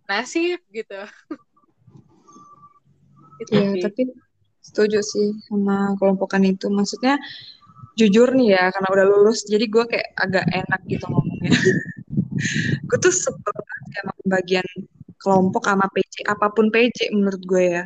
nasib 0.08 0.60
gitu. 0.72 0.96
itu 3.40 3.52
Iya, 3.52 3.68
sih. 3.76 3.82
tapi 3.84 4.02
setuju 4.60 5.00
sih 5.00 5.32
sama 5.48 5.96
kelompokan 5.96 6.44
itu. 6.44 6.68
Maksudnya 6.68 7.16
jujur 7.96 8.32
nih 8.32 8.56
ya, 8.56 8.64
karena 8.72 8.88
udah 8.92 9.06
lulus, 9.08 9.44
jadi 9.44 9.64
gue 9.68 9.84
kayak 9.88 10.08
agak 10.16 10.46
enak 10.48 10.80
gitu 10.88 11.04
ngomongnya. 11.08 11.52
gue 12.88 12.98
tuh 13.00 13.12
sebel 13.12 13.56
banget 13.56 14.04
pembagian 14.24 14.68
kelompok 15.20 15.68
sama 15.68 15.86
PC, 15.92 16.24
apa 16.28 16.48
pun 16.52 16.68
PC 16.72 17.12
menurut 17.12 17.42
gue 17.44 17.64
ya. 17.80 17.84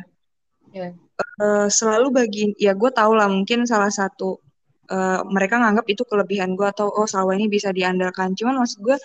Iya. 0.71 0.89
Eh, 1.37 1.67
selalu 1.69 2.07
bagi, 2.09 2.43
ya 2.57 2.73
gue 2.73 2.89
tau 2.89 3.13
lah 3.13 3.29
mungkin 3.29 3.61
salah 3.69 3.93
satu 3.93 4.41
eh, 4.89 5.21
mereka 5.29 5.61
nganggap 5.61 5.85
itu 5.85 6.01
kelebihan 6.09 6.57
gue 6.57 6.65
atau 6.65 6.89
oh 6.89 7.05
Salwa 7.05 7.37
ini 7.37 7.45
bisa 7.45 7.69
diandalkan. 7.69 8.33
Cuman 8.33 8.57
maksud 8.65 8.81
gue 8.81 8.97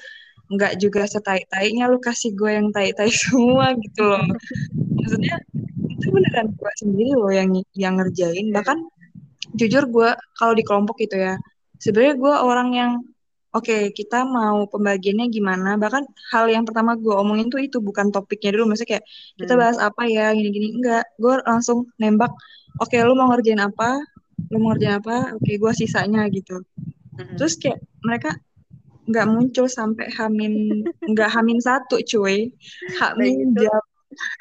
nggak 0.53 0.81
juga 0.81 1.05
setai-tainya 1.05 1.93
lu 1.93 2.01
kasih 2.01 2.33
gue 2.33 2.51
yang 2.57 2.69
tai-tai 2.73 3.13
semua 3.29 3.77
gitu 3.77 4.03
loh. 4.09 4.25
Maksudnya 4.97 5.37
itu 5.93 6.07
beneran 6.09 6.49
gue 6.57 6.73
sendiri 6.81 7.13
loh 7.21 7.33
yang 7.33 7.53
yang 7.77 8.01
ngerjain. 8.01 8.49
Bahkan 8.49 8.79
jujur 9.61 9.85
gue 9.93 10.11
kalau 10.41 10.57
di 10.57 10.65
kelompok 10.65 11.05
gitu 11.05 11.21
ya, 11.21 11.37
sebenarnya 11.85 12.17
gue 12.17 12.35
orang 12.49 12.69
yang 12.73 12.93
oke 13.57 13.77
kita 13.99 14.25
mau 14.27 14.65
pembagiannya 14.73 15.27
gimana. 15.33 15.71
Bahkan 15.83 16.05
hal 16.33 16.45
yang 16.55 16.65
pertama 16.69 16.97
gue 16.97 17.15
omongin 17.15 17.49
tuh 17.53 17.61
itu 17.63 17.79
bukan 17.81 18.09
topiknya 18.15 18.51
dulu. 18.57 18.73
Maksudnya 18.73 18.91
kayak 18.99 19.05
kita 19.41 19.53
Hmm. 19.55 19.61
bahas 19.61 19.77
apa 19.81 20.03
ya 20.09 20.33
gini-gini 20.37 20.69
enggak. 20.79 21.05
Gue 21.21 21.35
langsung 21.45 21.79
nembak. 22.01 22.33
Oke 22.83 22.97
lu 23.05 23.13
mau 23.19 23.29
ngerjain 23.33 23.61
apa? 23.61 24.01
Lu 24.51 24.57
mau 24.61 24.73
ngerjain 24.73 24.97
apa? 25.01 25.37
Oke 25.37 25.53
gue 25.61 25.73
sisanya 25.77 26.25
gitu. 26.33 26.61
Mm-mm. 27.17 27.37
Terus 27.37 27.55
kayak 27.61 27.79
mereka 28.05 28.31
nggak 29.03 29.27
muncul 29.29 29.67
sampai 29.67 30.07
hamin 30.15 30.87
nggak 31.03 31.31
hamin 31.35 31.59
satu 31.59 31.99
cuy 32.07 32.55
hamin 33.03 33.51
gitu. 33.51 33.67
jam 33.67 33.83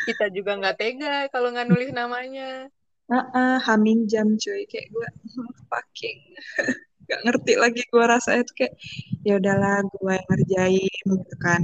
kita 0.05 0.25
juga 0.29 0.51
nggak 0.61 0.77
tega 0.77 1.15
kalau 1.33 1.49
nggak 1.49 1.65
nulis 1.65 1.89
namanya. 1.91 2.69
uh, 3.09 3.57
hamin 3.65 4.05
jam 4.05 4.37
cuy 4.37 4.61
kayak 4.69 4.87
gue 4.93 5.07
fucking 5.67 6.19
nggak 7.11 7.21
ngerti 7.27 7.53
lagi 7.59 7.81
gue 7.83 8.05
rasanya 8.07 8.47
tuh 8.47 8.55
kayak 8.55 8.73
ya 9.27 9.35
udahlah 9.35 9.83
gue 9.83 10.13
yang 10.15 10.27
ngerjain 10.31 11.03
gitu 11.11 11.35
kan 11.43 11.61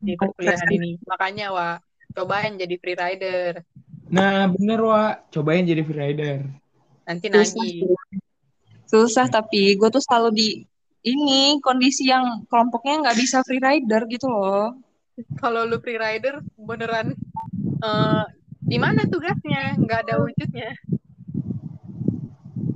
di 0.00 0.14
perkuliahan 0.14 0.70
ini. 0.70 0.90
Makanya 1.04 1.50
Wak, 1.50 1.76
cobain 2.14 2.54
jadi 2.54 2.74
free 2.78 2.96
rider. 2.96 3.52
Nah, 4.10 4.50
bener, 4.50 4.78
Wak. 4.82 5.30
Cobain 5.34 5.66
jadi 5.66 5.82
freerider. 5.82 6.46
Nanti 7.06 7.26
susah 7.30 7.66
nagih. 7.66 7.78
susah 8.90 9.26
tapi 9.30 9.78
gue 9.78 9.88
tuh 9.90 10.02
selalu 10.02 10.30
di 10.34 10.48
ini 11.06 11.62
kondisi 11.62 12.10
yang 12.10 12.42
kelompoknya 12.50 13.06
nggak 13.06 13.18
bisa 13.18 13.42
free 13.46 13.62
rider 13.62 14.02
gitu 14.10 14.26
loh 14.26 14.74
Kalau 15.38 15.62
lu 15.62 15.78
free 15.78 15.98
rider 15.98 16.42
beneran 16.58 17.14
eh 17.82 18.24
di 18.60 18.78
mana 18.78 19.02
tugasnya? 19.06 19.74
Nggak 19.78 19.98
ada 20.06 20.14
wujudnya. 20.22 20.70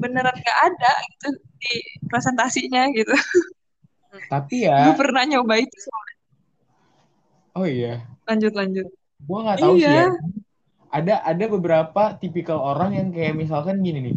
Beneran 0.05 0.36
nggak 0.36 0.59
ada 0.68 0.92
gitu 1.09 1.28
di 1.59 1.72
presentasinya 2.07 2.92
gitu 2.92 3.14
Tapi 4.32 4.62
gue 4.62 4.68
ya, 4.68 4.94
pernah 4.94 5.24
nyoba 5.24 5.59
itu 5.59 5.76
soalnya. 5.80 6.16
oh 7.57 7.66
iya. 7.66 7.94
lanjut 8.28 8.52
lanjut 8.52 8.86
Gua 9.24 9.38
nggak 9.42 9.59
tahu 9.64 9.74
sih 9.80 9.88
Iya. 9.88 10.05
ya. 10.07 10.09
Ada 10.92 11.14
ada 11.24 11.44
beberapa 11.50 12.02
tipikal 12.14 12.61
orang 12.61 12.94
yang 12.94 13.09
kayak 13.11 13.34
misalkan 13.34 13.82
gini 13.82 14.12
nih. 14.12 14.16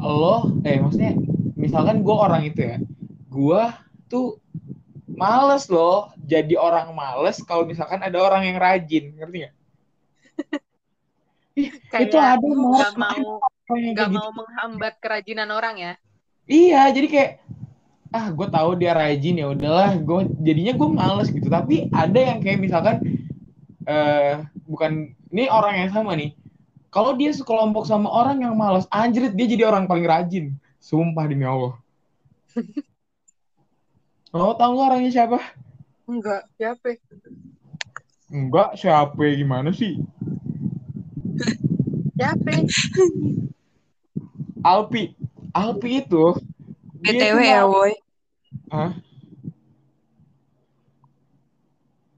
Lo, 0.00 0.48
eh 0.64 0.80
maksudnya 0.80 1.12
misalkan 1.54 2.00
gue 2.00 2.14
orang 2.16 2.46
itu 2.46 2.60
ya. 2.62 2.76
Gua 3.28 3.74
tuh 4.06 4.38
males 5.10 5.68
loh 5.68 6.08
jadi 6.16 6.56
orang 6.56 6.96
males 6.96 7.42
kalau 7.44 7.68
misalkan 7.68 8.00
ada 8.00 8.16
orang 8.16 8.48
yang 8.48 8.56
rajin, 8.56 9.12
ngerti 9.18 9.36
nggak? 9.44 9.54
Ih, 11.60 11.70
Kayak 11.92 12.04
itu 12.08 12.16
ada 12.18 12.48
mau 12.48 12.74
nggak 13.64 13.96
kayak 13.96 14.12
mau 14.12 14.30
menghambat 14.30 14.94
kerajinan 15.00 15.48
orang 15.48 15.76
ya. 15.80 15.92
Iya, 16.44 16.92
jadi 16.92 17.06
kayak 17.08 17.30
ah 18.14 18.28
gue 18.30 18.46
tahu 18.52 18.70
dia 18.76 18.92
rajin 18.92 19.40
ya 19.40 19.46
udahlah, 19.50 19.96
gue 19.96 20.20
jadinya 20.44 20.72
gue 20.76 20.88
males 20.92 21.28
gitu. 21.32 21.48
Tapi 21.48 21.88
ada 21.88 22.20
yang 22.20 22.44
kayak 22.44 22.60
misalkan 22.60 22.96
eh 23.88 24.44
bukan 24.68 25.16
ini 25.32 25.48
orang 25.48 25.80
yang 25.80 25.90
sama 25.90 26.12
nih. 26.12 26.36
Kalau 26.92 27.16
dia 27.18 27.34
sekelompok 27.34 27.88
sama 27.88 28.06
orang 28.06 28.44
yang 28.44 28.54
males, 28.54 28.86
anjrit 28.92 29.34
dia 29.34 29.48
jadi 29.48 29.66
orang 29.66 29.88
paling 29.88 30.06
rajin. 30.06 30.54
Sumpah 30.78 31.24
demi 31.24 31.48
Allah. 31.48 31.74
Lo 34.36 34.52
tau 34.54 34.76
nggak 34.76 34.88
orangnya 34.92 35.10
siapa? 35.10 35.40
Enggak, 36.04 36.44
siapa? 36.60 37.00
Enggak, 38.28 38.76
siapa 38.76 39.24
gimana 39.32 39.72
sih? 39.72 39.96
Siapa? 42.14 42.52
Alpi. 44.64 45.02
Alpi 45.54 45.90
itu 46.02 46.24
btw 47.02 47.38
ya 47.44 47.62
boy 47.68 47.92
Hah? 48.72 48.90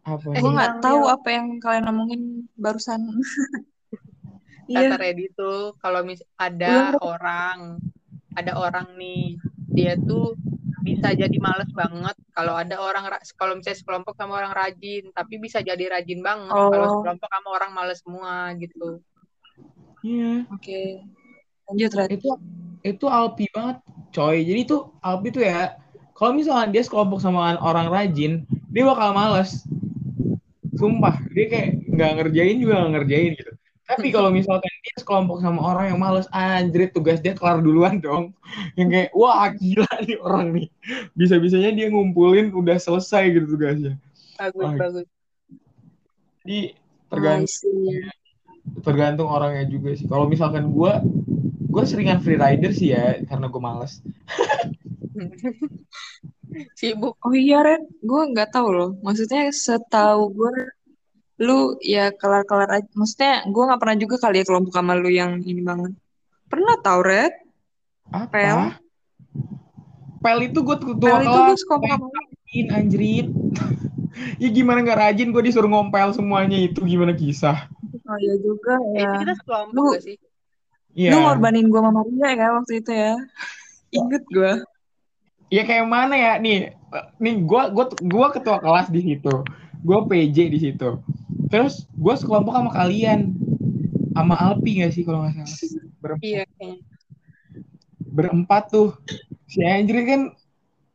Apa? 0.07 0.29
Eh, 0.37 0.41
gue 0.41 0.47
nih? 0.47 0.55
nggak 0.57 0.75
tahu 0.85 1.01
apa 1.11 1.29
yang 1.35 1.47
kalian 1.59 1.85
ngomongin 1.91 2.23
barusan 2.55 3.01
Kata 4.67 4.73
iya 4.73 4.91
Reddy 4.99 5.31
tuh 5.39 5.75
kalau 5.79 6.03
mis 6.03 6.19
ada 6.39 6.99
orang, 6.99 7.79
ada 8.35 8.53
orang 8.59 8.99
nih, 8.99 9.39
dia 9.73 9.95
tuh 9.95 10.35
bisa 10.83 11.15
jadi 11.15 11.37
males 11.43 11.71
banget 11.75 12.15
kalau 12.35 12.55
ada 12.55 12.79
orang 12.79 13.05
ra- 13.11 13.25
kalau 13.39 13.55
misalnya 13.59 13.79
sekelompok 13.79 14.15
sama 14.19 14.39
orang 14.43 14.55
rajin, 14.55 15.11
tapi 15.15 15.39
bisa 15.39 15.59
jadi 15.63 15.85
rajin 15.99 16.19
banget 16.23 16.55
kalau 16.55 16.87
Oh. 16.87 16.95
sekelompok 16.99 17.29
sama 17.31 17.49
orang 17.55 17.71
males 17.75 17.99
semua 18.03 18.35
gitu. 18.59 19.03
Iya. 20.07 20.47
oke 20.55 20.81
lanjut 21.67 21.91
Red 21.99 22.11
itu 22.15 22.31
itu 22.87 23.07
Alpi 23.11 23.45
banget 23.51 23.83
coy 24.15 24.47
jadi 24.47 24.61
tuh 24.71 24.95
Alpi 25.03 25.35
tuh 25.35 25.43
ya 25.43 25.75
kalau 26.15 26.33
misalnya 26.39 26.71
dia 26.71 26.83
sekelompok 26.87 27.19
sama 27.19 27.59
orang 27.59 27.91
rajin 27.91 28.47
dia 28.71 28.87
bakal 28.87 29.11
males 29.11 29.67
sumpah 30.79 31.19
dia 31.35 31.47
kayak 31.51 31.69
nggak 31.91 32.11
ngerjain 32.23 32.57
juga 32.63 32.73
nggak 32.87 32.93
ngerjain 32.95 33.33
gitu 33.35 33.53
tapi 33.87 34.11
kalau 34.11 34.31
misalkan 34.35 34.71
dia 34.83 34.95
sekelompok 34.99 35.39
sama 35.43 35.63
orang 35.63 35.95
yang 35.95 35.99
males 35.99 36.31
anjrit 36.31 36.91
tugas 36.95 37.19
dia 37.19 37.35
kelar 37.35 37.59
duluan 37.59 37.99
dong 37.99 38.31
yang 38.79 38.87
kayak 38.87 39.11
wah 39.11 39.51
gila 39.51 39.91
nih 40.07 40.19
orang 40.23 40.55
nih 40.55 40.67
bisa 41.19 41.35
bisanya 41.43 41.75
dia 41.75 41.91
ngumpulin 41.91 42.55
udah 42.55 42.79
selesai 42.79 43.35
gitu 43.35 43.59
tugasnya 43.59 43.99
Bagus, 44.37 44.61
Wah. 44.61 44.77
bagus. 44.77 45.09
jadi 46.45 46.77
tergantung. 47.09 48.16
Tergantung 48.85 49.29
orangnya 49.29 49.65
juga 49.69 49.95
sih. 49.97 50.07
Kalau 50.09 50.29
misalkan 50.29 50.73
gue 50.73 50.93
gue 51.67 51.83
seringan 51.85 52.21
free 52.25 52.41
rider 52.41 52.73
sih 52.73 52.93
ya 52.93 53.21
karena 53.29 53.47
gue 53.49 53.61
males. 53.63 54.01
Sibuk. 56.73 57.21
oh 57.21 57.37
iya 57.37 57.61
Red 57.61 57.85
gue 58.01 58.23
nggak 58.33 58.53
tahu 58.53 58.69
loh. 58.73 58.91
Maksudnya 59.05 59.53
setahu 59.53 60.33
gue 60.33 60.53
lu 61.37 61.77
ya 61.85 62.17
kelar-kelar 62.17 62.81
aja 62.81 62.89
maksudnya 62.97 63.45
gue 63.45 63.63
nggak 63.69 63.77
pernah 63.77 63.97
juga 64.01 64.17
kali 64.17 64.41
ya 64.41 64.45
kelompok 64.49 64.73
sama 64.73 64.97
lu 64.97 65.13
yang 65.13 65.45
ini 65.45 65.61
banget. 65.61 65.93
Pernah 66.49 66.81
tau 66.81 67.01
Red? 67.05 67.33
Apa? 68.09 68.33
Pel? 68.33 68.61
pel 70.17 70.39
itu 70.49 70.59
gue 70.65 70.77
ketua 70.81 71.21
Pel 71.21 71.29
itu 71.29 71.39
gue 71.61 71.81
rajin 71.81 72.67
anjrit? 72.73 73.29
Ya 74.41 74.49
gimana 74.49 74.81
nggak 74.81 74.97
rajin 74.97 75.29
gue 75.29 75.45
disuruh 75.45 75.69
ngompel 75.69 76.09
semuanya. 76.17 76.57
Itu 76.57 76.89
gimana 76.89 77.13
kisah 77.13 77.69
oh 78.07 78.19
iya 78.19 78.35
juga 78.39 78.75
Eh, 78.93 78.95
ya. 78.95 79.05
Itu 79.05 79.17
kita 79.23 79.35
sekelompok 79.37 79.75
Lu- 79.77 79.93
gak 79.93 80.03
sih? 80.03 80.17
iya. 80.93 81.11
lu 81.13 81.19
ngorbanin 81.21 81.67
gue 81.67 81.81
sama 81.81 81.93
Maria 81.93 82.29
ya 82.33 82.47
waktu 82.53 82.73
itu 82.79 82.91
ya. 82.91 83.13
Inget 83.91 84.25
gue 84.27 84.53
ya 85.47 85.63
kayak 85.63 85.87
mana 85.87 86.15
ya? 86.15 86.33
Nih 86.37 86.75
nih 87.17 87.35
gue 87.41 87.63
gue 87.71 87.85
gue 88.01 88.27
ketua 88.33 88.59
kelas 88.59 88.89
di 88.89 89.01
situ. 89.01 89.35
Gue 89.81 89.99
PJ 90.05 90.37
di 90.49 90.59
situ. 90.59 90.99
Terus 91.47 91.87
gue 91.93 92.15
sekelompok 92.15 92.51
sama 92.53 92.71
kalian. 92.73 93.31
Sama 94.11 94.35
Alpi 94.35 94.81
nggak 94.81 94.91
sih 94.91 95.05
kalau 95.05 95.23
nggak 95.23 95.45
salah? 95.45 95.61
Berempat. 96.01 96.25
Iya, 96.25 96.43
kayaknya. 96.57 96.81
berempat 97.99 98.63
tuh. 98.71 98.97
Si 99.47 99.61
Anjrit 99.61 100.07
kan 100.07 100.23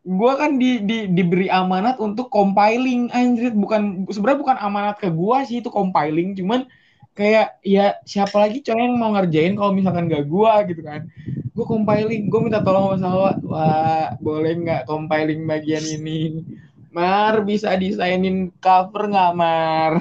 gue 0.01 0.31
kan 0.33 0.57
di, 0.57 0.81
di 0.81 1.05
diberi 1.07 1.47
amanat 1.47 2.01
untuk 2.01 2.27
compiling. 2.27 3.13
Anjrit 3.13 3.53
bukan 3.53 4.09
sebenarnya 4.09 4.39
bukan 4.41 4.57
amanat 4.57 4.95
ke 4.97 5.07
gue 5.07 5.37
sih 5.45 5.61
itu 5.61 5.69
compiling. 5.69 6.33
Cuman 6.33 6.65
kayak 7.11 7.59
ya 7.61 7.99
siapa 8.07 8.47
lagi 8.47 8.63
coy 8.63 8.75
yang 8.75 8.95
mau 8.95 9.11
ngerjain 9.11 9.53
kalau 9.59 9.71
misalkan 9.75 10.07
gak 10.07 10.25
gue 10.27 10.53
gitu 10.71 10.81
kan. 10.81 11.07
Gue 11.51 11.65
compiling 11.67 12.31
gue 12.31 12.39
minta 12.41 12.63
tolong 12.63 12.95
sama 12.95 12.97
Salwa. 12.99 13.31
Wah 13.43 14.07
boleh 14.23 14.53
nggak 14.63 14.87
compiling 14.87 15.43
bagian 15.43 15.83
ini? 15.83 16.43
Mar 16.91 17.43
bisa 17.43 17.75
desainin 17.75 18.51
cover 18.63 19.11
nggak 19.11 19.31
Mar? 19.35 19.99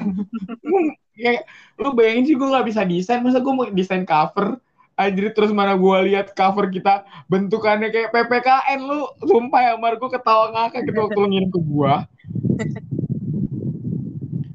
Kayak 1.20 1.44
lu 1.76 1.92
bayangin 1.92 2.24
sih 2.30 2.36
gue 2.38 2.48
nggak 2.48 2.66
bisa 2.70 2.82
desain. 2.86 3.20
Masa 3.22 3.42
gue 3.42 3.52
mau 3.52 3.66
desain 3.68 4.06
cover? 4.06 4.58
Anjir 5.00 5.32
terus 5.32 5.48
mana 5.48 5.80
gue 5.80 5.96
lihat 6.12 6.36
cover 6.36 6.68
kita 6.68 7.08
bentukannya 7.26 7.88
kayak 7.88 8.12
PPKN 8.14 8.80
lu. 8.84 9.10
Sumpah 9.26 9.60
ya 9.60 9.74
Mar 9.80 9.98
gue 9.98 10.10
ketawa 10.12 10.54
ngakak 10.54 10.86
gitu 10.86 10.98
waktu 11.08 11.20
ngirim 11.26 11.50
ke 11.50 11.60
gue 11.60 11.94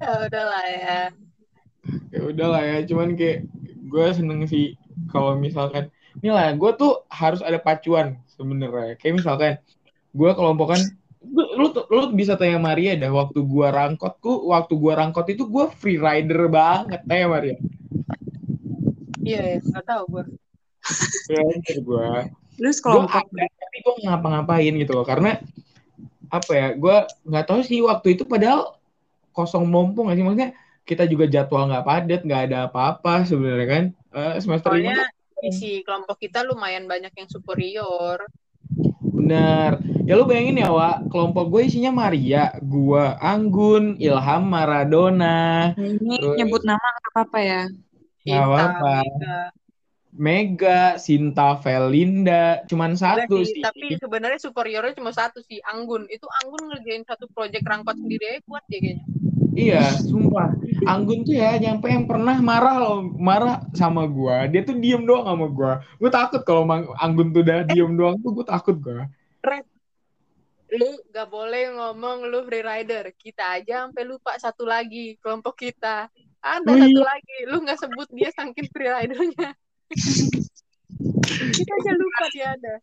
Ya 0.06 0.12
udahlah 0.22 0.66
ya. 0.70 1.25
Ya 2.16 2.22
udahlah 2.24 2.64
ya 2.64 2.78
cuman 2.88 3.20
kayak 3.20 3.44
gue 3.86 4.06
seneng 4.16 4.48
sih 4.48 4.80
kalau 5.12 5.36
misalkan 5.36 5.92
ini 6.24 6.32
lah 6.32 6.56
gue 6.56 6.72
tuh 6.80 7.04
harus 7.12 7.44
ada 7.44 7.60
pacuan 7.60 8.16
sebenarnya. 8.32 8.96
Kayak 8.96 9.16
misalkan 9.20 9.52
gue 10.16 10.32
kelompokan 10.32 10.80
lu, 11.28 11.68
lu 11.76 12.02
bisa 12.16 12.40
tanya 12.40 12.56
Maria 12.56 12.96
dah 12.96 13.12
waktu 13.12 13.44
gue 13.44 13.68
rangkotku 13.68 14.48
waktu 14.48 14.74
gue 14.80 14.94
rangkot 14.96 15.28
itu 15.28 15.44
gue 15.44 15.66
free 15.76 16.00
rider 16.00 16.48
banget 16.48 17.04
tanya 17.04 17.28
Maria. 17.28 17.56
Iya, 19.26 19.42
ya, 19.42 19.60
nggak 19.60 19.86
tahu 19.86 20.04
gue. 20.08 20.24
free 21.28 21.42
rider 21.42 21.78
gue 21.84 22.08
sekelompok 22.72 23.28
ada 23.36 23.52
tapi 23.52 23.78
gue 23.84 23.94
ngapa-ngapain 24.08 24.74
gitu 24.80 24.96
loh 24.96 25.04
karena 25.04 25.44
apa 26.32 26.52
ya 26.56 26.68
gue 26.72 26.98
nggak 27.28 27.46
tahu 27.52 27.60
sih 27.68 27.84
waktu 27.84 28.16
itu 28.16 28.24
padahal 28.24 28.80
kosong 29.36 29.68
mumpung 29.68 30.08
sih? 30.16 30.24
Maksudnya 30.24 30.56
kita 30.86 31.04
juga 31.04 31.26
jadwal 31.26 31.66
nggak 31.66 31.84
padat 31.84 32.22
nggak 32.22 32.42
ada 32.48 32.58
apa-apa 32.66 33.26
sebenarnya 33.26 33.68
kan 33.68 33.86
Eh, 34.16 34.36
semester 34.40 34.72
lima 34.72 34.96
Soalnya 34.96 35.06
isi 35.44 35.84
kelompok 35.84 36.16
kita 36.18 36.40
lumayan 36.42 36.88
banyak 36.88 37.12
yang 37.12 37.28
superior. 37.28 38.24
Bener. 39.02 39.78
Ya 40.06 40.14
lu 40.14 40.24
bayangin 40.24 40.56
ya, 40.58 40.70
Wak, 40.70 41.10
kelompok 41.10 41.50
gue 41.50 41.62
isinya 41.66 41.92
Maria, 41.92 42.56
gua 42.60 43.18
Anggun, 43.18 43.98
Ilham 43.98 44.44
Maradona. 44.46 45.74
ini 45.76 46.16
Terus- 46.16 46.38
nyebut 46.38 46.64
nama 46.64 46.80
nggak 46.80 47.12
apa-apa 47.12 47.40
ya 47.42 47.62
Nggak 48.24 48.44
apa-apa. 48.44 48.96
Mega. 50.16 50.96
Sinta 50.96 51.60
Velinda, 51.60 52.64
cuman 52.66 52.96
satu 52.96 53.44
sih, 53.44 53.60
sih. 53.60 53.62
tapi 53.62 54.00
sebenarnya 54.00 54.40
superiornya 54.40 54.96
cuma 54.96 55.12
satu 55.12 55.44
sih, 55.44 55.60
Anggun. 55.62 56.08
Itu 56.08 56.24
Anggun 56.40 56.72
ngerjain 56.72 57.04
satu 57.04 57.28
project 57.28 57.68
rangkot 57.68 58.00
sendiri 58.00 58.32
aja 58.32 58.42
kuat 58.48 58.64
ya 58.72 58.80
kayaknya. 58.80 59.04
Iya, 59.56 59.96
sumpah. 60.04 60.52
Anggun 60.84 61.24
tuh 61.24 61.40
ya 61.40 61.56
nyampe 61.56 61.88
yang 61.88 62.04
pernah 62.04 62.36
marah 62.44 62.76
loh, 62.76 63.08
marah 63.16 63.64
sama 63.72 64.04
gua. 64.04 64.44
Dia 64.52 64.68
tuh 64.68 64.76
diem 64.76 65.00
doang 65.08 65.24
sama 65.24 65.48
gua. 65.48 65.72
Gue 65.96 66.12
takut 66.12 66.44
kalau 66.44 66.68
Mang- 66.68 66.92
Anggun 67.00 67.32
tuh 67.32 67.42
udah 67.42 67.64
diem 67.64 67.96
doang 67.96 68.20
tuh 68.20 68.36
gue 68.36 68.46
takut 68.46 68.76
gua. 68.76 69.08
Red, 69.40 69.64
lu 70.76 71.00
gak 71.16 71.32
boleh 71.32 71.72
ngomong 71.72 72.28
lu 72.28 72.44
free 72.44 72.68
rider. 72.68 73.16
Kita 73.16 73.56
aja 73.56 73.88
sampai 73.88 74.04
lupa 74.04 74.36
satu 74.36 74.68
lagi 74.68 75.16
kelompok 75.24 75.56
kita. 75.56 76.12
Ada 76.44 76.68
Oh 76.70 76.78
satu 76.78 77.02
lagi, 77.02 77.38
lu 77.50 77.58
nggak 77.66 77.80
sebut 77.82 78.08
dia 78.14 78.30
saking 78.30 78.70
free 78.70 78.92
ridernya. 78.92 79.50
kita 81.58 81.72
aja 81.74 81.92
lupa 81.98 82.26
dia 82.30 82.48
ada. 82.54 82.76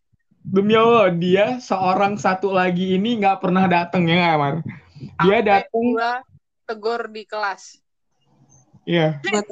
Demi 0.43 0.75
Allah, 0.75 1.07
dia 1.15 1.45
seorang 1.63 2.19
satu 2.19 2.51
lagi 2.51 2.99
ini 2.99 3.23
nggak 3.23 3.39
pernah 3.39 3.63
datang 3.71 4.03
ya 4.03 4.19
nggak, 4.19 4.35
Mar? 4.35 4.55
Dia 5.23 5.39
datang, 5.39 5.85
gua 6.77 6.97
tegur 6.97 7.13
di 7.13 7.23
kelas. 7.25 7.77
iya. 8.83 9.19
Buat 9.21 9.45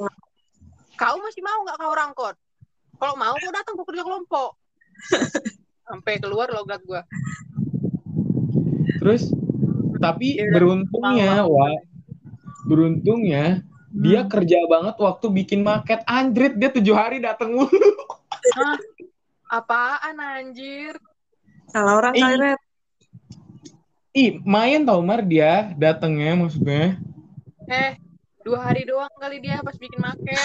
Kau 0.92 1.16
masih 1.18 1.42
mau 1.42 1.58
nggak 1.66 1.78
kau 1.80 1.94
rangkot? 1.94 2.36
Kalau 3.00 3.14
mau 3.18 3.34
kau 3.34 3.50
datang 3.50 3.74
ke 3.74 3.82
kerja 3.90 4.02
kelompok. 4.06 4.50
Sampai 5.88 6.22
keluar 6.22 6.52
logat 6.52 6.78
gua. 6.86 7.02
Terus, 9.02 9.34
tapi 9.98 10.38
Iya, 10.38 10.52
beruntungnya, 10.54 11.42
mau. 11.42 11.58
Wak, 11.58 11.80
beruntungnya 12.70 13.66
dia 13.92 14.24
Hmm. 14.24 14.30
kerja 14.30 14.58
banget 14.70 14.96
waktu 14.96 15.26
bikin 15.28 15.60
market 15.60 16.00
anjrit 16.08 16.56
dia 16.56 16.70
tujuh 16.72 16.94
hari 16.96 17.20
datang 17.20 17.52
mulu. 17.52 17.68
Hah? 18.56 18.78
Apaan 19.52 20.16
anjir? 20.16 20.96
salah 21.72 22.04
orang 22.04 22.12
kali. 22.12 22.52
Ih, 24.12 24.44
main 24.44 24.84
tau 24.84 25.00
Mar 25.00 25.24
dia 25.24 25.72
datangnya 25.72 26.36
maksudnya. 26.36 27.00
Eh, 27.70 27.92
dua 28.42 28.58
hari 28.70 28.82
doang 28.88 29.10
kali 29.20 29.38
dia 29.38 29.62
pas 29.62 29.76
bikin 29.76 30.00
market. 30.02 30.38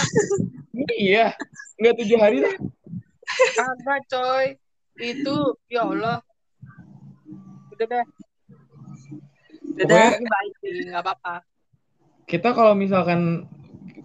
Iya, 0.93 1.33
nggak 1.81 1.95
tujuh 2.03 2.17
hari 2.21 2.45
lah. 2.45 2.53
Kagak 3.57 4.01
coy. 4.09 4.45
Itu, 4.97 5.57
ya 5.69 5.85
Allah. 5.85 6.21
Udah 7.73 7.85
deh. 7.85 8.05
Pokoknya 9.77 10.09
Ini 10.17 10.25
baik 10.25 10.53
sih, 10.61 10.71
nggak 10.89 11.03
apa-apa. 11.05 11.35
kita 12.27 12.51
kalau 12.51 12.75
misalkan 12.75 13.47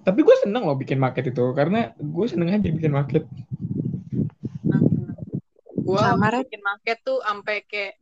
tapi 0.07 0.23
gue 0.23 0.37
seneng 0.39 0.63
loh 0.63 0.79
bikin 0.79 0.95
market 0.95 1.35
itu 1.35 1.43
karena 1.59 1.91
gue 1.99 2.27
seneng 2.31 2.55
aja 2.55 2.71
bikin 2.71 2.95
market 2.95 3.27
Red. 5.93 6.47
bikin 6.47 6.63
market 6.63 6.99
tuh 7.05 7.19
sampai 7.21 7.67
kayak 7.67 7.99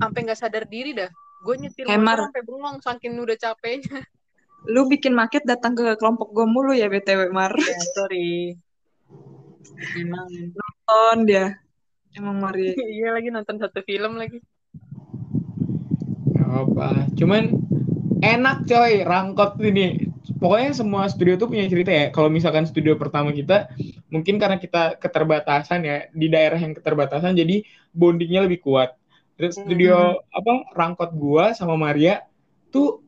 sampai 0.00 0.18
nggak 0.24 0.40
sadar 0.40 0.64
diri 0.66 0.96
dah. 0.96 1.10
Gue 1.44 1.60
nyetir 1.60 1.84
Hemar. 1.84 2.16
motor 2.16 2.32
sampai 2.32 2.42
bengong 2.48 2.78
saking 2.80 3.12
udah 3.20 3.36
capeknya. 3.36 4.00
Lu 4.72 4.88
bikin 4.88 5.12
market 5.12 5.44
datang 5.44 5.76
ke 5.76 5.84
kelompok 6.00 6.32
gue 6.32 6.46
mulu 6.48 6.72
ya 6.72 6.88
BTW 6.88 7.28
Mar. 7.28 7.52
Ya, 7.52 7.76
sorry. 7.92 8.56
Emang. 10.00 10.28
Nonton 10.56 11.16
dia. 11.28 11.60
Emang 12.16 12.40
Maria. 12.40 12.72
iya 12.96 13.12
lagi 13.12 13.28
nonton 13.28 13.60
satu 13.60 13.84
film 13.84 14.16
lagi. 14.16 14.40
Gak 16.32 16.48
apa 16.48 16.88
cuman 17.12 17.52
enak 18.24 18.64
coy 18.64 19.04
rangkot 19.04 19.60
ini 19.60 20.08
pokoknya 20.38 20.70
semua 20.72 21.04
studio 21.10 21.36
tuh 21.36 21.50
punya 21.50 21.68
cerita 21.68 21.90
ya 21.92 22.08
kalau 22.14 22.32
misalkan 22.32 22.64
studio 22.64 22.96
pertama 22.96 23.34
kita 23.34 23.68
mungkin 24.08 24.40
karena 24.40 24.56
kita 24.56 24.96
keterbatasan 24.96 25.84
ya 25.84 26.08
di 26.14 26.26
daerah 26.32 26.56
yang 26.56 26.72
keterbatasan 26.72 27.36
jadi 27.36 27.66
bondingnya 27.92 28.46
lebih 28.48 28.64
kuat 28.64 28.96
terus 29.34 29.58
studio 29.58 30.20
apa 30.30 30.52
rangkot 30.72 31.10
gua 31.12 31.50
sama 31.52 31.74
Maria 31.74 32.22
tuh 32.70 33.02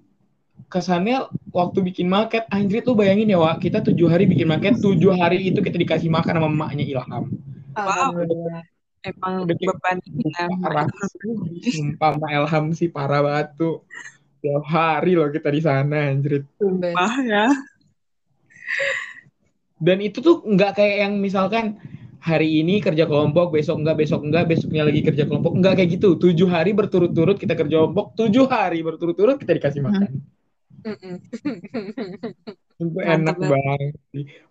kesannya 0.67 1.31
waktu 1.55 1.79
bikin 1.85 2.11
market 2.11 2.43
anjir 2.51 2.83
tuh 2.83 2.99
bayangin 2.99 3.31
ya 3.31 3.39
Wak 3.39 3.63
kita 3.63 3.79
tujuh 3.85 4.11
hari 4.11 4.27
bikin 4.27 4.51
market 4.51 4.75
tujuh 4.83 5.15
hari 5.15 5.47
itu 5.47 5.63
kita 5.63 5.79
dikasih 5.79 6.11
makan 6.11 6.43
sama 6.43 6.49
emaknya 6.51 6.83
Ilham. 6.83 7.25
Alhamdulillah. 7.77 8.65
Emang 9.07 9.47
Udah 9.47 9.55
kayak- 9.55 9.71
beban 9.79 9.97
ya. 10.03 10.45
parah. 10.59 10.87
sumpah 11.63 12.11
sama 12.19 12.27
Ilham 12.35 12.65
sih 12.75 12.89
parah 12.91 13.21
banget 13.23 13.49
tuh. 13.55 13.87
Tiap 14.43 14.65
hari 14.67 15.15
loh 15.15 15.31
kita 15.31 15.49
di 15.55 15.61
sana 15.63 16.11
anjir. 16.11 16.43
Sumpah. 16.59 17.15
Ya. 17.23 17.47
dan 19.77 19.99
itu 20.01 20.19
tuh 20.25 20.41
nggak 20.43 20.73
kayak 20.75 20.97
yang 21.07 21.21
misalkan 21.21 21.77
hari 22.31 22.49
ini 22.61 22.75
kerja 22.87 23.05
kelompok 23.11 23.47
besok 23.57 23.77
enggak 23.81 23.97
besok 24.03 24.21
enggak 24.27 24.45
besoknya 24.51 24.83
lagi 24.89 25.01
kerja 25.07 25.25
kelompok 25.29 25.53
enggak 25.59 25.73
kayak 25.79 25.91
gitu 25.97 26.09
tujuh 26.23 26.49
hari 26.57 26.71
berturut-turut 26.79 27.37
kita 27.43 27.55
kerja 27.61 27.75
kelompok 27.81 28.07
tujuh 28.19 28.45
hari 28.55 28.79
berturut-turut 28.87 29.37
kita 29.43 29.53
dikasih 29.59 29.83
makan 29.89 30.11
Mm-mm. 30.87 31.17
itu 32.83 32.99
enak 33.01 33.37
banget. 33.53 33.93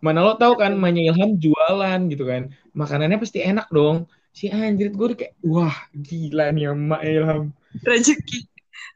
mana 0.05 0.19
lo 0.25 0.33
tahu 0.41 0.53
kan 0.61 0.71
Manya 0.81 1.01
Ilham 1.13 1.31
jualan 1.43 1.99
gitu 2.11 2.23
kan 2.31 2.43
makanannya 2.79 3.17
pasti 3.23 3.39
enak 3.49 3.67
dong 3.75 3.97
si 4.37 4.45
anjir 4.51 4.87
gue 4.97 5.07
kayak 5.19 5.33
wah 5.45 5.75
gila 6.07 6.45
nih 6.55 6.63
emak 6.73 7.01
Ilham 7.05 7.43
Rezeki. 7.89 8.39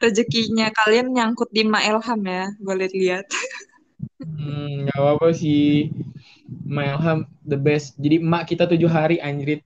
Rezekinya 0.03 0.67
kalian 0.79 1.07
nyangkut 1.15 1.49
di 1.55 1.61
Ma 1.67 1.79
Elham 1.91 2.21
ya. 2.23 2.43
Gue 2.63 2.73
lihat-lihat. 2.79 3.25
Hmm, 4.23 4.83
nggak 4.83 4.97
apa-apa 4.99 5.27
sih. 5.41 5.63
Ma 6.65 6.95
Ilham 6.95 7.25
the 7.45 7.57
best. 7.57 7.97
Jadi 7.97 8.21
emak 8.21 8.49
kita 8.49 8.69
tujuh 8.69 8.89
hari 8.89 9.17
anjrit. 9.21 9.61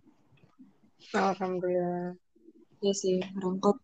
Alhamdulillah. 1.14 2.16
Iya 2.84 2.94
sih, 2.96 3.18
rangkot. 3.40 3.80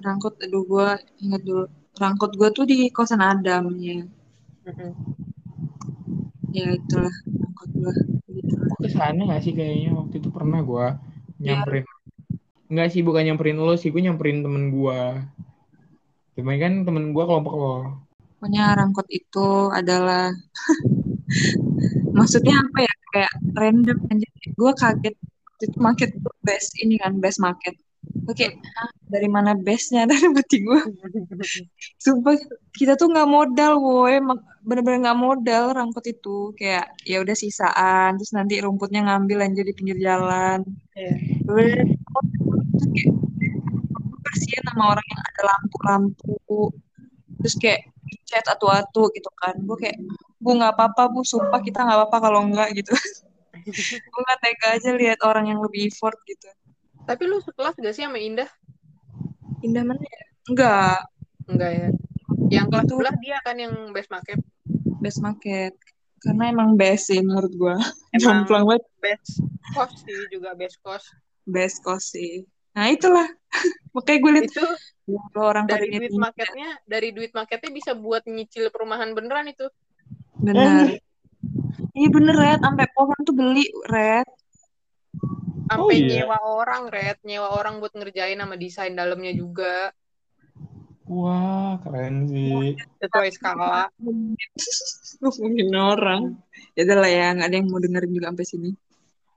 Rangkot, 0.00 0.36
aduh 0.40 0.64
gue 0.64 0.88
ingat 1.24 1.42
dulu. 1.44 1.64
Rangkot 1.96 2.32
gue 2.36 2.48
tuh 2.52 2.64
di 2.68 2.92
kosan 2.92 3.24
Adam 3.24 3.72
ya. 3.80 4.04
Mm-mm. 4.68 4.92
Ya 6.52 6.72
itulah 6.76 7.12
rangkot 7.24 7.68
gue. 7.72 7.94
Gitu. 8.30 8.52
Gue 8.52 8.78
ke 8.84 8.88
sana 8.92 9.28
gak 9.28 9.42
sih 9.44 9.52
kayaknya 9.56 9.96
waktu 9.96 10.20
itu 10.20 10.28
pernah 10.32 10.60
gue 10.60 10.86
Iya. 11.36 11.60
nyamperin. 11.60 11.84
Enggak 12.66 12.88
sih 12.92 13.00
bukan 13.04 13.22
nyamperin 13.28 13.60
lo 13.60 13.76
sih, 13.76 13.92
gue 13.92 14.00
nyamperin 14.00 14.40
temen 14.40 14.72
gue. 14.72 15.00
Cuman 16.36 16.56
kan 16.60 16.72
temen 16.84 17.04
gue 17.12 17.24
kelompok 17.24 17.54
lo. 17.56 17.74
Pokoknya 18.36 18.76
rangkot 18.76 19.08
itu 19.08 19.72
adalah 19.72 20.32
maksudnya 22.16 22.56
apa 22.56 22.78
ya 22.88 22.94
kayak 23.12 23.32
random 23.54 23.98
aja. 24.10 24.28
Gue 24.56 24.72
kaget 24.76 25.14
itu 25.56 25.76
market 25.80 26.10
best 26.44 26.72
ini 26.80 27.00
kan 27.00 27.16
best 27.20 27.40
market. 27.40 27.76
Oke, 28.30 28.46
"Hah, 28.54 28.90
dari 29.10 29.28
mana 29.30 29.54
bestnya 29.54 30.06
dari 30.10 30.26
berarti 30.30 30.56
gue. 30.62 30.80
Sumpah 31.98 32.34
kita 32.74 32.94
tuh 32.94 33.10
nggak 33.10 33.28
modal, 33.28 33.82
woi, 33.82 34.18
bener-bener 34.62 35.10
nggak 35.10 35.18
modal 35.18 35.64
rangkot 35.74 36.06
itu 36.06 36.54
kayak 36.58 36.86
ya 37.02 37.22
udah 37.22 37.34
sisaan, 37.34 38.18
terus 38.18 38.32
nanti 38.34 38.58
rumputnya 38.62 39.06
ngambil 39.06 39.46
aja 39.46 39.62
di 39.62 39.72
pinggir 39.74 39.98
jalan. 39.98 40.62
Iya. 40.94 41.14
Bener-bener 41.46 41.86
terus 42.74 42.86
kayak 42.94 43.10
kasihan 44.26 44.64
sama 44.70 44.84
orang 44.94 45.06
yang 45.06 45.22
ada 45.22 45.42
lampu-lampu, 45.50 46.60
terus 47.42 47.54
kayak 47.58 47.80
cat 48.26 48.46
atu-atu 48.54 49.10
gitu 49.14 49.30
kan. 49.38 49.54
Gue 49.66 49.76
kayak 49.78 49.98
bu 50.42 50.50
nggak 50.56 50.72
apa-apa 50.76 51.02
bu, 51.12 51.20
sumpah 51.24 51.60
kita 51.64 51.80
nggak 51.84 51.98
apa-apa 52.02 52.18
kalau 52.20 52.40
enggak 52.44 52.68
gitu. 52.76 52.92
gue 54.12 54.20
nggak 54.26 54.40
tega 54.44 54.66
aja 54.76 54.90
lihat 54.94 55.18
orang 55.24 55.50
yang 55.50 55.60
lebih 55.64 55.88
effort 55.88 56.16
gitu. 56.28 56.48
Tapi 57.06 57.22
lu 57.30 57.38
sekelas 57.38 57.78
gak 57.78 57.94
sih 57.94 58.02
sama 58.02 58.18
Indah? 58.18 58.50
Indah 59.62 59.86
mana 59.86 60.02
ya? 60.02 60.24
Enggak, 60.50 60.98
Enggak 61.46 61.70
ya. 61.70 61.88
Yang 62.50 62.66
kelas 62.74 62.86
sebelah 62.90 63.16
dia 63.22 63.36
kan 63.46 63.56
yang 63.58 63.74
best 63.94 64.10
market. 64.10 64.38
best 64.98 65.22
market. 65.22 65.72
Karena 66.18 66.50
emang 66.50 66.74
best 66.74 67.06
sih 67.14 67.22
menurut 67.22 67.52
gua. 67.54 67.76
Emang 68.16 68.42
Jomplang 68.42 68.64
banget. 68.66 68.82
best 68.98 69.38
cost 69.70 70.02
sih 70.02 70.18
juga 70.34 70.58
best 70.58 70.82
cost. 70.82 71.06
Best 71.46 71.78
cost 71.86 72.10
sih. 72.10 72.42
Nah 72.74 72.90
itulah. 72.90 73.26
Makanya 73.94 74.18
gue 74.18 74.32
liat 74.34 74.44
Itu 74.50 74.66
"Wah, 75.06 75.54
orang 75.54 75.70
dari 75.70 75.86
duit 75.94 76.10
ini." 76.10 76.18
marketnya, 76.18 76.68
dari 76.82 77.08
duit 77.14 77.30
marketnya 77.30 77.70
bisa 77.70 77.94
buat 77.94 78.26
nyicil 78.26 78.74
perumahan 78.74 79.14
beneran 79.14 79.46
itu. 79.46 79.70
Bener. 80.46 81.02
Iya 81.90 82.08
bener 82.14 82.34
Red. 82.38 82.60
Sampai 82.62 82.86
pohon 82.94 83.18
tuh 83.26 83.34
beli 83.34 83.66
Red. 83.90 84.28
Sampai 85.66 85.82
Oh, 85.82 85.90
iya. 85.90 86.22
nyewa 86.22 86.38
orang, 86.46 86.86
Red. 86.86 87.18
Nyewa 87.26 87.50
orang 87.50 87.82
buat 87.82 87.90
ngerjain 87.90 88.38
sama 88.38 88.54
desain 88.54 88.94
dalamnya 88.94 89.34
juga. 89.34 89.90
Wah 91.06 91.82
keren 91.82 92.30
sih. 92.30 92.78
Sesuai 93.02 93.30
skala. 93.34 93.90
Ngomongin 95.18 95.70
orang. 95.74 96.22
Ya 96.78 96.86
udah 96.86 96.96
lah 97.02 97.10
ya. 97.10 97.26
Nggak 97.34 97.48
ada 97.50 97.56
yang 97.58 97.66
mau 97.66 97.82
dengerin 97.82 98.12
juga 98.14 98.26
sampai 98.30 98.46
sini. 98.46 98.70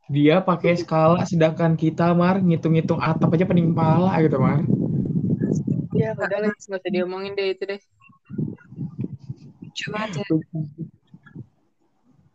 Dia 0.09 0.41
pakai 0.41 0.73
skala 0.77 1.25
sedangkan 1.25 1.77
kita 1.77 2.13
mar 2.17 2.41
ngitung-ngitung 2.41 2.97
atap 2.97 3.33
aja 3.33 3.45
pening 3.45 3.77
pala 3.77 4.17
gitu 4.21 4.41
mar. 4.41 4.65
Ya 5.93 6.13
udah 6.17 6.37
lah, 6.41 6.49
nggak 6.53 6.81
usah 6.81 6.91
diomongin 6.93 7.37
deh 7.37 7.53
itu 7.53 7.63
deh. 7.65 7.81
Coba 9.77 10.09
aja. 10.09 10.21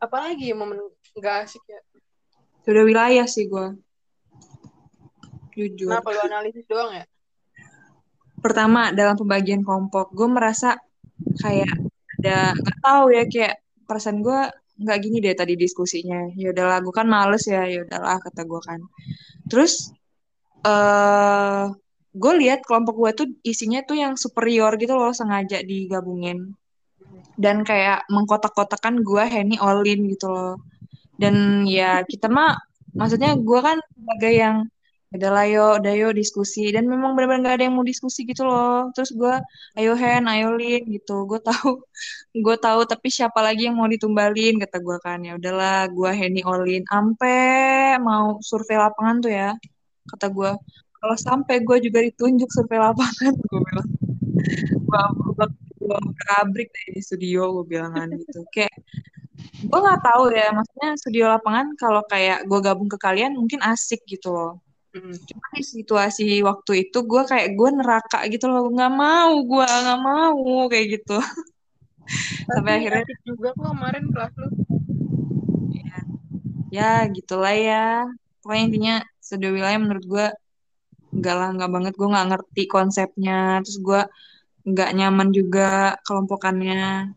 Apalagi 0.04 0.52
momen 0.52 0.78
nggak 1.16 1.48
asik 1.48 1.64
ya 1.66 1.80
Sudah 2.64 2.82
wilayah 2.84 3.28
sih 3.28 3.44
gue. 3.44 3.76
Jujur. 5.54 5.86
kenapa 5.86 6.10
lu 6.10 6.20
analisis 6.26 6.66
doang 6.66 6.90
ya 6.96 7.04
Pertama, 8.44 8.92
dalam 8.92 9.16
pembagian 9.16 9.64
kelompok, 9.64 10.12
gue 10.12 10.28
merasa 10.28 10.76
kayak 11.40 11.80
ada, 12.20 12.52
nggak 12.52 12.78
tahu 12.84 13.04
ya, 13.16 13.24
kayak 13.24 13.54
perasaan 13.88 14.20
gue 14.20 14.36
nggak 14.84 14.98
gini 15.00 15.16
deh 15.24 15.32
tadi 15.32 15.56
diskusinya. 15.56 16.28
Ya 16.36 16.52
udahlah, 16.52 16.84
gue 16.84 16.92
kan 16.92 17.08
males 17.08 17.48
ya, 17.48 17.64
ya 17.64 17.88
udahlah 17.88 18.20
kata 18.20 18.44
gue 18.44 18.60
kan. 18.60 18.80
Terus, 19.48 19.88
eh 20.60 21.72
gue 22.12 22.32
lihat 22.44 22.68
kelompok 22.68 22.94
gue 23.00 23.10
tuh 23.16 23.28
isinya 23.48 23.80
tuh 23.80 23.96
yang 23.96 24.12
superior 24.20 24.76
gitu 24.76 24.92
loh, 24.92 25.16
sengaja 25.16 25.64
digabungin. 25.64 26.52
Dan 27.34 27.66
kayak 27.66 28.06
mengkotak-kotakan 28.12 29.02
gue 29.02 29.24
Henny 29.26 29.56
Olin 29.58 30.06
gitu 30.10 30.30
loh. 30.30 30.54
Dan 31.18 31.66
ya 31.66 32.02
kita 32.06 32.26
mah, 32.30 32.58
maksudnya 32.94 33.34
gue 33.38 33.60
kan 33.62 33.78
sebagai 33.94 34.32
yang 34.34 34.56
udah 35.14 35.30
lah 35.30 35.46
yo, 35.46 35.78
udah 35.78 35.94
yo 35.94 36.10
diskusi 36.10 36.74
dan 36.74 36.90
memang 36.90 37.14
benar-benar 37.14 37.40
nggak 37.46 37.54
ada 37.62 37.64
yang 37.70 37.74
mau 37.78 37.86
diskusi 37.86 38.26
gitu 38.26 38.42
loh. 38.42 38.90
Terus 38.90 39.14
gue, 39.14 39.34
ayo 39.78 39.94
Hen, 39.94 40.26
ayo 40.26 40.58
Lin 40.58 40.82
gitu. 40.90 41.22
Gue 41.30 41.38
tahu, 41.38 41.86
gue 42.44 42.56
tahu 42.58 42.80
tapi 42.82 43.08
siapa 43.14 43.38
lagi 43.38 43.70
yang 43.70 43.78
mau 43.78 43.86
ditumbalin 43.86 44.58
kata 44.58 44.82
gue 44.82 44.98
kan. 44.98 45.22
Ya 45.22 45.38
udahlah, 45.38 45.86
gue 45.94 46.10
Henny 46.10 46.42
Olin. 46.42 46.82
Ampe 46.90 47.94
mau 48.02 48.42
survei 48.42 48.74
lapangan 48.74 49.22
tuh 49.22 49.30
ya, 49.30 49.54
kata 50.10 50.26
gue. 50.34 50.50
Kalau 50.98 51.16
sampai 51.20 51.62
gue 51.62 51.78
juga 51.78 52.02
ditunjuk 52.02 52.50
survei 52.50 52.82
lapangan, 52.82 53.32
gue 53.50 53.60
bilang, 53.70 53.88
gue 54.82 55.46
gue 55.84 55.98
kabrik 56.24 56.68
deh 56.72 56.96
di 56.96 57.02
studio, 57.04 57.60
gue 57.60 57.64
bilang 57.76 57.92
kan 57.92 58.08
gitu. 58.08 58.40
Kayak 58.48 58.72
gue 59.64 59.78
nggak 59.84 60.00
tahu 60.00 60.32
ya, 60.32 60.48
maksudnya 60.56 60.90
studio 60.96 61.24
lapangan 61.28 61.76
kalau 61.76 62.02
kayak 62.08 62.48
gue 62.48 62.58
gabung 62.64 62.88
ke 62.88 62.96
kalian 62.96 63.36
mungkin 63.36 63.60
asik 63.60 64.00
gitu 64.08 64.32
loh. 64.32 64.64
Mm. 64.94 65.10
Cuma 65.26 65.46
di 65.58 65.62
situasi 65.66 66.38
waktu 66.46 66.86
itu 66.86 66.98
gue 67.02 67.22
kayak 67.26 67.58
gue 67.58 67.70
neraka 67.74 68.22
gitu 68.30 68.46
loh. 68.46 68.70
Nggak 68.70 68.92
mau 68.94 69.34
gue 69.42 69.66
nggak 69.66 70.00
mau 70.00 70.70
kayak 70.70 70.86
gitu. 71.02 71.18
Sampai 72.46 72.78
akhirnya 72.78 73.02
juga 73.26 73.50
kok 73.58 73.66
kemarin 73.74 74.04
kelas 74.14 74.32
lu. 74.38 74.48
Ya 76.70 77.06
gitulah 77.10 77.54
ya. 77.54 78.06
Pokoknya 78.42 78.62
intinya 78.70 78.94
studio 79.18 79.50
wilayah 79.50 79.78
menurut 79.82 80.04
gue 80.06 80.26
nggak 81.14 81.34
lah 81.42 81.48
nggak 81.58 81.70
banget. 81.74 81.92
Gue 81.98 82.08
nggak 82.14 82.28
ngerti 82.30 82.62
konsepnya. 82.70 83.58
Terus 83.66 83.78
gue 83.82 84.02
nggak 84.64 84.90
nyaman 84.96 85.28
juga 85.30 86.00
kelompokannya 86.08 87.12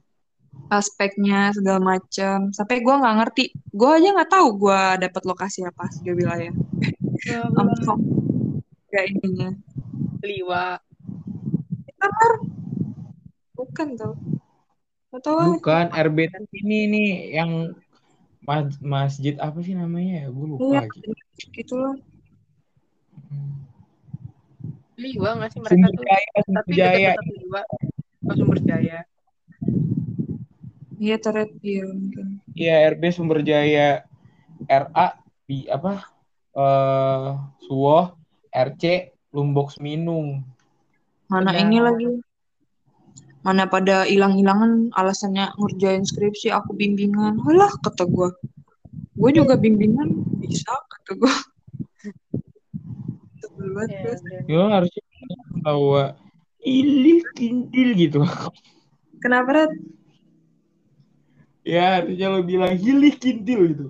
aspeknya 0.67 1.55
segala 1.55 1.79
macem. 1.95 2.51
Sampai 2.51 2.83
gue 2.83 2.91
nggak 2.91 3.17
ngerti. 3.23 3.45
Gue 3.71 3.89
aja 3.97 4.11
nggak 4.11 4.31
tahu 4.31 4.47
gue 4.67 4.81
dapat 5.07 5.23
lokasi 5.23 5.63
apa 5.63 5.87
studio 5.91 6.15
wilayah 6.15 6.53
langsung 7.55 7.99
gak 8.91 9.05
ininya. 9.11 9.51
Liwa. 10.23 10.79
Kamar 11.97 12.31
bukan 13.57 13.87
tuh 13.97 14.15
atau 15.07 15.57
Bukan 15.57 15.85
RB 15.95 16.29
ini 16.61 16.79
nih 16.91 17.09
yang 17.41 17.73
mas- 18.43 18.79
masjid 18.83 19.33
apa 19.39 19.59
sih 19.63 19.73
namanya 19.73 20.23
ya? 20.23 20.27
Gue 20.29 20.45
lupa 20.55 20.63
Iya, 20.67 20.81
lagi. 20.85 20.99
gitu 21.55 21.73
loh 21.79 21.95
liwa 24.97 25.29
nggak 25.37 25.49
sih 25.53 25.59
mereka 25.61 25.77
Sumber 25.77 25.91
tuh 25.93 26.05
Jaya, 26.05 26.29
tapi 26.49 26.71
Jaya. 26.73 27.11
dekat-dekat 27.13 27.25
liwa 27.37 27.61
oh, 28.27 28.35
sumber 28.35 28.59
jaya 28.65 28.99
iya 30.97 31.15
teret 31.21 31.49
iya 31.61 31.83
mungkin 31.85 32.41
Iya 32.57 32.89
RB 32.89 33.03
Sumber 33.13 33.45
Jaya. 33.45 34.01
RA 34.65 35.07
di 35.45 35.69
apa? 35.69 36.09
Eh 36.57 37.29
Suwoh, 37.61 38.17
RC 38.49 39.13
Lumbok 39.29 39.69
Seminung. 39.69 40.41
mana 41.29 41.53
Benar. 41.53 41.61
ini 41.61 41.77
lagi 41.77 42.07
mana 43.45 43.69
pada 43.69 44.09
hilang-hilangan 44.09 44.89
alasannya 44.97 45.53
ngerjain 45.61 46.01
skripsi 46.01 46.49
aku 46.49 46.73
bimbingan 46.73 47.37
alah 47.45 47.69
kata 47.85 48.09
gue 48.09 48.33
gue 49.13 49.31
juga 49.37 49.53
bimbingan 49.53 50.09
bisa 50.41 50.73
kata 50.73 51.11
gue 51.13 51.33
Sebel 53.57 53.73
banget 53.73 53.89
ya, 53.89 54.01
gue. 54.05 54.13
dan 54.21 54.45
Ya 54.45 54.61
harusnya 54.69 55.01
tahu 55.65 55.85
ilih 56.61 57.25
kintil 57.33 57.89
gitu. 57.97 58.21
kenapa 59.17 59.49
Red? 59.65 59.71
ya 61.65 61.97
harusnya 61.99 62.27
lo 62.29 62.45
bilang 62.45 62.77
hilih 62.77 63.17
kintil 63.17 63.59
gitu. 63.73 63.87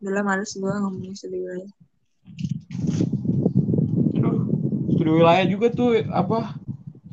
Udah 0.00 0.12
lah 0.16 0.24
males 0.24 0.56
gue 0.56 0.72
ngomongin 0.72 1.12
sedih 1.12 1.44
wilayah 1.44 1.68
Aduh, 4.16 4.48
studio 4.96 5.12
wilayah 5.20 5.44
juga 5.44 5.68
tuh 5.68 6.00
apa? 6.08 6.56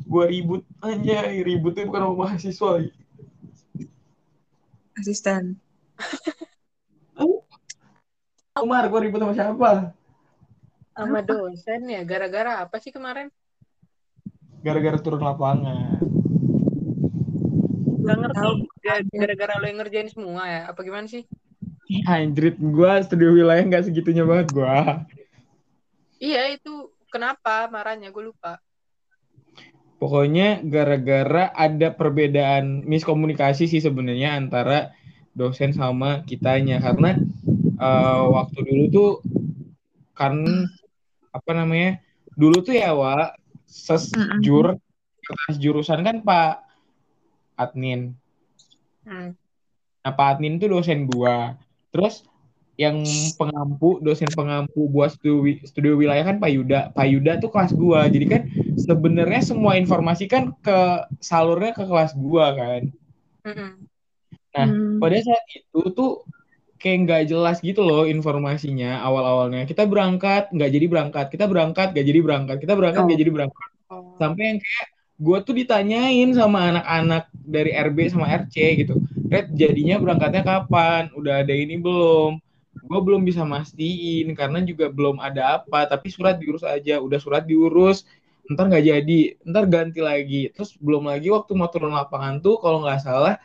Gua 0.08 0.24
ribut 0.32 0.64
aja, 0.80 1.28
ributnya 1.44 1.84
bukan 1.84 2.00
sama 2.08 2.14
mahasiswa. 2.24 2.72
asisten 4.96 5.60
Umar, 8.56 8.88
gua 8.88 9.00
ribut 9.04 9.20
sama 9.20 9.36
siapa? 9.36 9.92
Sama 10.96 11.20
dosen 11.20 11.80
ya? 11.92 12.02
Gara-gara 12.08 12.64
apa 12.64 12.80
sih 12.80 12.88
kemarin? 12.88 13.28
Gara-gara 14.64 14.96
turun 14.96 15.20
lapangan. 15.20 16.00
nggak 18.00 18.16
ngerti. 18.22 18.48
Gara-gara 19.12 19.52
lo 19.60 19.66
yang 19.68 19.78
ngerjain 19.84 20.08
semua 20.08 20.42
ya? 20.48 20.60
Apa 20.72 20.80
gimana 20.80 21.04
sih? 21.04 21.28
Anjrit, 22.08 22.58
gua 22.58 22.98
studio 23.04 23.30
wilayah 23.30 23.62
nggak 23.62 23.92
segitunya 23.92 24.26
banget 24.26 24.50
gua. 24.50 25.06
iya 26.16 26.50
itu 26.50 26.90
kenapa? 27.12 27.68
Marahnya 27.68 28.08
gue 28.10 28.32
lupa. 28.32 28.58
Pokoknya 29.96 30.60
gara-gara 30.64 31.52
ada 31.52 31.92
perbedaan 31.92 32.84
miskomunikasi 32.84 33.68
sih 33.68 33.80
sebenarnya 33.80 34.36
antara 34.36 34.96
dosen 35.36 35.76
sama 35.76 36.24
kitanya. 36.24 36.80
Karena 36.80 37.20
eh, 37.80 38.22
waktu 38.32 38.58
dulu 38.64 38.84
tuh 38.92 39.10
kan 40.16 40.40
apa 41.36 41.50
namanya 41.52 42.00
dulu 42.36 42.64
tuh 42.64 42.76
ya 42.76 42.96
wa 42.96 43.32
sesjur 43.68 44.80
kelas 45.26 45.56
jurusan 45.58 46.00
kan 46.06 46.22
Pak 46.22 46.64
admin. 47.58 48.14
Hmm. 49.02 49.34
Nah 50.02 50.12
Pak 50.14 50.38
admin 50.38 50.62
tuh 50.62 50.70
dosen 50.70 51.04
gua. 51.10 51.58
Terus 51.90 52.22
yang 52.76 53.00
pengampu 53.40 53.96
dosen 54.04 54.28
pengampu 54.36 54.84
buat 54.92 55.08
studio, 55.16 55.40
wi- 55.40 55.64
studio 55.64 55.96
wilayah 55.96 56.28
kan 56.28 56.36
Pak 56.36 56.50
Yuda. 56.52 56.80
Pak 56.92 57.06
Yuda 57.08 57.32
tuh 57.40 57.48
kelas 57.48 57.72
gua. 57.72 58.04
Jadi 58.06 58.26
kan 58.28 58.42
sebenarnya 58.76 59.40
semua 59.42 59.80
informasi 59.80 60.28
kan 60.28 60.52
ke 60.60 60.78
salurnya 61.18 61.72
ke 61.72 61.82
kelas 61.88 62.12
gua 62.14 62.52
kan. 62.52 62.82
Nah, 64.56 64.66
Hmm. 64.68 64.96
pada 65.02 65.16
saat 65.20 65.44
itu 65.52 65.80
tuh 65.92 66.24
kayak 66.76 66.98
nggak 67.08 67.22
jelas 67.32 67.56
gitu 67.64 67.80
loh 67.82 68.04
informasinya 68.04 69.00
awal-awalnya. 69.02 69.64
Kita 69.64 69.88
berangkat, 69.88 70.52
nggak 70.52 70.70
jadi 70.70 70.86
berangkat. 70.86 71.26
Kita 71.32 71.44
berangkat, 71.48 71.86
nggak 71.96 72.06
jadi 72.06 72.20
berangkat. 72.22 72.56
Kita 72.62 72.74
berangkat, 72.76 73.02
nggak 73.08 73.18
Oh. 73.18 73.22
jadi 73.24 73.32
berangkat. 73.32 73.68
Oh. 73.90 74.14
Sampai 74.20 74.42
yang 74.54 74.58
kayak 74.60 74.86
gue 75.16 75.38
tuh 75.48 75.54
ditanyain 75.56 76.28
sama 76.36 76.58
anak-anak 76.74 77.24
dari 77.32 77.70
RB 77.72 77.98
sama 78.12 78.28
RC 78.28 78.56
gitu. 78.84 79.00
Red, 79.26 79.56
jadinya 79.56 79.96
berangkatnya 79.98 80.42
kapan? 80.44 81.08
Udah 81.16 81.42
ada 81.42 81.54
ini 81.56 81.80
belum? 81.80 82.38
Gue 82.86 83.00
belum 83.02 83.26
bisa 83.26 83.42
mastiin 83.42 84.30
karena 84.36 84.62
juga 84.62 84.92
belum 84.92 85.18
ada 85.18 85.58
apa. 85.62 85.88
Tapi 85.88 86.12
surat 86.12 86.36
diurus 86.38 86.62
aja. 86.62 87.00
Udah 87.00 87.18
surat 87.18 87.42
diurus, 87.48 88.04
ntar 88.52 88.68
nggak 88.70 88.84
jadi. 88.84 89.20
Ntar 89.42 89.64
ganti 89.66 90.00
lagi. 90.04 90.52
Terus 90.52 90.76
belum 90.78 91.08
lagi 91.08 91.32
waktu 91.32 91.52
mau 91.56 91.66
turun 91.72 91.96
lapangan 91.96 92.38
tuh 92.44 92.60
kalau 92.60 92.84
nggak 92.84 93.00
salah 93.02 93.40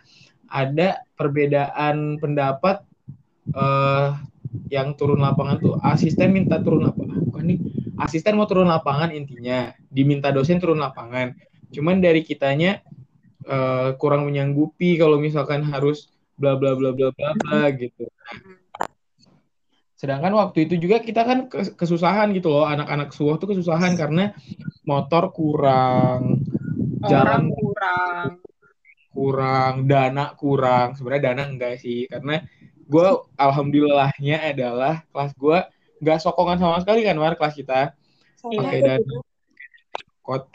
ada 0.51 0.99
perbedaan 1.15 2.19
pendapat 2.19 2.83
eh 3.49 4.09
yang 4.67 4.93
turun 4.99 5.23
lapangan 5.23 5.57
tuh 5.63 5.75
asisten 5.79 6.35
minta 6.35 6.59
turun 6.59 6.83
lapangan 6.83 7.23
bukan 7.23 7.43
nih 7.55 7.59
asisten 8.01 8.35
mau 8.35 8.49
turun 8.49 8.67
lapangan 8.67 9.13
intinya 9.13 9.71
diminta 9.87 10.33
dosen 10.33 10.57
turun 10.57 10.81
lapangan. 10.81 11.37
Cuman 11.71 12.03
dari 12.03 12.25
kitanya 12.25 12.81
eh, 13.45 13.89
kurang 13.95 14.27
menyanggupi 14.27 14.97
kalau 14.99 15.21
misalkan 15.21 15.63
harus 15.63 16.11
bla 16.35 16.57
bla 16.57 16.73
bla 16.73 16.91
bla 16.91 17.13
bla 17.13 17.29
bla 17.37 17.69
gitu. 17.77 18.09
Sedangkan 19.93 20.33
waktu 20.33 20.65
itu 20.65 20.81
juga 20.81 20.97
kita 20.97 21.21
kan 21.21 21.45
kes- 21.45 21.77
kesusahan 21.77 22.33
gitu 22.33 22.49
loh 22.49 22.65
anak-anak 22.65 23.13
suah 23.13 23.37
tuh 23.37 23.53
kesusahan 23.53 23.93
karena 23.93 24.33
motor 24.89 25.29
kurang 25.29 26.41
jalan 27.05 27.53
kurang. 27.53 28.29
kurang 29.13 29.73
dana 29.85 30.33
kurang. 30.33 30.97
Sebenarnya 30.97 31.23
dana 31.31 31.43
enggak 31.45 31.77
sih 31.77 32.09
karena 32.09 32.41
gue 32.91 33.07
alhamdulillahnya 33.39 34.51
adalah 34.51 35.07
kelas 35.15 35.31
gue 35.39 35.59
nggak 36.03 36.19
sokongan 36.19 36.59
sama 36.59 36.77
sekali 36.83 37.07
kan 37.07 37.15
war 37.15 37.39
kelas 37.39 37.55
kita. 37.55 37.95
Pakai 38.43 38.79
dana 38.83 39.17
kot. 40.19 40.51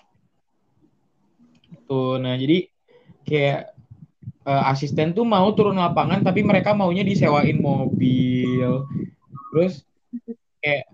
Tuh 1.88 2.20
nah 2.20 2.36
jadi 2.36 2.68
kayak 3.24 3.72
uh, 4.44 4.70
asisten 4.70 5.16
tuh 5.16 5.24
mau 5.24 5.48
turun 5.56 5.80
lapangan 5.80 6.20
tapi 6.20 6.44
mereka 6.44 6.76
maunya 6.76 7.00
disewain 7.00 7.56
mobil. 7.56 8.84
Terus 9.54 9.80
kayak 10.60 10.92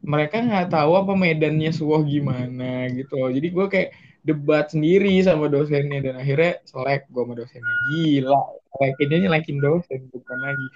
mereka 0.00 0.40
nggak 0.40 0.72
tahu 0.72 0.96
apa 0.96 1.12
medannya 1.12 1.70
suah 1.76 2.00
gimana 2.00 2.88
gitu 2.88 3.20
loh. 3.20 3.28
Jadi 3.28 3.48
gue 3.52 3.66
kayak 3.68 3.90
debat 4.26 4.68
sendiri 4.68 5.16
sama 5.24 5.48
dosennya 5.48 6.04
dan 6.04 6.14
akhirnya 6.20 6.60
selek 6.68 7.08
gue 7.08 7.22
sama 7.24 7.34
dosennya 7.36 7.74
gila 7.88 8.42
selekinnya 8.76 9.16
nyelekin 9.28 9.58
dosen 9.58 10.00
bukan 10.12 10.38
lagi 10.40 10.66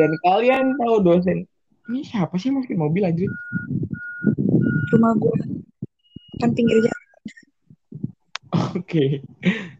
dan 0.00 0.10
kalian 0.24 0.64
tahu 0.80 0.96
dosen 1.04 1.38
ini 1.92 2.00
siapa 2.04 2.34
sih 2.40 2.48
masukin 2.48 2.80
mobil 2.80 3.04
aja 3.04 3.26
rumah 4.94 5.12
gue 5.20 5.36
kan 6.40 6.50
pinggir 6.56 6.80
jalan 6.80 7.04
oke 8.54 8.84
okay. 8.84 9.10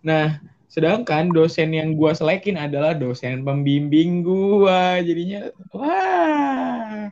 nah 0.05 0.41
Sedangkan 0.75 1.31
dosen 1.31 1.71
yang 1.71 1.95
gue 1.95 2.11
selekin 2.11 2.59
adalah 2.59 2.99
dosen 2.99 3.47
pembimbing 3.47 4.27
gue. 4.27 4.83
Jadinya, 5.07 5.47
wah. 5.71 7.07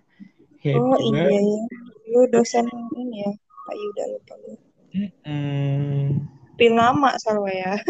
Oh 0.66 0.98
iya, 1.14 1.30
iya. 1.30 1.62
Lu 2.10 2.26
dosen 2.26 2.66
ini 2.98 3.22
ya, 3.22 3.30
Pak 3.62 3.74
Yuda 3.78 4.04
lupa 4.18 4.34
gue. 4.42 4.58
Hmm. 4.92 6.28
Pil 6.60 6.76
lama 6.76 7.16
selalu 7.16 7.56
ya. 7.56 7.80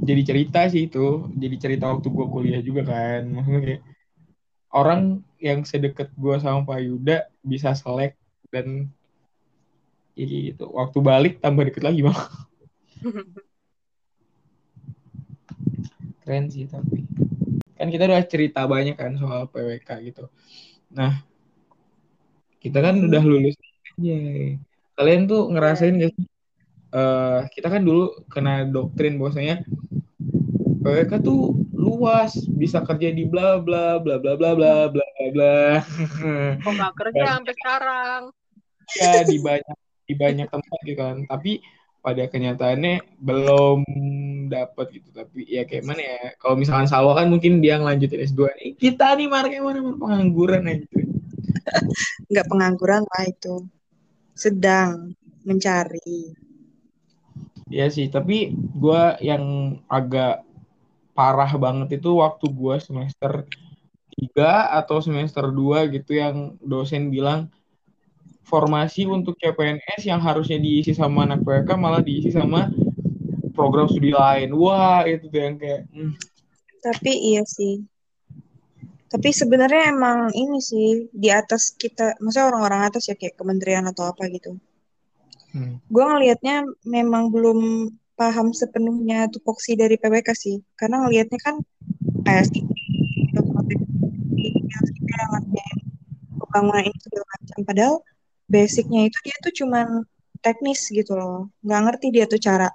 Jadi 0.00 0.22
cerita 0.24 0.64
sih 0.72 0.88
itu. 0.88 1.28
Jadi 1.36 1.56
cerita 1.60 1.92
waktu 1.92 2.08
gue 2.08 2.26
kuliah 2.32 2.64
juga 2.64 2.88
kan. 2.88 3.28
Maksudnya 3.28 3.60
kayak, 3.60 3.82
orang 4.72 5.20
yang 5.36 5.68
sedekat 5.68 6.08
gue 6.16 6.40
sama 6.40 6.64
Pak 6.64 6.80
Yuda 6.80 7.28
bisa 7.44 7.76
selek 7.76 8.16
dan 8.48 8.88
jadi 10.16 10.52
gitu. 10.52 10.68
Waktu 10.72 10.98
balik 11.00 11.40
tambah 11.44 11.64
deket 11.68 11.84
lagi 11.84 12.00
bang. 12.04 12.18
Keren 16.24 16.52
sih 16.52 16.68
tapi. 16.68 17.04
Kan 17.80 17.88
kita 17.88 18.04
udah 18.04 18.20
cerita 18.28 18.68
banyak 18.68 18.96
kan 18.96 19.16
soal 19.16 19.48
PWK 19.48 19.88
gitu. 20.12 20.28
Nah, 20.92 21.24
kita 22.60 22.84
kan 22.84 23.00
udah 23.00 23.22
lulus 23.24 23.56
aja. 24.00 24.20
Kalian 24.96 25.28
tuh 25.28 25.52
ngerasain 25.52 26.00
gak 26.00 26.12
sih? 26.16 26.26
Uh, 26.90 27.46
kita 27.54 27.70
kan 27.70 27.84
dulu 27.86 28.24
kena 28.26 28.66
doktrin 28.66 29.20
bahwasanya 29.20 29.62
PWK 30.80 31.12
tuh 31.22 31.54
luas, 31.76 32.34
bisa 32.50 32.80
kerja 32.82 33.12
di 33.12 33.28
bla 33.28 33.60
bla 33.60 34.00
bla 34.00 34.16
bla 34.16 34.34
bla 34.34 34.56
bla 34.56 34.74
bla 34.88 35.06
bla. 35.36 35.84
Kok 36.64 36.72
gak 36.72 36.94
kerja 36.96 37.36
sampai 37.36 37.54
sekarang? 37.54 38.22
Ya 38.96 39.22
di 39.22 39.38
banyak 39.38 39.76
di 40.08 40.14
banyak 40.16 40.48
tempat 40.50 40.78
gitu 40.82 40.98
kan. 40.98 41.16
Tapi 41.28 41.60
pada 42.00 42.24
kenyataannya 42.26 43.20
belum 43.20 43.84
dapat 44.48 44.86
gitu 44.98 45.12
tapi 45.12 45.44
ya 45.44 45.68
kayak 45.68 45.84
mana 45.84 46.00
ya 46.00 46.20
kalau 46.40 46.56
misalkan 46.56 46.88
Salwa 46.88 47.12
kan 47.12 47.28
mungkin 47.28 47.60
dia 47.60 47.76
ngelanjutin 47.76 48.24
S2 48.24 48.40
eh, 48.56 48.72
kita 48.72 49.14
nih 49.20 49.28
mar 49.28 49.44
kayak 49.44 49.60
mana 49.60 49.84
pengangguran 50.00 50.64
aja 50.64 50.80
gitu 50.88 51.12
nggak 52.32 52.46
pengangguran 52.48 53.04
lah 53.04 53.24
itu 53.28 53.54
sedang 54.34 55.14
mencari 55.44 56.34
ya 57.70 57.86
sih 57.86 58.10
tapi 58.10 58.52
gue 58.54 59.02
yang 59.22 59.76
agak 59.86 60.42
parah 61.14 61.52
banget 61.56 62.02
itu 62.02 62.18
waktu 62.18 62.46
gue 62.50 62.76
semester 62.82 63.46
3 64.34 64.80
atau 64.82 64.98
semester 65.00 65.48
2 65.48 65.94
gitu 65.94 66.18
yang 66.18 66.58
dosen 66.60 67.08
bilang 67.08 67.52
formasi 68.50 69.06
untuk 69.06 69.38
CPNS 69.38 70.02
yang 70.10 70.18
harusnya 70.18 70.58
diisi 70.58 70.90
sama 70.90 71.22
anak 71.22 71.46
PK 71.46 71.70
malah 71.78 72.02
diisi 72.02 72.34
sama 72.34 72.66
program 73.54 73.86
studi 73.86 74.10
lain. 74.10 74.50
Wah, 74.58 75.06
itu 75.06 75.30
tuh 75.30 75.38
yang 75.38 75.56
kayak 75.60 75.86
hmm. 75.94 76.18
Tapi 76.80 77.12
iya 77.12 77.44
sih. 77.44 77.84
Tapi 79.10 79.28
sebenarnya 79.34 79.90
emang 79.90 80.30
ini 80.30 80.62
sih 80.62 81.10
di 81.10 81.28
atas 81.34 81.74
kita, 81.74 82.14
maksudnya 82.22 82.46
orang-orang 82.54 82.80
atas 82.86 83.10
ya 83.10 83.18
kayak 83.18 83.34
kementerian 83.34 83.82
atau 83.90 84.06
apa 84.06 84.30
gitu. 84.30 84.54
Hmm. 85.50 85.82
Gue 85.90 86.04
ngelihatnya 86.06 86.62
memang 86.86 87.34
belum 87.34 87.90
paham 88.14 88.54
sepenuhnya 88.54 89.26
tupoksi 89.26 89.74
dari 89.74 89.98
PWK 89.98 90.28
sih, 90.30 90.62
karena 90.78 91.02
ngelihatnya 91.02 91.38
kan 91.42 91.58
kayak 92.22 92.46
sih 92.54 92.62
yang 95.10 95.78
pembangunan 96.38 96.86
ini 96.86 96.98
segala 97.02 97.26
macam. 97.34 97.58
Padahal 97.66 97.96
basicnya 98.46 99.10
itu 99.10 99.18
dia 99.26 99.36
tuh 99.42 99.52
cuman 99.62 100.06
teknis 100.42 100.88
gitu 100.90 101.14
loh 101.14 101.52
nggak 101.62 101.80
ngerti 101.86 102.06
dia 102.10 102.24
tuh 102.26 102.40
cara 102.40 102.68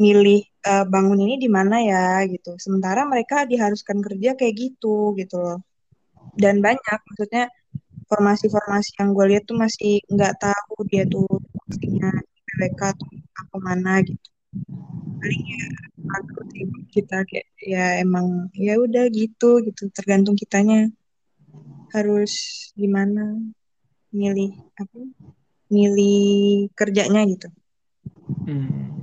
milih 0.00 0.42
uh, 0.66 0.84
bangun 0.84 1.22
ini 1.22 1.34
di 1.38 1.48
mana 1.48 1.78
ya 1.80 2.04
gitu. 2.26 2.58
Sementara 2.58 3.06
mereka 3.06 3.46
diharuskan 3.46 4.02
kerja 4.02 4.34
kayak 4.34 4.54
gitu 4.58 5.14
gitu 5.14 5.36
loh. 5.38 5.58
Dan 6.34 6.60
banyak 6.60 7.00
maksudnya 7.06 7.48
formasi-formasi 8.10 8.98
yang 9.00 9.14
gue 9.14 9.26
lihat 9.34 9.44
tuh 9.46 9.56
masih 9.58 10.02
nggak 10.10 10.34
tahu 10.38 10.74
dia 10.90 11.06
tuh 11.06 11.26
fungsinya 11.26 12.10
PWK 12.46 12.80
atau 12.92 13.08
apa 13.38 13.56
mana 13.62 14.02
gitu. 14.02 14.28
Paling 15.22 15.44
ya 15.46 15.66
kita 16.92 17.26
kayak 17.28 17.48
ya 17.60 17.84
emang 18.02 18.50
ya 18.52 18.78
udah 18.78 19.06
gitu 19.10 19.62
gitu. 19.64 19.88
Tergantung 19.94 20.36
kitanya 20.36 20.90
harus 21.94 22.32
gimana 22.76 23.40
milih 24.12 24.54
apa 24.76 24.98
milih 25.72 26.70
kerjanya 26.78 27.26
gitu. 27.26 27.48
Hmm. 28.46 28.95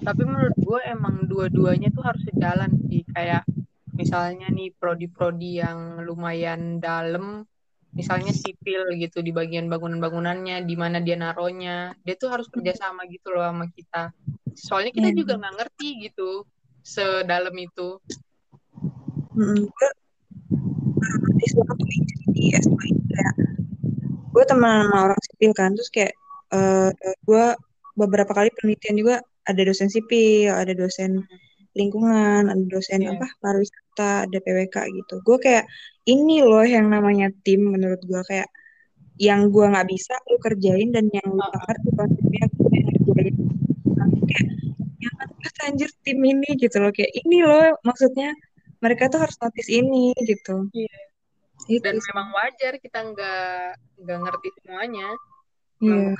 Tapi 0.00 0.22
menurut 0.24 0.56
gue 0.56 0.80
emang 0.88 1.28
dua-duanya 1.28 1.92
tuh 1.92 2.04
harus 2.04 2.22
sejalan 2.26 2.70
sih. 2.88 3.04
Kayak 3.12 3.44
misalnya 3.94 4.48
nih 4.48 4.72
prodi-prodi 4.76 5.60
yang 5.60 6.00
lumayan 6.04 6.80
dalam 6.80 7.44
misalnya 7.90 8.30
sipil 8.30 8.86
gitu 8.94 9.18
di 9.18 9.34
bagian 9.34 9.66
bangunan-bangunannya 9.66 10.62
di 10.62 10.74
mana 10.78 11.02
dia 11.02 11.18
naronya 11.18 11.90
dia 12.06 12.14
tuh 12.14 12.30
harus 12.30 12.46
kerjasama 12.46 13.04
gitu 13.10 13.34
loh 13.34 13.44
sama 13.44 13.66
kita. 13.70 14.14
Soalnya 14.54 14.92
kita 14.94 15.10
hmm. 15.10 15.18
juga 15.18 15.32
nggak 15.38 15.54
ngerti 15.58 15.88
gitu 16.10 16.46
sedalam 16.80 17.54
itu. 17.54 17.98
Hmm, 19.30 19.70
di 22.34 22.44
S2 22.56 22.76
kayak 23.10 23.34
gue 24.30 24.44
teman 24.46 24.86
sama 24.86 24.98
orang 25.10 25.20
sipil 25.26 25.52
kan 25.52 25.70
terus 25.74 25.90
kayak 25.90 26.14
uh, 26.54 26.90
eh, 26.92 27.16
gue 27.26 27.44
beberapa 27.98 28.32
kali 28.32 28.48
penelitian 28.54 28.96
juga 28.96 29.16
ada 29.48 29.62
dosen 29.64 29.88
sipil 29.88 30.52
ada 30.52 30.72
dosen 30.76 31.24
lingkungan 31.78 32.50
ada 32.50 32.64
dosen 32.66 33.06
yeah. 33.06 33.14
apa 33.14 33.26
pariwisata 33.38 34.26
ada 34.26 34.38
PWK 34.42 34.76
gitu. 34.90 35.14
Gue 35.22 35.38
kayak 35.38 35.64
ini 36.10 36.42
loh 36.42 36.66
yang 36.66 36.90
namanya 36.90 37.30
tim 37.46 37.62
menurut 37.70 38.02
gue 38.02 38.22
kayak 38.26 38.50
yang 39.20 39.52
gue 39.52 39.66
nggak 39.68 39.86
bisa 39.86 40.16
lu 40.32 40.36
kerjain 40.40 40.90
dan 40.90 41.06
yang 41.12 41.28
lu 41.30 41.44
ngerti 41.44 41.90
konsepnya 41.94 42.44
gue 42.50 42.68
kerjain 43.14 43.36
kayak 44.26 44.46
yang 45.00 45.14
anjir 45.60 45.90
tim 46.02 46.18
ini 46.24 46.50
gitu 46.58 46.76
loh. 46.82 46.90
Kayak 46.90 47.12
ini 47.22 47.38
loh 47.44 47.76
maksudnya 47.86 48.34
mereka 48.80 49.12
tuh 49.12 49.20
harus 49.22 49.36
notice 49.38 49.70
ini 49.70 50.16
gitu. 50.24 50.66
Yeah 50.74 51.10
itu 51.68 51.82
dan 51.84 51.96
memang 52.00 52.28
wajar 52.32 52.72
kita 52.80 52.98
nggak 53.12 53.78
nggak 54.00 54.18
ngerti 54.26 54.48
semuanya. 54.62 55.08
Yeah. 55.80 56.16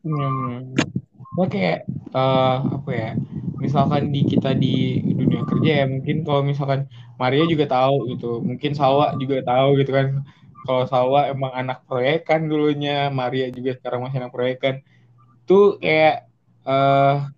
Hmm. 0.00 0.72
Oke, 1.36 1.84
uh, 2.16 2.56
apa 2.80 2.90
ya? 2.90 3.10
Misalkan 3.60 4.08
di 4.14 4.20
kita 4.24 4.56
di 4.56 4.98
dunia 5.04 5.44
kerja 5.44 5.84
ya, 5.84 5.86
mungkin 5.86 6.16
kalau 6.24 6.42
misalkan 6.42 6.88
Maria 7.20 7.44
juga 7.44 7.68
tahu 7.68 8.08
gitu, 8.16 8.40
mungkin 8.40 8.72
Salwa 8.72 9.12
juga 9.20 9.44
tahu 9.44 9.76
gitu 9.80 9.92
kan. 9.92 10.24
Kalau 10.64 10.84
Salwa 10.88 11.28
emang 11.28 11.52
anak 11.52 11.84
proyekan 11.84 12.48
dulunya, 12.48 13.12
Maria 13.12 13.52
juga 13.52 13.76
sekarang 13.76 14.08
masih 14.08 14.18
anak 14.24 14.32
proyekan. 14.32 14.80
Tuh 15.44 15.76
kayak 15.80 16.28
uh, 16.64 17.28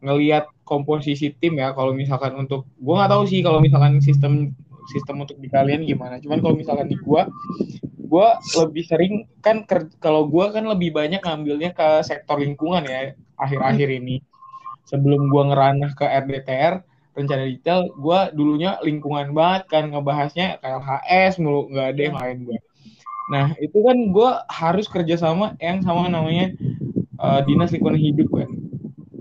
ngelihat 0.00 0.48
komposisi 0.62 1.34
tim 1.34 1.58
ya 1.58 1.72
kalau 1.74 1.96
misalkan 1.96 2.36
untuk 2.38 2.68
gue 2.78 2.94
nggak 2.94 3.10
tahu 3.10 3.24
sih 3.26 3.40
kalau 3.40 3.58
misalkan 3.58 3.98
sistem 3.98 4.54
sistem 4.92 5.24
untuk 5.24 5.36
di 5.40 5.48
kalian 5.50 5.82
gimana 5.84 6.22
cuman 6.22 6.38
kalau 6.38 6.54
misalkan 6.54 6.86
di 6.86 6.96
gue 6.96 7.22
gue 8.08 8.28
lebih 8.56 8.84
sering 8.88 9.14
kan 9.44 9.68
kalau 10.00 10.26
gue 10.26 10.44
kan 10.48 10.64
lebih 10.64 10.96
banyak 10.96 11.20
ngambilnya 11.20 11.76
ke 11.76 12.00
sektor 12.02 12.40
lingkungan 12.40 12.88
ya 12.88 13.12
akhir-akhir 13.36 13.88
ini. 14.00 14.24
Sebelum 14.88 15.28
gue 15.28 15.42
ngeranah 15.52 15.92
ke 15.92 16.04
RDTR 16.08 16.80
rencana 17.12 17.44
detail 17.44 17.92
gue 17.92 18.20
dulunya 18.32 18.78
lingkungan 18.80 19.34
banget 19.34 19.66
kan 19.68 19.90
ngebahasnya 19.90 20.62
KLHS 20.62 21.42
mulu 21.42 21.66
nggak 21.66 21.86
ada 21.90 22.02
yang 22.06 22.16
lain 22.16 22.38
gue 22.46 22.58
nah 23.28 23.52
itu 23.58 23.74
kan 23.84 23.98
gue 24.08 24.30
harus 24.48 24.86
kerjasama 24.88 25.58
yang 25.60 25.84
sama 25.84 26.08
namanya 26.08 26.54
uh, 27.20 27.40
dinas 27.44 27.74
lingkungan 27.74 28.00
hidup 28.00 28.28
kan. 28.32 28.50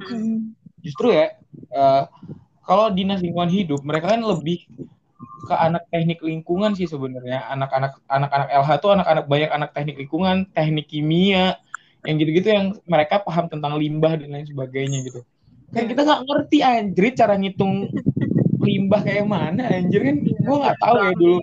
Hmm. 0.08 0.56
Justru 0.80 1.12
ya 1.12 1.36
uh, 1.76 2.08
kalau 2.64 2.94
dinas 2.94 3.20
lingkungan 3.20 3.52
hidup 3.52 3.84
mereka 3.84 4.16
kan 4.16 4.24
lebih 4.24 4.64
ke 5.46 5.54
anak 5.54 5.86
teknik 5.94 6.20
lingkungan 6.26 6.74
sih 6.74 6.90
sebenarnya. 6.90 7.46
Anak-anak 7.54 8.02
anak-anak 8.10 8.50
LH 8.50 8.70
tuh 8.82 8.92
anak-anak 8.98 9.26
banyak 9.30 9.52
anak 9.54 9.70
teknik 9.78 9.96
lingkungan 10.02 10.50
teknik 10.58 10.90
kimia 10.90 11.62
yang 12.08 12.16
gitu-gitu 12.18 12.48
yang 12.50 12.66
mereka 12.88 13.22
paham 13.22 13.52
tentang 13.52 13.76
limbah 13.78 14.18
dan 14.18 14.34
lain 14.34 14.48
sebagainya 14.48 15.04
gitu. 15.06 15.22
Kan 15.76 15.86
kita 15.92 16.02
nggak 16.08 16.22
ngerti 16.26 16.58
anjir 16.64 17.06
cara 17.14 17.36
ngitung 17.36 17.92
limbah 18.64 19.02
kayak 19.04 19.28
mana 19.28 19.68
anjir 19.70 20.02
kan? 20.02 20.18
Gue 20.24 20.58
nggak 20.58 20.78
tahu 20.80 20.96
ya 20.98 21.12
dulu. 21.14 21.40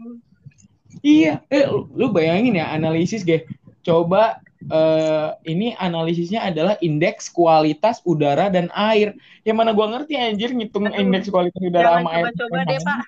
Iya 1.05 1.32
eh 1.53 1.64
lu 1.70 2.09
bayangin 2.11 2.57
ya 2.57 2.72
analisis 2.72 3.28
gue 3.28 3.45
coba 3.84 4.40
uh, 4.72 5.36
ini 5.45 5.76
analisisnya 5.76 6.49
adalah 6.49 6.80
indeks 6.80 7.28
kualitas 7.28 8.01
udara 8.09 8.49
dan 8.49 8.72
air. 8.72 9.12
Yang 9.45 9.57
mana 9.61 9.70
gue 9.76 9.84
ngerti 9.84 10.14
anjir 10.16 10.51
ngitung 10.57 10.88
Aduh, 10.88 10.97
indeks 10.97 11.28
kualitas 11.28 11.61
udara 11.61 12.01
sama 12.01 12.11
air 12.16 12.32
coba 12.32 12.64
deh 12.64 12.80
pak 12.80 12.99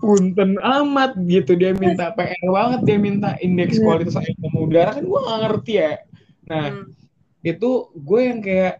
punten 0.00 0.56
amat 0.58 1.12
gitu 1.28 1.52
dia 1.54 1.76
minta 1.76 2.10
PR 2.16 2.48
banget 2.48 2.80
dia 2.88 2.98
minta 2.98 3.36
indeks 3.44 3.76
iya. 3.76 3.84
kualitas 3.84 4.16
air 4.16 4.32
dan 4.40 4.54
udara 4.56 4.90
kan 4.96 5.04
gue 5.04 5.20
gak 5.20 5.40
ngerti 5.44 5.72
ya 5.76 5.92
nah 6.48 6.64
hmm. 6.72 6.84
itu 7.44 7.70
gue 7.92 8.20
yang 8.24 8.40
kayak 8.40 8.74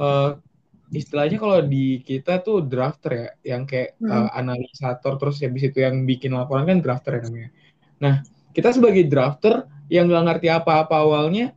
uh, 0.00 0.40
istilahnya 0.88 1.36
kalau 1.36 1.60
di 1.60 2.00
kita 2.00 2.40
tuh 2.40 2.64
drafter 2.64 3.12
ya 3.12 3.28
yang 3.56 3.68
kayak 3.68 4.00
hmm. 4.00 4.08
uh, 4.08 4.30
analisator 4.32 5.20
terus 5.20 5.44
habis 5.44 5.68
itu 5.68 5.84
yang 5.84 6.08
bikin 6.08 6.32
laporan 6.32 6.64
kan 6.64 6.80
drafter 6.80 7.20
ya 7.20 7.28
namanya 7.28 7.50
nah 8.00 8.14
kita 8.56 8.72
sebagai 8.72 9.04
drafter 9.04 9.68
yang 9.92 10.08
nggak 10.08 10.24
ngerti 10.32 10.48
apa-apa 10.48 10.96
awalnya 10.96 11.52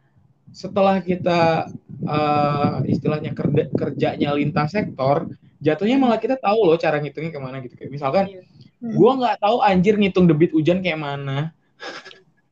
setelah 0.52 1.00
kita 1.00 1.72
uh, 2.04 2.84
istilahnya 2.84 3.32
kerja 3.32 3.72
kerjanya 3.72 4.36
lintas 4.36 4.76
sektor 4.76 5.32
jatuhnya 5.64 5.96
malah 5.96 6.20
kita 6.20 6.36
tahu 6.36 6.68
loh 6.68 6.76
cara 6.76 7.00
ngitungnya 7.00 7.32
ke 7.32 7.40
mana 7.40 7.64
gitu 7.64 7.80
kayak 7.80 7.92
misalkan 7.94 8.28
yeah. 8.28 8.51
Hmm. 8.82 8.98
gue 8.98 9.12
nggak 9.22 9.38
tahu 9.40 9.58
anjir 9.62 9.96
ngitung 9.96 10.26
debit 10.26 10.52
hujan 10.52 10.82
kayak 10.82 11.00
mana. 11.00 11.54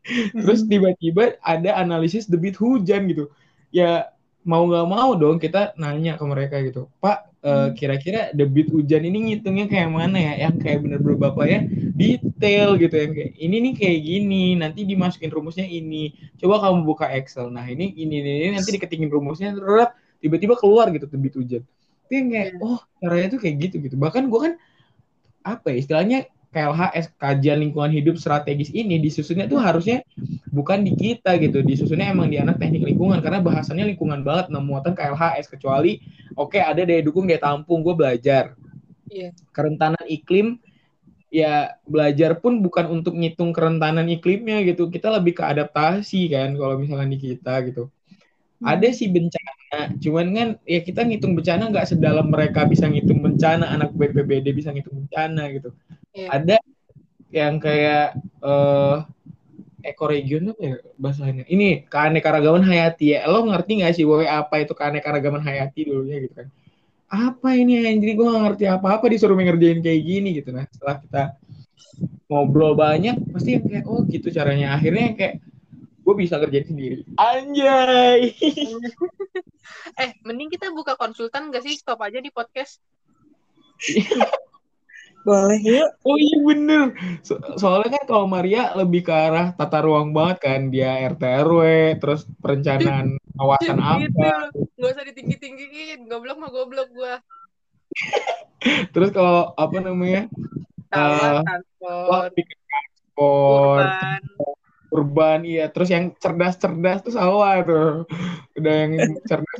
Terus 0.33 0.65
tiba-tiba 0.65 1.37
ada 1.41 1.77
analisis 1.77 2.25
debit 2.29 2.57
hujan 2.57 3.09
gitu. 3.09 3.29
Ya 3.69 4.09
mau 4.47 4.65
nggak 4.65 4.87
mau 4.89 5.13
dong 5.13 5.37
kita 5.37 5.77
nanya 5.77 6.17
ke 6.17 6.25
mereka 6.25 6.55
gitu. 6.65 6.89
Pak 7.03 7.29
uh, 7.45 7.69
kira-kira 7.75 8.33
debit 8.33 8.71
hujan 8.73 9.05
ini 9.05 9.33
ngitungnya 9.33 9.69
kayak 9.69 9.89
mana 9.91 10.17
ya? 10.17 10.33
Yang 10.49 10.55
kayak 10.65 10.79
bener-bener 10.85 11.17
bapak 11.19 11.45
ya? 11.45 11.59
Detail 11.93 12.79
gitu 12.79 12.95
yang 12.95 13.11
kayak 13.13 13.31
ini 13.37 13.55
nih 13.69 13.73
kayak 13.75 13.99
gini 14.01 14.43
nanti 14.57 14.79
dimasukin 14.87 15.29
rumusnya 15.29 15.67
ini. 15.67 16.15
Coba 16.39 16.63
kamu 16.63 16.87
buka 16.87 17.05
Excel. 17.13 17.51
Nah 17.53 17.67
ini 17.67 17.93
ini 17.93 18.23
ini, 18.23 18.31
ini 18.47 18.49
nanti 18.57 18.71
diketikin 18.73 19.11
rumusnya 19.11 19.53
terus 19.53 19.91
tiba-tiba 20.19 20.57
keluar 20.57 20.89
gitu 20.89 21.05
debit 21.05 21.35
hujan. 21.37 21.63
Tapi 22.09 22.13
yang 22.17 22.27
kayak 22.33 22.49
iya. 22.57 22.65
oh 22.65 22.81
caranya 22.97 23.27
tuh 23.37 23.39
kayak 23.45 23.55
gitu 23.69 23.75
gitu. 23.85 23.95
Bahkan 23.99 24.33
gue 24.33 24.39
kan 24.41 24.53
apa 25.43 25.73
ya 25.73 25.77
istilahnya 25.79 26.19
KLHS 26.49 27.13
kajian 27.21 27.61
lingkungan 27.61 27.93
hidup 27.93 28.17
strategis 28.17 28.73
ini 28.73 28.97
disusunnya 28.97 29.45
tuh 29.45 29.61
harusnya 29.61 30.01
bukan 30.49 30.81
di 30.81 30.97
kita 30.97 31.37
gitu 31.37 31.61
disusunnya 31.61 32.09
emang 32.09 32.33
di 32.33 32.41
anak 32.41 32.57
teknik 32.57 32.89
lingkungan 32.89 33.21
karena 33.21 33.37
bahasannya 33.37 33.85
lingkungan 33.93 34.25
banget 34.25 34.49
nah 34.49 34.57
muatan 34.57 34.97
KLHS 34.97 35.45
kecuali 35.45 36.01
oke 36.33 36.57
okay, 36.57 36.61
ada 36.65 36.81
daya 36.81 37.05
dukung 37.05 37.29
daya 37.29 37.37
tampung 37.37 37.85
gue 37.85 37.93
belajar 37.93 38.57
yeah. 39.13 39.29
kerentanan 39.53 40.01
iklim 40.09 40.57
ya 41.29 41.77
belajar 41.85 42.41
pun 42.41 42.57
bukan 42.65 42.89
untuk 42.89 43.13
ngitung 43.13 43.53
kerentanan 43.53 44.09
iklimnya 44.09 44.65
gitu 44.65 44.89
kita 44.89 45.13
lebih 45.13 45.37
ke 45.37 45.43
adaptasi 45.45 46.33
kan 46.33 46.57
kalau 46.57 46.81
misalnya 46.81 47.13
di 47.13 47.19
kita 47.21 47.61
gitu. 47.69 47.93
Ada 48.59 48.87
sih 48.91 49.07
bencana 49.07 49.95
cuman 50.01 50.27
kan 50.35 50.49
ya 50.65 50.79
kita 50.81 51.05
ngitung 51.05 51.37
bencana 51.37 51.69
nggak 51.69 51.87
sedalam 51.87 52.27
mereka 52.27 52.65
bisa 52.65 52.89
ngitung 52.89 53.21
bencana 53.23 53.69
anak 53.71 53.93
BPBD 53.95 54.51
bisa 54.51 54.73
ngitung 54.73 55.05
bencana 55.05 55.47
gitu. 55.53 55.69
Yeah. 56.11 56.29
ada 56.33 56.57
yang 57.29 57.61
kayak 57.61 58.17
uh, 58.41 59.05
ekoregion 59.85 60.51
apa 60.51 60.61
ya 60.61 60.75
bahasanya 60.99 61.45
ini 61.47 61.85
keanekaragaman 61.87 62.65
hayati. 62.65 63.15
Ya 63.15 63.29
lo 63.29 63.45
ngerti 63.47 63.79
nggak 63.79 63.93
sih 63.95 64.03
WW 64.03 64.27
apa 64.27 64.65
itu 64.65 64.73
keanekaragaman 64.75 65.41
hayati 65.43 65.87
dulunya 65.87 66.17
gitu 66.25 66.33
kan? 66.43 66.47
Apa 67.09 67.57
ini 67.57 67.81
ya 67.81 67.89
jadi 67.97 68.13
gue 68.13 68.27
gak 68.27 68.43
ngerti 68.45 68.65
apa-apa 68.69 69.05
disuruh 69.09 69.33
ngerjain 69.33 69.81
kayak 69.81 70.01
gini 70.05 70.29
gitu. 70.37 70.53
Nah 70.53 70.69
setelah 70.69 71.01
kita 71.01 71.23
ngobrol 72.29 72.77
banyak 72.77 73.17
pasti 73.33 73.57
yang 73.57 73.65
kayak 73.65 73.85
oh 73.89 74.05
gitu 74.05 74.29
caranya. 74.29 74.77
Akhirnya 74.77 75.17
kayak 75.17 75.41
gue 76.09 76.15
bisa 76.25 76.41
kerjain 76.41 76.65
sendiri 76.65 77.05
anjay 77.21 78.33
eh 80.01 80.09
mending 80.25 80.49
kita 80.49 80.73
buka 80.73 80.97
konsultan 80.97 81.53
gak 81.53 81.61
sih 81.61 81.77
stop 81.77 82.01
aja 82.01 82.17
di 82.17 82.33
podcast 82.33 82.81
Boleh 85.19 85.59
yuk. 85.59 85.89
Oh 86.07 86.15
iya 86.15 86.37
bener. 86.47 86.95
So 87.27 87.43
soalnya 87.59 87.99
kan 87.99 88.03
kalau 88.07 88.25
Maria 88.25 88.71
lebih 88.71 89.03
ke 89.03 89.11
arah 89.11 89.51
tata 89.51 89.83
ruang 89.83 90.15
banget 90.15 90.37
kan. 90.39 90.61
Dia 90.71 91.11
RT 91.11 91.23
RW, 91.43 91.59
terus 91.99 92.23
perencanaan 92.39 93.19
kawasan 93.35 93.83
apa. 93.83 94.55
Gak 94.79 94.89
usah 94.95 95.03
ditinggi-tinggiin. 95.11 96.07
Goblok 96.07 96.39
mah 96.39 96.49
goblok 96.51 96.87
gua. 96.95 97.19
terus 98.95 99.11
kalau 99.11 99.51
apa 99.59 99.77
namanya? 99.83 100.31
uh, 100.95 101.43
transport. 101.43 102.31
Urban. 103.19 104.23
Urban, 104.89 105.45
iya. 105.45 105.69
Terus 105.69 105.89
yang 105.93 106.13
cerdas-cerdas 106.17 107.05
tuh 107.05 107.13
sawah 107.13 107.61
tuh. 107.61 108.09
Udah 108.57 108.73
yang 108.85 108.93
cerdas. 109.25 109.59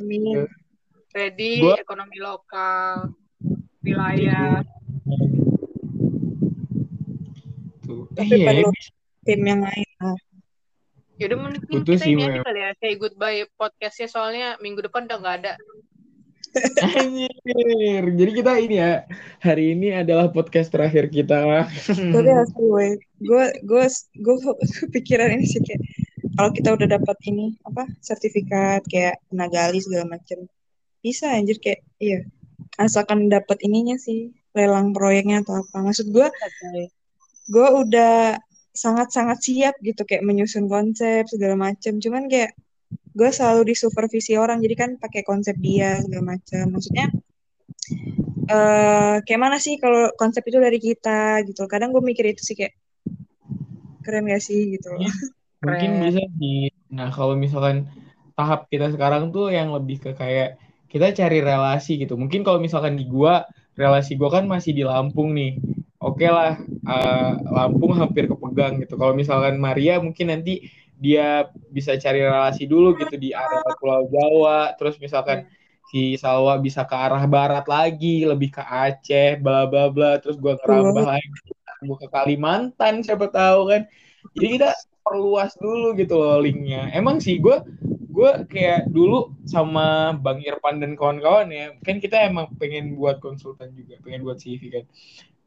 Ready, 1.10 1.52
gua... 1.62 1.74
ekonomi 1.78 2.18
lokal, 2.22 3.14
wilayah. 3.82 4.62
Tapi 8.14 8.36
iya, 8.36 8.46
perlu 8.52 8.70
tim 9.24 9.40
yang 9.42 9.60
lain 9.62 9.90
lah 10.02 10.18
Yaudah 11.20 11.36
mending 11.36 11.64
kita 11.84 12.00
sih, 12.00 12.16
ini 12.16 12.24
aja 12.24 12.40
kali 12.40 12.60
ya. 12.64 12.70
Say 12.80 12.96
goodbye 12.96 13.44
podcastnya 13.60 14.08
soalnya 14.08 14.56
minggu 14.64 14.80
depan 14.80 15.04
udah 15.04 15.18
nggak 15.20 15.36
ada 15.44 15.52
Anjir. 16.98 18.04
Jadi 18.16 18.30
kita 18.34 18.52
ini 18.58 18.76
ya 18.82 19.06
hari 19.38 19.78
ini 19.78 19.94
adalah 19.94 20.30
podcast 20.34 20.74
terakhir 20.74 21.06
kita. 21.06 21.70
Tapi 21.86 22.30
asli 22.30 22.64
gue, 22.66 22.88
gue 23.22 23.44
gue 23.62 23.84
gue 24.18 24.54
pikiran 24.94 25.30
ini 25.30 25.46
sih 25.46 25.62
kayak 25.62 25.82
kalau 26.34 26.50
kita 26.50 26.74
udah 26.74 26.88
dapat 26.88 27.18
ini 27.30 27.54
apa 27.66 27.86
sertifikat 28.02 28.82
kayak 28.90 29.22
tenaga 29.30 29.70
ahli 29.70 29.78
segala 29.78 30.18
macem. 30.18 30.46
Bisa 31.00 31.30
anjir 31.32 31.62
kayak 31.62 31.86
iya. 32.02 32.26
Asalkan 32.78 33.30
dapat 33.30 33.60
ininya 33.62 33.98
sih 34.00 34.34
lelang 34.56 34.90
proyeknya 34.90 35.46
atau 35.46 35.62
apa. 35.62 35.76
Maksud 35.86 36.10
gue 36.10 36.28
gue 37.50 37.68
udah 37.86 38.38
sangat-sangat 38.70 39.38
siap 39.42 39.74
gitu 39.82 40.06
kayak 40.06 40.22
menyusun 40.22 40.66
konsep 40.70 41.26
segala 41.30 41.58
macem. 41.58 41.98
Cuman 41.98 42.26
kayak 42.30 42.54
gue 43.10 43.30
selalu 43.30 43.74
disupervisi 43.74 44.38
orang 44.38 44.62
jadi 44.62 44.74
kan 44.78 44.90
pakai 44.96 45.26
konsep 45.26 45.58
dia 45.58 45.98
segala 46.02 46.36
macam. 46.36 46.64
Maksudnya 46.78 47.06
uh, 48.50 49.16
kayak 49.26 49.40
mana 49.40 49.56
sih 49.58 49.78
kalau 49.82 50.14
konsep 50.14 50.46
itu 50.46 50.58
dari 50.58 50.78
kita 50.78 51.42
gitu. 51.46 51.66
Kadang 51.66 51.90
gue 51.90 52.02
mikir 52.02 52.30
itu 52.30 52.42
sih 52.42 52.56
kayak 52.58 52.74
keren 54.06 54.30
gak 54.30 54.42
sih 54.42 54.78
gitu 54.78 54.94
loh. 54.94 55.02
Mungkin 55.66 55.90
bisa 56.08 56.22
sih 56.40 56.72
nah 56.90 57.12
kalau 57.12 57.38
misalkan 57.38 57.86
tahap 58.34 58.66
kita 58.72 58.90
sekarang 58.90 59.30
tuh 59.30 59.52
yang 59.52 59.70
lebih 59.70 60.00
ke 60.00 60.10
kayak 60.16 60.56
kita 60.90 61.14
cari 61.14 61.38
relasi 61.44 62.00
gitu. 62.00 62.18
Mungkin 62.18 62.42
kalau 62.42 62.58
misalkan 62.58 62.98
di 62.98 63.06
gua 63.06 63.46
relasi 63.78 64.18
gua 64.18 64.40
kan 64.40 64.48
masih 64.48 64.74
di 64.74 64.82
Lampung 64.82 65.36
nih. 65.36 65.60
Oke 66.00 66.24
okay 66.24 66.30
lah 66.32 66.56
uh, 66.88 67.32
Lampung 67.44 67.92
hampir 67.94 68.26
kepegang 68.26 68.80
gitu. 68.80 68.96
Kalau 68.96 69.12
misalkan 69.12 69.60
Maria 69.60 70.00
mungkin 70.00 70.32
nanti 70.32 70.66
dia 71.00 71.48
bisa 71.72 71.96
cari 71.96 72.20
relasi 72.20 72.68
dulu 72.68 72.92
gitu 73.00 73.16
di 73.16 73.32
area 73.32 73.64
Pulau 73.80 74.04
Jawa, 74.12 74.76
terus 74.76 75.00
misalkan 75.00 75.48
si 75.88 76.14
Salwa 76.20 76.60
bisa 76.60 76.84
ke 76.84 76.92
arah 76.92 77.24
barat 77.24 77.64
lagi, 77.64 78.28
lebih 78.28 78.52
ke 78.52 78.62
Aceh, 78.62 79.40
bla 79.40 79.64
bla 79.64 79.88
bla, 79.88 80.20
terus 80.20 80.36
gua 80.36 80.60
ngerambah 80.60 81.08
lagi 81.08 81.28
gua 81.88 81.96
ke 81.96 82.08
Kalimantan 82.12 83.00
siapa 83.00 83.32
tahu 83.32 83.72
kan. 83.72 83.88
Jadi 84.36 84.60
kita 84.60 84.76
perluas 85.00 85.56
dulu 85.56 85.96
gitu 85.96 86.20
loh 86.20 86.38
linknya. 86.44 86.92
Emang 86.92 87.18
sih 87.18 87.40
gue 87.40 87.56
gue 88.10 88.30
kayak 88.52 88.90
dulu 88.92 89.32
sama 89.48 90.12
Bang 90.18 90.44
Irfan 90.44 90.82
dan 90.82 90.92
kawan-kawan 90.98 91.48
ya, 91.48 91.72
kan 91.80 91.96
kita 92.02 92.28
emang 92.28 92.52
pengen 92.60 92.98
buat 92.98 93.16
konsultan 93.22 93.72
juga, 93.72 93.96
pengen 94.04 94.26
buat 94.26 94.36
CV 94.36 94.60
kan. 94.68 94.84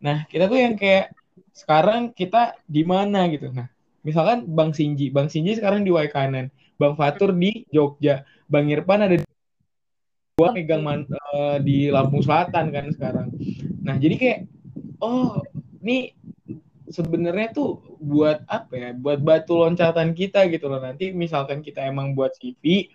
Nah, 0.02 0.18
kita 0.26 0.50
tuh 0.50 0.58
yang 0.58 0.74
kayak 0.74 1.14
sekarang 1.54 2.16
kita 2.18 2.58
di 2.66 2.82
mana 2.82 3.30
gitu. 3.30 3.54
Nah, 3.54 3.70
misalkan 4.04 4.46
Bang 4.52 4.76
Sinji, 4.76 5.10
Bang 5.10 5.32
Sinji 5.32 5.56
sekarang 5.58 5.88
di 5.88 5.92
Waikanan, 5.92 6.52
Bang 6.78 7.00
Fatur 7.00 7.32
di 7.34 7.64
Jogja, 7.72 8.28
Bang 8.52 8.68
Irfan 8.70 9.08
ada 9.08 9.16
di 9.16 9.26
gua 10.38 10.52
megang 10.52 10.84
man, 10.84 11.08
uh, 11.08 11.58
di 11.64 11.88
Lampung 11.88 12.22
Selatan 12.22 12.70
kan 12.70 12.86
sekarang. 12.92 13.28
Nah, 13.82 13.96
jadi 13.98 14.16
kayak 14.20 14.40
oh, 15.00 15.40
ini 15.84 16.16
sebenarnya 16.92 17.56
tuh 17.56 17.80
buat 18.04 18.44
apa 18.52 18.74
ya? 18.76 18.90
Buat 18.94 19.24
batu 19.24 19.58
loncatan 19.58 20.12
kita 20.14 20.46
gitu 20.52 20.68
loh. 20.68 20.84
Nanti 20.84 21.16
misalkan 21.16 21.64
kita 21.64 21.86
emang 21.86 22.14
buat 22.14 22.36
CV, 22.36 22.92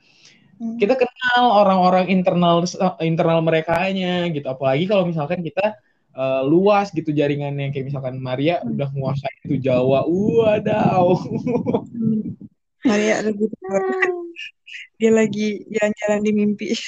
hmm. 0.60 0.76
kita 0.76 0.94
kenal 0.94 1.42
orang-orang 1.62 2.12
internal 2.12 2.62
internal 3.00 3.40
mereka 3.40 3.86
nya 3.90 4.28
gitu. 4.28 4.46
Apalagi 4.46 4.84
kalau 4.84 5.08
misalkan 5.08 5.40
kita 5.40 5.78
uh, 6.18 6.42
luas 6.42 6.90
gitu 6.90 7.14
jaringannya 7.14 7.70
kayak 7.70 7.94
misalkan 7.94 8.18
Maria 8.18 8.58
udah 8.66 8.90
menguasai 8.90 9.34
itu 9.46 9.62
Jawa 9.62 10.02
wadaw 10.10 11.14
Maria 12.88 13.22
lagi 13.22 13.46
dia 14.98 15.10
lagi 15.14 15.62
jalan-jalan 15.70 16.20
di 16.26 16.32
mimpi. 16.34 16.68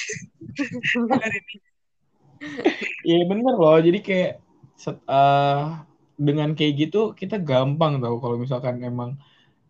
Iya 3.05 3.21
bener 3.29 3.53
loh. 3.53 3.77
Jadi 3.77 3.99
kayak 4.01 4.41
set- 4.73 5.05
eh, 5.05 5.61
dengan 6.17 6.57
kayak 6.57 6.73
gitu 6.77 7.13
kita 7.13 7.37
gampang 7.37 8.01
tau 8.01 8.17
kalau 8.21 8.37
misalkan 8.41 8.81
emang 8.81 9.17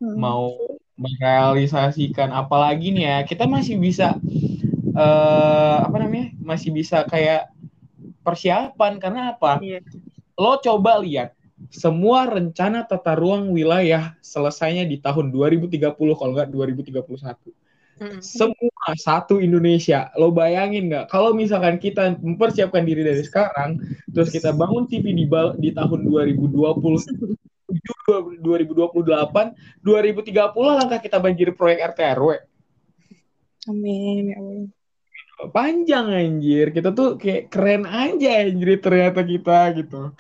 Hmm. 0.02 0.18
mau 0.18 0.50
merealisasikan 0.98 2.34
apalagi 2.34 2.90
nih 2.90 3.06
ya 3.06 3.18
kita 3.22 3.46
masih 3.46 3.78
bisa 3.78 4.18
eh 4.98 5.78
apa 5.86 5.94
namanya 6.02 6.34
masih 6.42 6.74
bisa 6.74 7.06
kayak 7.06 7.54
persiapan 8.22 9.02
karena 9.02 9.34
apa 9.36 9.58
Iya. 9.62 9.82
lo 10.38 10.58
coba 10.62 11.02
lihat 11.02 11.34
semua 11.70 12.26
rencana 12.26 12.82
tata 12.86 13.14
ruang 13.14 13.54
wilayah 13.54 14.18
selesainya 14.26 14.90
di 14.90 14.98
tahun 14.98 15.30
2030 15.30 15.94
kalau 15.94 16.34
nggak 16.34 16.50
2031 16.50 17.06
Mm-mm. 18.02 18.18
semua 18.18 18.90
satu 18.98 19.38
Indonesia 19.38 20.10
lo 20.18 20.34
bayangin 20.34 20.90
nggak 20.90 21.14
kalau 21.14 21.38
misalkan 21.38 21.78
kita 21.78 22.18
mempersiapkan 22.18 22.82
diri 22.82 23.06
dari 23.06 23.22
sekarang 23.22 23.78
terus 24.10 24.34
kita 24.34 24.50
bangun 24.58 24.90
TV 24.90 25.14
di 25.14 25.30
di 25.62 25.70
tahun 25.70 26.10
2020 26.10 26.50
2028 28.42 28.42
2030 28.42 30.80
langkah 30.82 31.00
kita 31.00 31.22
banjir 31.22 31.54
proyek 31.54 31.94
RT 31.94 32.00
RW 32.18 32.42
Amin 33.70 34.34
ya 34.34 34.42
Allah. 34.42 34.81
Panjang 35.50 36.06
anjir 36.14 36.70
kita 36.70 36.94
tuh 36.94 37.18
kayak 37.18 37.50
keren 37.50 37.90
aja 37.90 38.46
anjir 38.46 38.78
ternyata 38.78 39.26
kita 39.26 39.74
gitu 39.82 40.14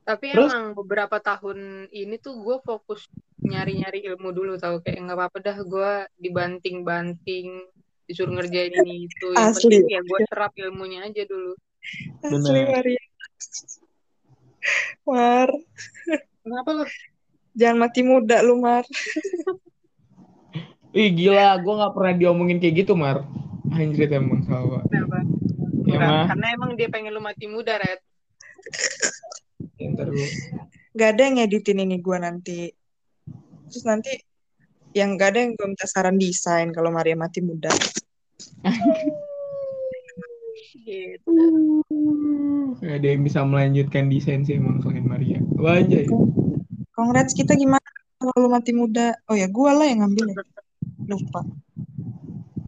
Tapi 0.00 0.32
Terus? 0.32 0.50
emang 0.50 0.74
beberapa 0.74 1.20
tahun 1.22 1.86
ini 1.92 2.18
tuh 2.18 2.40
gue 2.40 2.56
fokus 2.64 3.06
nyari-nyari 3.44 4.02
ilmu 4.10 4.32
dulu 4.32 4.56
tau 4.56 4.80
kayak 4.80 5.06
nggak 5.06 5.18
apa-apa 5.20 5.38
dah 5.38 5.58
gue 5.60 5.90
dibanting-banting 6.18 7.68
disuruh 8.10 8.34
ngerjain 8.34 8.74
ini 8.74 9.06
itu 9.06 9.26
yang 9.38 9.54
Asli. 9.54 9.70
penting 9.70 9.86
ya 9.86 10.00
gue 10.02 10.18
serap 10.26 10.52
ilmunya 10.58 11.06
aja 11.06 11.22
dulu 11.28 11.52
Asli. 12.26 12.60
Maria. 12.66 13.02
Mar, 15.08 15.48
kenapa 16.44 16.70
lo 16.74 16.84
jangan 17.56 17.76
mati 17.86 18.00
muda 18.04 18.42
lu 18.42 18.58
Mar. 18.60 18.84
ih 20.90 21.08
gila 21.14 21.54
gue 21.62 21.70
nggak 21.70 21.94
pernah 21.94 22.14
diomongin 22.18 22.58
kayak 22.58 22.82
gitu 22.82 22.98
mar 22.98 23.22
anjir 23.74 24.08
emang 24.10 24.42
sama 24.46 24.82
kenapa 24.90 25.18
ya 25.86 26.26
karena 26.30 26.46
emang 26.54 26.70
dia 26.78 26.88
pengen 26.90 27.14
lu 27.14 27.22
mati 27.22 27.46
muda 27.50 27.78
Red 27.78 28.00
ntar 29.80 30.06
dulu 30.10 30.28
Gak 30.90 31.16
ada 31.16 31.22
yang 31.30 31.38
ngeditin 31.38 31.86
ini 31.86 32.02
gue 32.02 32.18
nanti. 32.18 32.66
Terus 33.70 33.84
nanti 33.86 34.10
yang 34.90 35.14
gak 35.14 35.38
ada 35.38 35.38
yang 35.46 35.54
gue 35.54 35.66
minta 35.70 35.86
saran 35.86 36.18
desain 36.18 36.74
kalau 36.74 36.90
Maria 36.90 37.14
mati 37.14 37.38
muda. 37.38 37.70
gitu 40.90 41.30
Gak 42.82 42.94
ada 42.98 43.06
yang 43.06 43.22
bisa 43.22 43.46
melanjutkan 43.46 44.10
desain 44.10 44.42
sih 44.42 44.58
emang 44.58 44.82
selain 44.82 45.06
Maria 45.06 45.38
Wah 45.54 45.78
anjay 45.78 46.10
Congrats 46.90 47.32
kita 47.38 47.54
gimana 47.54 47.84
kalau 48.20 48.34
lu 48.36 48.48
mati 48.52 48.76
muda? 48.76 49.16
Oh 49.30 49.36
ya 49.38 49.48
gue 49.48 49.70
lah 49.72 49.86
yang 49.88 50.04
ngambil 50.04 50.36
ya. 50.36 50.44
Lupa. 51.08 51.40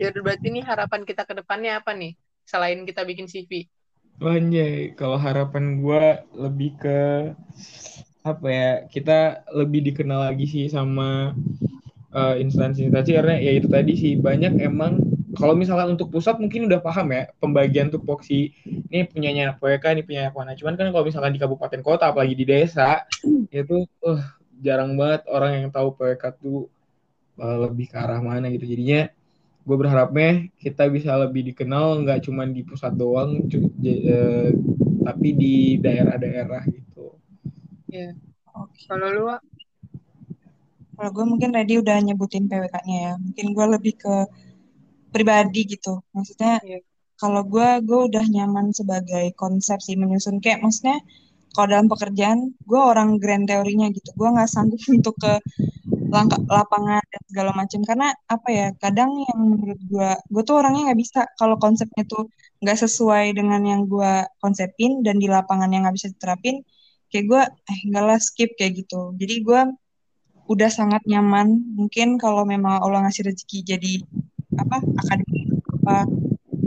Ya 0.03 0.09
berarti 0.27 0.47
nih 0.55 0.65
harapan 0.71 1.01
kita 1.09 1.23
ke 1.29 1.35
depannya 1.39 1.71
apa 1.81 1.91
nih 2.01 2.13
selain 2.51 2.79
kita 2.89 3.01
bikin 3.11 3.27
CV 3.33 3.53
Wah, 4.23 4.39
Anjay, 4.39 4.95
kalau 4.99 5.19
harapan 5.19 5.83
gue 5.83 6.05
lebih 6.45 6.71
ke 6.83 6.99
apa 8.23 8.47
ya? 8.49 8.71
Kita 8.87 9.43
lebih 9.51 9.81
dikenal 9.93 10.31
lagi 10.31 10.47
sih 10.47 10.65
sama 10.71 11.35
eh, 12.13 12.35
instansi-instansi 12.45 13.11
karena 13.19 13.35
ya 13.41 13.53
itu 13.59 13.69
tadi 13.71 13.93
sih 13.99 14.13
banyak 14.19 14.63
emang 14.63 15.01
kalau 15.33 15.57
misalkan 15.57 15.97
untuk 15.97 16.13
pusat 16.13 16.37
mungkin 16.37 16.69
udah 16.69 16.81
paham 16.85 17.09
ya 17.11 17.33
pembagian 17.41 17.89
tupoksi 17.89 18.53
ini 18.93 19.09
punyanya 19.09 19.57
PWK 19.57 19.85
ini 19.97 20.03
punya 20.05 20.23
mana. 20.31 20.53
Cuman 20.55 20.75
kan 20.77 20.87
kalau 20.93 21.05
misalkan 21.09 21.33
di 21.35 21.41
kabupaten 21.41 21.81
kota 21.81 22.13
apalagi 22.13 22.37
di 22.37 22.45
desa 22.47 23.03
itu 23.51 23.89
eh, 24.07 24.23
jarang 24.63 24.95
banget 24.95 25.27
orang 25.33 25.53
yang 25.67 25.69
tahu 25.75 25.97
PWK 25.97 26.25
tuh 26.39 26.69
eh, 27.41 27.57
lebih 27.69 27.87
ke 27.93 27.97
arah 27.99 28.21
mana 28.23 28.47
gitu. 28.53 28.65
Jadinya 28.69 29.09
gue 29.63 29.77
berharapnya 29.79 30.51
kita 30.59 30.91
bisa 30.91 31.15
lebih 31.15 31.55
dikenal 31.55 32.03
nggak 32.03 32.27
cuma 32.27 32.43
di 32.45 32.67
pusat 32.67 32.93
doang 32.99 33.47
eh, 33.47 34.51
tapi 35.07 35.29
di 35.39 35.79
daerah-daerah 35.79 36.63
gitu 36.67 37.15
ya 37.87 38.11
Oke. 38.53 38.85
kalau 38.85 39.09
lu? 39.09 39.25
Kalau 40.93 41.11
gue 41.11 41.25
mungkin 41.25 41.51
ready 41.57 41.81
udah 41.81 41.97
nyebutin 42.05 42.47
PWK-nya 42.53 42.99
ya. 43.01 43.13
Mungkin 43.17 43.47
gue 43.57 43.67
lebih 43.81 43.95
ke 43.97 44.15
pribadi 45.09 45.65
gitu. 45.65 46.05
Maksudnya 46.13 46.61
Iya. 46.61 46.85
kalau 47.17 47.43
gue 47.49 47.69
gue 47.81 48.01
udah 48.13 48.25
nyaman 48.29 48.77
sebagai 48.77 49.33
konsep 49.41 49.81
sih 49.81 49.97
menyusun 49.97 50.45
kayak 50.45 50.61
maksudnya 50.61 51.01
kalau 51.57 51.69
dalam 51.69 51.89
pekerjaan 51.89 52.53
gue 52.69 52.81
orang 52.81 53.17
grand 53.17 53.49
teorinya 53.49 53.89
gitu. 53.89 54.13
Gue 54.13 54.29
nggak 54.37 54.51
sanggup 54.53 54.81
untuk 54.97 55.17
ke 55.17 55.41
langkah 56.13 56.41
lapangan 56.45 57.01
dan 57.01 57.23
segala 57.25 57.51
macam 57.57 57.81
karena 57.89 58.09
apa 58.29 58.49
ya 58.53 58.67
kadang 58.77 59.11
yang 59.25 59.39
menurut 59.41 59.81
gue 59.89 60.11
gue 60.29 60.43
tuh 60.45 60.57
orangnya 60.61 60.93
nggak 60.93 61.01
bisa. 61.01 61.21
Kalau 61.41 61.57
konsepnya 61.57 62.05
tuh 62.05 62.29
nggak 62.63 62.79
sesuai 62.85 63.33
dengan 63.33 63.61
yang 63.65 63.89
gue 63.89 64.13
konsepin 64.39 65.01
dan 65.01 65.17
di 65.17 65.27
lapangan 65.27 65.73
yang 65.73 65.89
nggak 65.89 65.97
bisa 65.97 66.09
diterapin 66.13 66.61
kayak 67.11 67.25
gue 67.29 67.43
eh 67.45 67.79
enggak 67.89 68.05
lah 68.09 68.19
skip 68.21 68.51
kayak 68.61 68.85
gitu. 68.85 69.17
Jadi 69.17 69.35
gue 69.41 69.61
udah 70.53 70.71
sangat 70.73 71.03
nyaman. 71.09 71.49
Mungkin 71.81 72.21
kalau 72.21 72.45
memang 72.45 72.85
Allah 72.85 73.09
ngasih 73.09 73.33
rezeki 73.33 73.59
jadi 73.65 73.93
apa 74.61 74.85
akademi 75.01 75.49
apa 75.81 76.05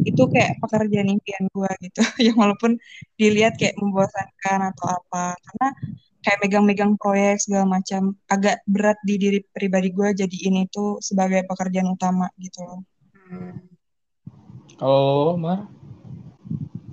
itu 0.05 0.21
kayak 0.29 0.61
pekerjaan 0.61 1.09
impian 1.09 1.43
gue 1.49 1.71
gitu. 1.85 2.01
Yang 2.25 2.37
walaupun 2.37 2.71
dilihat 3.17 3.57
kayak 3.61 3.77
membosankan 3.81 4.59
atau 4.73 4.85
apa. 4.89 5.33
Karena 5.37 5.67
kayak 6.25 6.41
megang-megang 6.41 6.97
proyek 6.97 7.37
segala 7.37 7.69
macam 7.77 8.17
agak 8.33 8.65
berat 8.65 8.97
di 9.05 9.15
diri 9.21 9.39
pribadi 9.53 9.93
gue 9.93 10.09
jadi 10.25 10.37
ini 10.49 10.65
tuh 10.73 10.97
sebagai 11.05 11.45
pekerjaan 11.45 11.93
utama 11.93 12.25
gitu 12.41 12.65
loh 12.65 12.81
Hmm. 13.25 13.57
kalau 14.77 15.37
Mar 15.37 15.65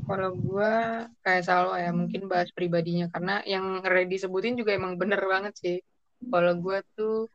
Kalau 0.03 0.31
gue 0.37 0.73
kayak 1.25 1.43
selalu 1.47 1.71
ya 1.81 1.91
mungkin 1.95 2.23
bahas 2.29 2.51
pribadinya 2.53 3.07
karena 3.09 3.41
yang 3.49 3.81
ready 3.81 4.19
disebutin 4.19 4.59
juga 4.61 4.77
emang 4.77 5.01
bener 5.01 5.23
banget 5.25 5.55
sih. 5.57 5.77
Kalau 6.29 6.53
gue 6.61 6.79
tuh 6.99 7.33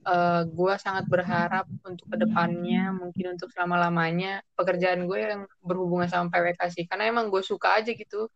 eh 0.00 0.42
gue 0.48 0.74
sangat 0.80 1.04
berharap 1.12 1.68
untuk 1.84 2.08
ke 2.08 2.16
depannya 2.24 2.88
mungkin 2.96 3.36
untuk 3.36 3.52
selama 3.52 3.76
lamanya 3.88 4.40
pekerjaan 4.56 5.04
gue 5.04 5.18
yang 5.20 5.42
berhubungan 5.60 6.08
sama 6.08 6.32
PWK 6.32 6.60
sih 6.72 6.84
karena 6.88 7.12
emang 7.12 7.28
gue 7.28 7.42
suka 7.44 7.78
aja 7.78 7.92
gitu 7.92 8.28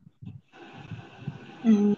Hmm. 1.65 1.97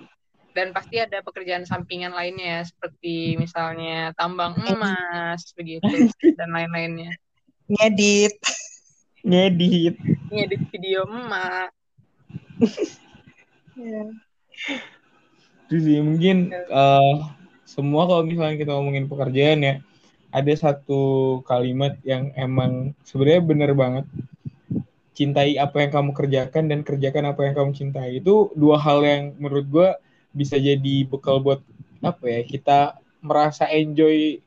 Dan 0.56 0.72
pasti 0.72 0.96
ada 0.96 1.20
pekerjaan 1.20 1.68
sampingan 1.68 2.16
lainnya 2.16 2.48
ya 2.48 2.62
seperti 2.64 3.36
misalnya 3.36 4.16
tambang 4.16 4.56
emas 4.64 5.52
begitu 5.52 5.84
dan 6.40 6.48
lain-lainnya. 6.48 7.12
Ngedit. 7.68 8.40
Ngedit. 9.20 9.96
Ngedit 10.32 10.62
video 10.72 11.04
emak. 11.04 11.68
Ya. 13.76 14.08
itu 15.68 15.76
sih 15.84 16.00
mungkin 16.00 16.48
eh, 16.48 17.16
semua 17.68 18.08
kalau 18.08 18.24
misalnya 18.24 18.56
kita 18.56 18.72
ngomongin 18.72 19.04
pekerjaan 19.04 19.60
ya 19.60 19.74
ada 20.32 20.52
satu 20.56 21.02
kalimat 21.44 22.00
yang 22.00 22.32
emang 22.32 22.96
sebenarnya 23.04 23.42
bener 23.44 23.70
banget. 23.76 24.08
Cintai 25.12 25.60
apa 25.60 25.84
yang 25.84 25.92
kamu 25.92 26.10
kerjakan 26.16 26.72
dan 26.72 26.80
kerjakan 26.88 27.36
apa 27.36 27.44
yang 27.44 27.52
kamu 27.52 27.70
cintai. 27.76 28.16
Itu 28.16 28.48
dua 28.56 28.80
hal 28.80 29.04
yang 29.04 29.36
menurut 29.36 29.66
gue 29.68 29.88
bisa 30.36 30.60
jadi 30.60 30.94
bekal 31.08 31.40
buat 31.40 31.64
apa 32.04 32.24
ya 32.28 32.40
kita 32.44 32.78
merasa 33.24 33.64
enjoy 33.72 34.38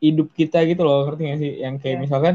hidup 0.00 0.32
kita 0.32 0.64
gitu 0.64 0.82
loh 0.86 1.04
ngerti 1.06 1.22
gak 1.28 1.40
sih? 1.44 1.52
Yang 1.60 1.74
kayak 1.84 1.96
Iya. 1.98 2.02
misalkan 2.08 2.34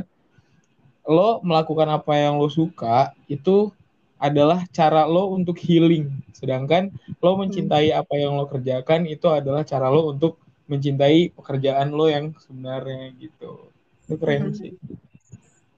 lo 1.03 1.43
melakukan 1.43 1.89
apa 1.91 2.13
yang 2.15 2.39
lo 2.39 2.47
suka 2.47 3.11
itu 3.27 3.73
adalah 4.21 4.63
cara 4.71 5.03
lo 5.03 5.35
untuk 5.35 5.59
healing. 5.59 6.07
Sedangkan 6.31 6.93
lo 7.19 7.35
mencintai 7.35 7.91
apa 7.91 8.15
yang 8.15 8.39
lo 8.39 8.47
kerjakan 8.47 9.03
itu 9.09 9.27
adalah 9.27 9.67
cara 9.67 9.91
lo 9.91 10.15
untuk 10.15 10.39
mencintai 10.71 11.35
pekerjaan 11.35 11.91
lo 11.91 12.07
yang 12.07 12.31
sebenarnya 12.39 13.11
gitu. 13.19 13.67
Itu 14.07 14.15
keren 14.15 14.47
Mhm. 14.47 14.55
sih. 14.55 14.71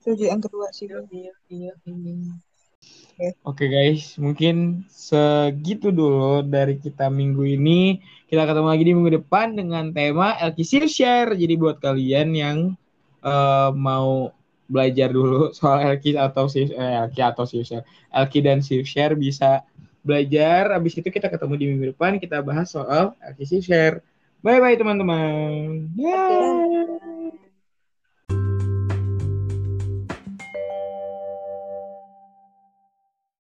Setuju 0.05 0.29
yang 0.29 0.41
kedua 0.41 0.69
sih 0.69 0.85
gue 0.85 1.01
iya 1.09 1.33
iya 1.49 1.73
iya 1.89 2.13
Oke 3.47 3.71
guys, 3.71 4.19
mungkin 4.19 4.83
segitu 4.91 5.87
dulu 5.87 6.43
dari 6.43 6.75
kita 6.75 7.07
minggu 7.07 7.47
ini. 7.47 8.03
Kita 8.27 8.43
ketemu 8.43 8.67
lagi 8.67 8.83
di 8.83 8.91
minggu 8.91 9.23
depan 9.23 9.55
dengan 9.55 9.95
tema 9.95 10.35
LK 10.35 10.83
Share. 10.91 11.31
Jadi 11.31 11.53
buat 11.55 11.79
kalian 11.79 12.35
yang 12.35 12.57
eh, 13.23 13.69
mau 13.71 14.35
belajar 14.67 15.15
dulu 15.15 15.47
soal 15.57 15.95
LK 15.95 16.19
atau 16.19 16.51
eh, 16.59 16.67
LK 17.07 17.17
atau 17.31 17.47
Share 17.47 17.87
LK 18.11 18.33
dan 18.43 18.59
Share 18.59 18.83
Share 18.83 19.15
bisa 19.15 19.63
belajar. 20.03 20.75
Habis 20.75 20.99
itu 20.99 21.07
kita 21.07 21.31
ketemu 21.31 21.53
di 21.55 21.65
minggu 21.71 21.85
depan 21.95 22.19
kita 22.19 22.43
bahas 22.43 22.67
soal 22.67 23.15
LK 23.23 23.63
Share. 23.63 24.03
Bye 24.43 24.59
bye 24.59 24.75
teman-teman. 24.75 25.87
Dadah. 25.95 27.44